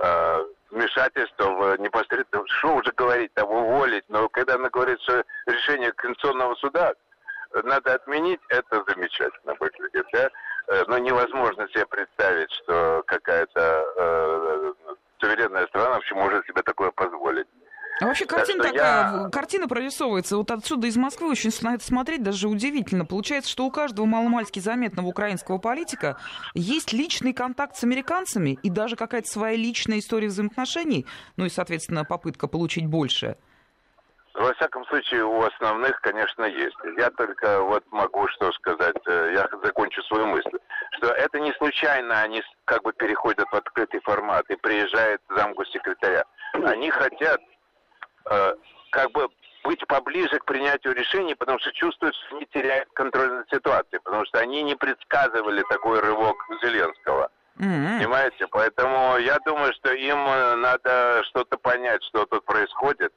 э, 0.00 0.44
вмешательство 0.70 1.44
в 1.50 1.80
непосредственно, 1.80 2.44
что 2.46 2.76
уже 2.76 2.92
говорить, 2.92 3.32
там, 3.34 3.50
уволить, 3.50 4.04
но 4.08 4.28
когда 4.28 4.54
она 4.54 4.68
говорит, 4.68 5.00
что 5.02 5.24
решение 5.46 5.92
Конституционного 5.92 6.54
суда 6.56 6.94
надо 7.64 7.94
отменить, 7.94 8.40
это 8.50 8.84
замечательно 8.86 9.54
выглядит, 9.58 10.06
да? 10.12 10.30
Э, 10.68 10.84
но 10.86 10.98
невозможно 10.98 11.66
себе 11.68 11.86
представить, 11.86 12.52
что 12.52 13.02
какая-то 13.06 13.86
э, 13.96 14.72
суверенная 15.20 15.66
страна 15.68 15.90
вообще 15.90 16.14
может 16.14 16.46
себе 16.46 16.62
такое 16.62 16.90
позволить. 16.90 17.48
А 18.00 18.06
вообще 18.06 18.26
картина 18.26 18.62
такая, 18.64 19.22
я... 19.24 19.28
картина 19.30 19.66
прорисовывается. 19.66 20.36
Вот 20.36 20.50
отсюда 20.50 20.86
из 20.86 20.96
Москвы 20.96 21.30
очень 21.30 21.50
на 21.62 21.74
это 21.74 21.84
смотреть 21.84 22.22
даже 22.22 22.48
удивительно. 22.48 23.04
Получается, 23.04 23.50
что 23.50 23.64
у 23.64 23.70
каждого 23.70 24.06
маломальски 24.06 24.60
заметного 24.60 25.06
украинского 25.06 25.58
политика 25.58 26.16
есть 26.54 26.92
личный 26.92 27.32
контакт 27.32 27.76
с 27.76 27.84
американцами 27.84 28.58
и 28.62 28.70
даже 28.70 28.96
какая-то 28.96 29.28
своя 29.28 29.56
личная 29.56 29.98
история 29.98 30.28
взаимоотношений, 30.28 31.06
ну 31.36 31.46
и, 31.46 31.48
соответственно, 31.48 32.04
попытка 32.04 32.46
получить 32.46 32.86
больше. 32.86 33.36
Во 34.34 34.54
всяком 34.54 34.86
случае, 34.86 35.24
у 35.24 35.42
основных, 35.42 36.00
конечно, 36.00 36.44
есть. 36.44 36.76
Я 36.96 37.10
только 37.10 37.60
вот 37.60 37.82
могу 37.90 38.28
что 38.28 38.52
сказать, 38.52 38.96
э, 39.08 39.32
я 39.34 39.48
закончу 39.64 40.00
свою 40.04 40.26
мысль, 40.26 40.58
что 40.92 41.08
это 41.08 41.40
не 41.40 41.52
случайно 41.54 42.20
они 42.20 42.40
как 42.64 42.84
бы 42.84 42.92
переходят 42.92 43.48
в 43.50 43.54
открытый 43.56 44.00
формат 44.00 44.48
и 44.48 44.54
приезжает 44.54 45.20
замгосекретаря. 45.28 46.24
Они 46.52 46.88
хотят 46.90 47.40
как 48.90 49.12
бы 49.12 49.28
быть 49.64 49.86
поближе 49.86 50.38
к 50.38 50.44
принятию 50.44 50.94
решений, 50.94 51.34
потому 51.34 51.58
что 51.58 51.72
чувствуют, 51.72 52.14
что 52.14 52.36
они 52.36 52.46
теряют 52.46 52.88
контроль 52.94 53.30
над 53.30 53.50
ситуацией, 53.50 54.00
потому 54.02 54.24
что 54.24 54.38
они 54.38 54.62
не 54.62 54.74
предсказывали 54.74 55.62
такой 55.68 56.00
рывок 56.00 56.36
Зеленского. 56.62 57.30
Mm-hmm. 57.58 57.98
Понимаете? 57.98 58.46
Поэтому 58.46 59.18
я 59.18 59.38
думаю, 59.44 59.72
что 59.74 59.92
им 59.92 60.16
э, 60.16 60.54
надо 60.56 61.22
что-то 61.24 61.58
понять, 61.58 62.02
что 62.04 62.24
тут 62.26 62.44
происходит 62.44 63.12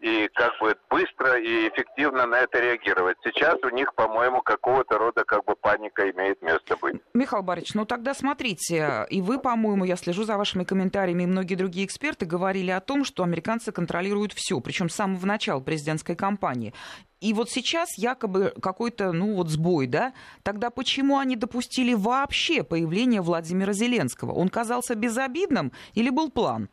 и 0.00 0.28
как 0.34 0.52
бы 0.60 0.76
быстро 0.90 1.38
и 1.38 1.68
эффективно 1.68 2.26
на 2.26 2.40
это 2.40 2.60
реагировать. 2.60 3.16
Сейчас 3.24 3.56
у 3.62 3.70
них, 3.70 3.94
по-моему, 3.94 4.42
какого-то 4.42 4.98
рода 4.98 5.24
как 5.24 5.44
бы 5.44 5.54
паника 5.56 6.10
имеет 6.10 6.42
место 6.42 6.76
быть. 6.76 7.00
Михаил 7.14 7.42
Борисович, 7.42 7.74
ну 7.74 7.84
тогда 7.84 8.14
смотрите, 8.14 9.06
и 9.10 9.20
вы, 9.20 9.38
по-моему, 9.38 9.84
я 9.84 9.96
слежу 9.96 10.24
за 10.24 10.36
вашими 10.36 10.64
комментариями, 10.64 11.22
и 11.22 11.26
многие 11.26 11.54
другие 11.54 11.86
эксперты 11.86 12.26
говорили 12.26 12.70
о 12.70 12.80
том, 12.80 13.04
что 13.04 13.22
американцы 13.22 13.72
контролируют 13.72 14.32
все, 14.32 14.60
причем 14.60 14.88
с 14.88 14.94
самого 14.94 15.24
начала 15.26 15.60
президентской 15.60 16.14
кампании. 16.14 16.74
И 17.20 17.32
вот 17.32 17.50
сейчас 17.50 17.96
якобы 17.96 18.52
какой-то, 18.60 19.12
ну 19.12 19.34
вот 19.36 19.48
сбой, 19.48 19.86
да? 19.86 20.12
Тогда 20.42 20.68
почему 20.68 21.16
они 21.16 21.36
допустили 21.36 21.94
вообще 21.94 22.62
появление 22.62 23.22
Владимира 23.22 23.72
Зеленского? 23.72 24.32
Он 24.32 24.50
казался 24.50 24.94
безобидным 24.94 25.72
или 25.94 26.10
был 26.10 26.30
план? 26.30 26.68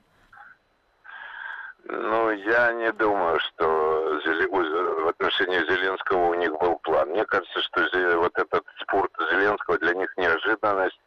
Ну, 1.86 2.32
я 2.32 2.74
не 2.74 2.92
думаю, 2.94 3.40
что 3.40 4.20
в 4.24 5.08
отношении 5.08 5.60
Зеленского 5.60 6.28
у 6.28 6.34
них 6.36 6.52
был 6.60 6.78
план. 6.84 7.10
Мне 7.10 7.26
кажется, 7.26 7.62
что 7.62 7.82
вот 8.20 8.38
этот 8.38 8.64
спорт 8.82 9.12
Зеленского 9.32 9.78
для 9.80 9.94
них 9.94 10.12
неожиданность. 10.18 11.00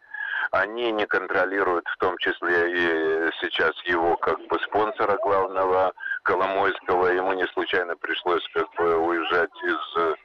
Они 0.50 0.92
не 0.92 1.06
контролируют 1.06 1.86
в 1.88 1.96
том 1.98 2.18
числе 2.18 2.70
и 2.70 3.30
сейчас 3.40 3.72
его 3.84 4.16
как 4.16 4.38
бы 4.48 4.58
спонсора 4.60 5.16
главного 5.22 5.92
Коломойского. 6.22 7.06
Ему 7.06 7.32
не 7.32 7.46
случайно 7.48 7.96
пришлось 7.96 8.46
как 8.52 8.66
бы 8.74 8.96
уезжать 8.98 9.50
из 9.62 10.16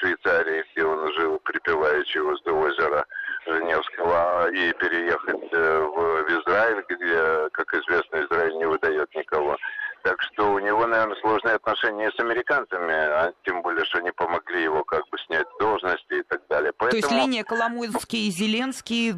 Швейцарии, 0.00 0.64
где 0.72 0.84
он 0.84 1.12
жил 1.14 1.38
припеваючи 1.44 2.18
возле 2.18 2.52
озера 2.52 3.06
Женевского, 3.46 4.50
и 4.50 4.72
переехать 4.74 5.52
э, 5.52 5.80
в 5.80 6.28
Израиль, 6.28 6.84
где, 6.88 7.48
как 7.52 7.72
известно, 7.74 8.16
Израиль 8.26 8.56
не 8.56 8.66
выдает 8.66 9.14
никого. 9.14 9.56
Так 10.02 10.16
что 10.22 10.52
у 10.52 10.58
него, 10.58 10.86
наверное, 10.86 11.16
сложные 11.20 11.56
отношения 11.56 12.10
с 12.10 12.18
американцами, 12.20 12.92
а 12.92 13.32
тем 13.44 13.60
более, 13.62 13.84
что 13.84 13.98
они 13.98 14.10
помогли 14.12 14.62
его 14.62 14.82
как 14.84 15.06
бы 15.10 15.18
снять 15.26 15.46
должности 15.58 16.20
и 16.20 16.22
так 16.22 16.40
далее. 16.48 16.72
Поэтому... 16.78 17.02
То 17.02 17.08
есть 17.08 17.12
линия 17.12 17.44
Коломойский 17.44 18.28
и 18.28 18.30
Зеленский 18.30 19.12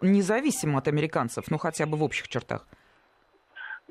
независима 0.00 0.78
от 0.78 0.88
американцев, 0.88 1.50
ну 1.50 1.58
хотя 1.58 1.86
бы 1.86 1.98
в 1.98 2.02
общих 2.02 2.28
чертах? 2.28 2.66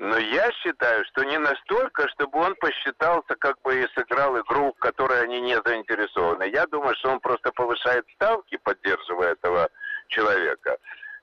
Но 0.02 0.18
я 0.18 0.50
считаю, 0.50 1.04
что 1.04 1.22
не 1.22 1.38
настолько, 1.38 2.08
чтобы 2.08 2.40
он 2.40 2.56
посчитался, 2.56 3.36
как 3.36 3.62
бы 3.62 3.82
и 3.82 3.88
сыграл 3.94 4.36
игру, 4.40 4.72
в 4.72 4.78
которой 4.80 5.22
они 5.22 5.40
не 5.40 5.54
заинтересованы. 5.64 6.50
Я 6.52 6.66
думаю, 6.66 6.96
что 6.96 7.10
он 7.10 7.20
просто 7.20 7.52
повышает 7.52 8.04
ставки, 8.16 8.56
поддерживая 8.64 9.34
этого 9.34 9.68
человека. 10.08 10.76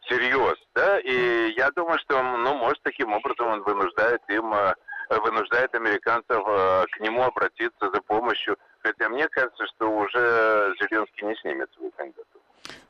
Всерьез, 0.03 0.55
да? 0.75 0.97
И 0.99 1.51
я 1.57 1.71
думаю, 1.71 1.99
что, 1.99 2.23
ну, 2.23 2.53
может, 2.53 2.81
таким 2.83 3.11
образом 3.11 3.47
он 3.49 3.63
вынуждает 3.63 4.21
им, 4.29 4.53
э, 4.53 4.73
вынуждает 5.09 5.75
американцев 5.75 6.41
э, 6.47 6.85
к 6.89 7.01
нему 7.01 7.23
обратиться 7.23 7.91
за 7.93 8.01
помощью. 8.03 8.55
Хотя 8.81 9.09
мне 9.09 9.27
кажется, 9.27 9.67
что 9.75 9.91
уже 9.91 10.73
Зеленский 10.79 11.27
не 11.27 11.35
снимет 11.35 11.69
свою 11.73 11.91
кандидатуру. 11.91 12.38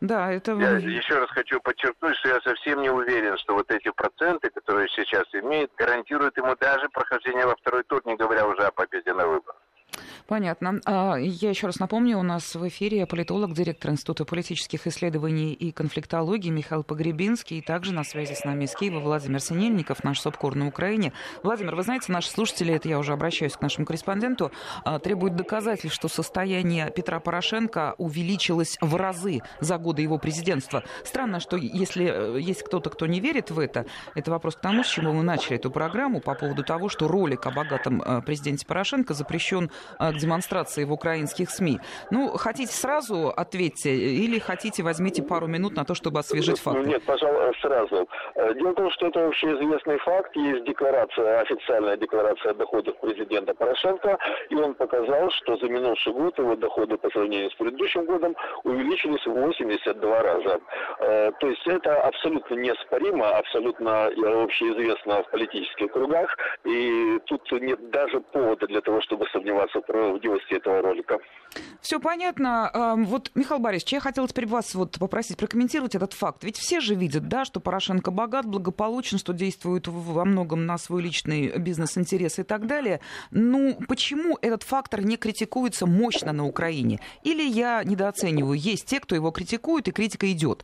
Да, 0.02 0.32
это... 0.32 0.54
Я 0.54 0.78
еще 0.78 1.20
раз 1.20 1.30
хочу 1.30 1.60
подчеркнуть, 1.62 2.16
что 2.18 2.30
я 2.30 2.42
совсем 2.42 2.82
не 2.82 2.90
уверен, 2.90 3.38
что 3.38 3.54
вот 3.54 3.70
эти 3.72 3.92
проценты, 3.92 4.50
которые 4.50 4.88
сейчас 4.90 5.26
имеет, 5.34 5.72
гарантируют 5.78 6.38
ему 6.38 6.56
даже 6.56 6.88
прохождение 6.90 7.46
во 7.46 7.56
второй 7.56 7.84
тур, 7.84 8.02
не 8.06 8.16
говоря 8.16 8.48
уже 8.48 8.64
о 8.64 8.72
победе 8.72 9.14
на 9.14 9.28
выборах. 9.28 9.59
Понятно. 10.28 10.80
А, 10.86 11.16
я 11.18 11.50
еще 11.50 11.68
раз 11.68 11.80
напомню, 11.80 12.20
у 12.20 12.24
нас 12.24 12.54
в 12.54 12.68
эфире 12.68 13.08
политолог, 13.08 13.54
директор 13.54 13.90
Института 13.90 14.26
политических 14.26 14.86
исследований 14.86 15.54
и 15.54 15.72
конфликтологии 15.72 16.52
Михаил 16.52 16.84
Погребинский, 16.84 17.58
и 17.58 17.62
также 17.62 17.94
на 17.94 18.04
связи 18.04 18.34
с 18.34 18.44
нами 18.44 18.66
из 18.66 18.76
Киева 18.76 19.00
Владимир 19.00 19.40
Синельников, 19.40 20.04
наш 20.04 20.20
СОПКОР 20.20 20.56
на 20.56 20.68
Украине. 20.68 21.14
Владимир, 21.42 21.76
вы 21.76 21.82
знаете, 21.82 22.12
наши 22.12 22.30
слушатели, 22.30 22.74
это 22.74 22.88
я 22.88 23.00
уже 23.00 23.14
обращаюсь 23.14 23.54
к 23.54 23.62
нашему 23.62 23.88
корреспонденту, 23.88 24.52
а, 24.84 25.00
требуют 25.00 25.36
доказательств, 25.36 25.96
что 25.96 26.08
состояние 26.08 26.92
Петра 26.96 27.20
Порошенко 27.20 27.96
увеличилось 27.98 28.78
в 28.82 28.96
разы 28.96 29.40
за 29.60 29.80
годы 29.80 30.04
его 30.04 30.20
президентства. 30.20 30.84
Странно, 31.04 31.40
что 31.40 31.58
если 31.58 32.38
э, 32.38 32.40
есть 32.40 32.62
кто-то, 32.64 32.92
кто 32.92 33.08
не 33.08 33.20
верит 33.20 33.50
в 33.50 33.58
это, 33.58 33.86
это 34.14 34.30
вопрос 34.30 34.56
к 34.56 34.60
тому, 34.60 34.84
с 34.84 34.88
чего 34.88 35.12
мы 35.12 35.24
начали 35.24 35.56
эту 35.56 35.72
программу, 35.72 36.22
по 36.22 36.36
поводу 36.36 36.64
того, 36.64 36.90
что 36.90 37.08
ролик 37.08 37.48
о 37.48 37.52
богатом 37.52 38.02
э, 38.02 38.22
президенте 38.22 38.66
Порошенко 38.68 39.14
запрещен 39.14 39.72
к 39.98 40.14
демонстрации 40.14 40.84
в 40.84 40.92
украинских 40.92 41.50
СМИ. 41.50 41.80
Ну, 42.12 42.30
хотите 42.38 42.74
сразу 42.74 43.30
ответьте 43.36 43.96
или 43.96 44.40
хотите 44.40 44.84
возьмите 44.84 45.24
пару 45.24 45.48
минут 45.48 45.76
на 45.76 45.86
то, 45.86 45.94
чтобы 45.94 46.20
освежить 46.20 46.60
факты? 46.60 46.88
Нет, 46.88 47.04
пожалуй, 47.04 47.54
сразу. 47.62 48.08
Э, 48.36 48.54
дело 48.54 48.72
в 48.72 48.76
том, 48.76 48.92
что 48.92 49.08
это 49.08 49.20
вообще 49.20 49.48
известный 49.54 49.98
факт. 50.00 50.36
Есть 50.36 50.64
декларация, 50.66 51.42
официальная 51.42 51.98
декларация 51.98 52.52
о 52.52 52.56
доходах 52.56 52.96
президента 52.98 53.54
Порошенко, 53.54 54.18
и 54.50 54.56
он 54.56 54.74
показал, 54.74 55.30
что 55.32 55.58
за 55.58 55.68
минувший 55.68 56.14
год 56.14 56.38
его 56.38 56.56
доходы 56.56 56.98
по 56.98 57.10
сравнению 57.10 57.52
с 57.52 57.56
предыдущим 57.56 58.06
годом 58.06 58.36
увеличились 58.64 59.26
в 59.26 59.32
82 59.32 60.24
раза. 60.24 60.60
Э, 61.00 61.32
то 61.40 61.48
есть 61.48 61.68
это 61.68 62.02
абсолютно 62.02 62.56
неоспоримо, 62.56 63.30
абсолютно 63.30 64.06
общеизвестно 64.06 65.24
в 65.24 65.32
политических 65.32 65.92
кругах, 65.92 66.36
и 66.66 67.20
тут 67.26 67.52
нет 67.52 67.90
даже 67.92 68.22
повода 68.22 68.68
для 68.68 68.82
того, 68.82 69.02
чтобы 69.02 69.28
сомневаться 69.28 69.69
в 69.74 69.82
правдивости 69.82 70.54
этого 70.54 70.82
ролика. 70.82 71.20
Все 71.82 72.00
понятно. 72.00 72.96
Вот, 73.08 73.32
Михаил 73.34 73.60
Борисович, 73.60 73.94
я 73.94 74.00
хотела 74.00 74.28
теперь 74.28 74.46
вас 74.46 74.76
вот 74.76 75.00
попросить 75.00 75.38
прокомментировать 75.38 75.96
этот 75.96 76.14
факт. 76.14 76.44
Ведь 76.44 76.58
все 76.58 76.80
же 76.80 76.94
видят, 76.94 77.28
да, 77.28 77.44
что 77.44 77.60
Порошенко 77.60 78.12
богат, 78.12 78.46
благополучен, 78.46 79.18
что 79.18 79.34
действует 79.34 79.88
во 79.88 80.26
многом 80.26 80.68
на 80.68 80.78
свой 80.78 81.02
личный 81.02 81.58
бизнес-интерес 81.58 82.38
и 82.38 82.44
так 82.44 82.68
далее. 82.68 83.00
Ну, 83.32 83.78
почему 83.88 84.38
этот 84.42 84.64
фактор 84.64 85.04
не 85.04 85.18
критикуется 85.18 85.88
мощно 85.88 86.34
на 86.34 86.46
Украине? 86.46 87.00
Или 87.24 87.44
я 87.44 87.84
недооцениваю? 87.84 88.60
Есть 88.60 88.86
те, 88.86 89.00
кто 89.00 89.16
его 89.16 89.32
критикует, 89.32 89.88
и 89.88 89.92
критика 89.92 90.32
идет. 90.32 90.64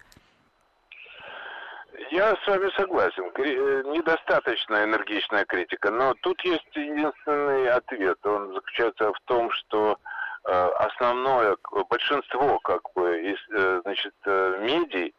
Я 2.15 2.33
с 2.33 2.47
вами 2.47 2.71
согласен. 2.77 3.29
Э, 3.35 3.83
недостаточно 3.87 4.85
энергичная 4.85 5.43
критика. 5.43 5.91
Но 5.91 6.13
тут 6.21 6.39
есть 6.45 6.73
единственный 6.73 7.67
ответ. 7.67 8.17
Он 8.25 8.53
заключается 8.53 9.11
в 9.11 9.19
том, 9.25 9.51
что 9.51 9.97
э, 10.45 10.69
основное, 10.79 11.57
большинство 11.89 12.57
как 12.59 12.83
бы, 12.95 13.21
из, 13.21 13.39
э, 13.53 13.81
значит, 13.83 14.13
медий, 14.25 15.13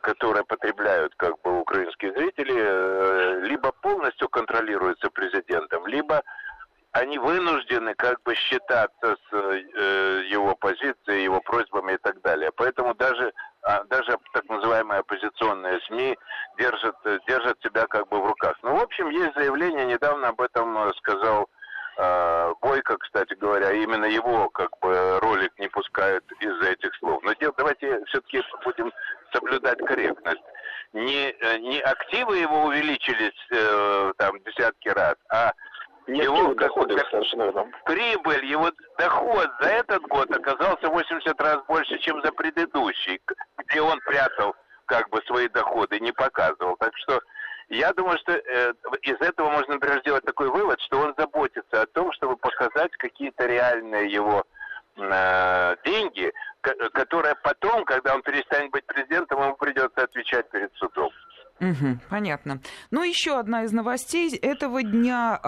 которые 0.00 0.42
потребляют 0.44 1.14
как 1.16 1.38
бы 1.42 1.60
украинские 1.60 2.10
зрители, 2.14 3.46
либо 3.46 3.72
полностью 3.82 4.26
контролируются 4.30 5.10
президентом, 5.10 5.86
либо 5.86 6.22
они 6.92 7.18
вынуждены 7.18 7.94
как 7.94 8.22
бы 8.22 8.34
считаться 8.36 9.18
с 9.28 9.34
его 10.30 10.56
позицией, 10.56 11.24
его 11.24 11.42
просьбами 11.42 11.92
и 11.92 11.98
так 11.98 12.22
далее. 12.22 12.52
Поэтому 12.56 12.94
даже 12.94 13.34
а 13.66 13.82
даже 13.90 14.16
так 14.32 14.48
называемые 14.48 15.00
оппозиционные 15.00 15.80
СМИ 15.88 16.16
держат, 16.56 16.94
держат 17.26 17.60
себя 17.62 17.88
как 17.88 18.08
бы 18.08 18.22
в 18.22 18.26
руках. 18.26 18.56
Ну, 18.62 18.76
в 18.76 18.80
общем, 18.80 19.10
есть 19.10 19.34
заявление, 19.34 19.84
недавно 19.86 20.28
об 20.28 20.40
этом 20.40 20.78
э, 20.78 20.92
сказал 20.98 21.48
э, 21.98 22.54
Бойко, 22.60 22.96
кстати 22.96 23.34
говоря, 23.34 23.72
именно 23.72 23.95
его 24.06 24.48
как 24.50 24.70
бы 24.80 25.18
ролик 25.20 25.52
не 25.58 25.68
пускают 25.68 26.24
из-за 26.40 26.70
этих 26.70 26.94
слов. 26.96 27.22
Но 27.22 27.32
дел, 27.34 27.52
давайте 27.56 28.04
все-таки 28.06 28.42
будем 28.64 28.92
соблюдать 29.32 29.78
корректность. 29.78 30.42
Не, 30.92 31.30
э, 31.30 31.58
не 31.58 31.80
активы 31.80 32.38
его 32.38 32.64
увеличились 32.64 33.46
э, 33.50 34.12
там 34.18 34.40
десятки 34.44 34.88
раз, 34.88 35.16
а 35.30 35.52
нет, 36.06 36.24
его 36.24 36.54
доходы 36.54 36.96
совершенно 37.10 37.52
Прибыль, 37.84 38.44
его 38.44 38.70
доход 38.96 39.50
за 39.60 39.68
этот 39.68 40.02
год 40.02 40.30
оказался 40.30 40.88
80 40.88 41.40
раз 41.40 41.58
больше, 41.66 41.98
чем 41.98 42.22
за 42.22 42.30
предыдущий, 42.30 43.20
где 43.58 43.80
он 43.80 43.98
прятал 44.00 44.54
как 44.86 45.08
бы 45.10 45.20
свои 45.26 45.48
доходы, 45.48 45.98
не 45.98 46.12
показывал. 46.12 46.76
Так 46.76 46.96
что 46.96 47.20
Я 47.68 47.92
думаю, 47.92 48.16
что 48.18 48.32
э, 48.32 48.72
из 49.02 49.20
этого 49.20 49.50
можно, 49.50 49.74
например, 49.74 50.00
сделать 50.00 50.24
такой 50.24 50.48
вывод, 50.50 50.80
что 50.82 51.00
он 51.00 51.14
заботится 51.18 51.82
о 51.82 51.86
том, 51.86 52.12
чтобы 52.12 52.36
показать 52.36 52.92
какие-то 52.92 53.44
реальные 53.46 54.12
его 54.12 54.44
э, 54.96 55.76
деньги, 55.84 56.32
которые 56.92 57.34
потом, 57.42 57.84
когда 57.84 58.14
он 58.14 58.22
перестанет 58.22 58.70
быть 58.70 58.86
президентом, 58.86 59.42
ему 59.42 59.56
придется 59.56 60.04
отвечать 60.04 60.48
перед 60.50 60.72
судом. 60.74 61.10
Угу, 61.60 61.98
понятно. 62.26 62.60
Еще 63.06 63.38
одна 63.38 63.62
из 63.62 63.72
новостей 63.72 64.34
этого 64.34 64.82
дня. 64.82 65.38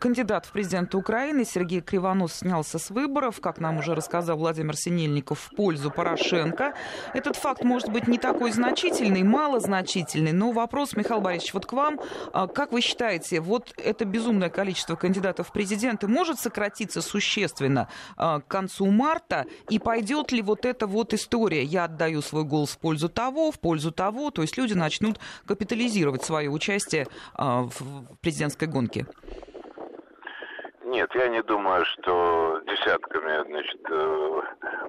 Кандидат 0.00 0.46
в 0.46 0.50
президенты 0.50 0.96
Украины 0.96 1.44
Сергей 1.44 1.80
Кривонос 1.80 2.38
снялся 2.38 2.80
с 2.80 2.90
выборов, 2.90 3.40
как 3.40 3.60
нам 3.60 3.78
уже 3.78 3.94
рассказал 3.94 4.36
Владимир 4.36 4.76
Синельников, 4.76 5.38
в 5.38 5.54
пользу 5.54 5.92
Порошенко. 5.92 6.74
Этот 7.14 7.36
факт 7.36 7.62
может 7.62 7.90
быть 7.90 8.08
не 8.08 8.18
такой 8.18 8.50
значительный, 8.50 9.22
малозначительный, 9.22 10.32
но 10.32 10.50
вопрос, 10.50 10.96
Михаил 10.96 11.20
Борисович, 11.20 11.54
вот 11.54 11.66
к 11.66 11.72
вам. 11.72 12.00
Э, 12.34 12.48
как 12.52 12.72
вы 12.72 12.80
считаете, 12.80 13.40
вот 13.40 13.72
это 13.76 14.04
безумное 14.04 14.50
количество 14.50 14.96
кандидатов 14.96 15.48
в 15.48 15.52
президенты 15.52 16.08
может 16.08 16.40
сократиться 16.40 17.00
существенно 17.00 17.88
э, 18.18 18.40
к 18.40 18.48
концу 18.48 18.86
марта? 18.86 19.46
И 19.68 19.78
пойдет 19.78 20.32
ли 20.32 20.42
вот 20.42 20.64
эта 20.64 20.88
вот 20.88 21.14
история, 21.14 21.62
я 21.62 21.84
отдаю 21.84 22.22
свой 22.22 22.42
голос 22.42 22.70
в 22.70 22.78
пользу 22.78 23.08
того, 23.08 23.52
в 23.52 23.60
пользу 23.60 23.92
того, 23.92 24.32
то 24.32 24.42
есть 24.42 24.56
люди 24.56 24.74
начнут 24.74 25.20
капитализировать 25.46 26.24
свое 26.24 26.55
участие 26.56 27.06
а, 27.34 27.62
в 27.62 28.16
президентской 28.20 28.66
гонке? 28.66 29.06
Нет, 30.86 31.14
я 31.14 31.28
не 31.28 31.42
думаю, 31.42 31.84
что 31.84 32.60
десятками 32.66 33.44
значит, 33.50 33.80
э, 33.90 34.40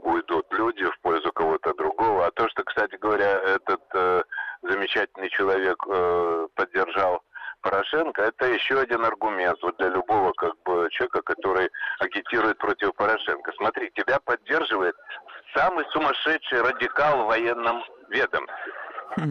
уйдут 0.03 0.45
люди 0.53 0.85
в 0.85 0.99
пользу 1.01 1.31
кого-то 1.33 1.73
другого. 1.73 2.27
А 2.27 2.31
то, 2.31 2.47
что, 2.49 2.63
кстати 2.63 2.95
говоря, 2.95 3.31
этот 3.55 3.81
э, 3.93 4.23
замечательный 4.61 5.29
человек 5.29 5.83
э, 5.87 6.47
поддержал 6.55 7.23
Порошенко, 7.61 8.21
это 8.21 8.45
еще 8.45 8.79
один 8.79 9.03
аргумент 9.03 9.57
вот 9.63 9.75
для 9.77 9.89
любого 9.89 10.31
как 10.33 10.53
бы 10.63 10.87
человека, 10.91 11.23
который 11.23 11.69
агитирует 11.99 12.57
против 12.59 12.93
Порошенко. 12.93 13.51
Смотри, 13.57 13.91
тебя 13.95 14.19
поддерживает 14.19 14.95
самый 15.55 15.83
сумасшедший 15.89 16.61
радикал 16.61 17.23
в 17.23 17.27
военном 17.27 17.83
ведомстве 18.09 18.55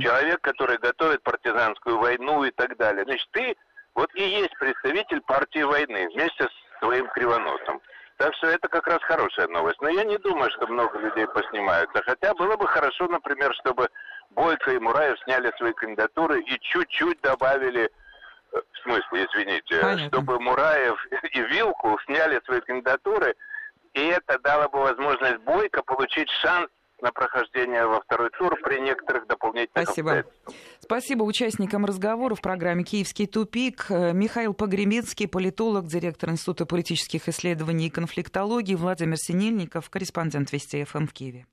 человек, 0.01 0.41
который 0.41 0.79
готовит 0.79 1.22
партизанскую 1.22 1.99
войну 1.99 2.45
и 2.45 2.51
так 2.51 2.77
далее. 2.77 3.05
Значит, 3.05 3.29
ты 3.33 3.57
вот 3.95 4.11
и 4.14 4.22
есть 4.22 4.57
представитель 4.59 5.20
партии 5.22 5.62
войны 5.62 6.09
вместе 6.12 6.45
с 6.45 6.79
своим 6.81 7.09
кривоносом. 7.09 7.81
Так 8.18 8.35
что 8.37 8.47
это 8.47 8.68
как 8.68 8.87
раз 8.87 9.03
хорошая 9.03 9.49
новость. 9.49 9.81
Но 9.81 9.89
я 9.89 10.05
не 10.05 10.18
думаю, 10.18 10.51
что 10.53 10.66
много 10.66 10.99
людей 10.99 11.27
поснимаются. 11.27 12.03
Хотя 12.03 12.35
было 12.35 12.57
бы 12.57 12.66
хорошо, 12.66 13.09
например, 13.09 13.55
чтобы 13.55 13.89
Бойко 14.31 14.72
и 14.72 14.79
Мураев 14.79 15.18
сняли 15.20 15.53
свои 15.57 15.72
кандидатуры 15.72 16.41
и 16.41 16.59
чуть-чуть 16.61 17.20
добавили 17.20 17.91
э, 18.53 18.61
в 18.72 18.79
смысле, 18.83 19.27
извините, 19.27 19.81
Понятно. 19.81 20.09
чтобы 20.09 20.41
Мураев 20.41 21.07
и 21.33 21.41
Вилку 21.43 21.99
сняли 22.07 22.41
свои 22.45 22.61
кандидатуры, 22.61 23.35
и 23.95 24.07
это 24.09 24.39
дало 24.41 24.68
бы 24.68 24.81
возможность 24.81 25.39
Бойко 25.39 25.83
получить 25.83 26.31
шанс 26.43 26.68
на 27.03 27.12
прохождение 27.12 27.86
во 27.86 28.01
второй 28.01 28.30
тур 28.30 28.57
при 28.62 28.80
некоторых 28.80 29.26
дополнительных 29.26 29.84
Спасибо. 29.84 30.24
Спасибо 30.80 31.24
участникам 31.24 31.84
разговора 31.84 32.34
в 32.34 32.40
программе 32.40 32.84
«Киевский 32.84 33.26
тупик». 33.26 33.90
Михаил 33.90 34.55
Погремецкий, 34.55 35.28
политолог, 35.28 35.86
директор 35.86 36.30
Института 36.30 36.64
политических 36.64 37.28
исследований 37.28 37.88
и 37.88 37.90
конфликтологии, 37.90 38.74
Владимир 38.74 39.18
Синельников, 39.18 39.90
корреспондент 39.90 40.53
Вести 40.53 40.84
ФМ 40.84 41.07
в 41.07 41.12
Киеве. 41.12 41.44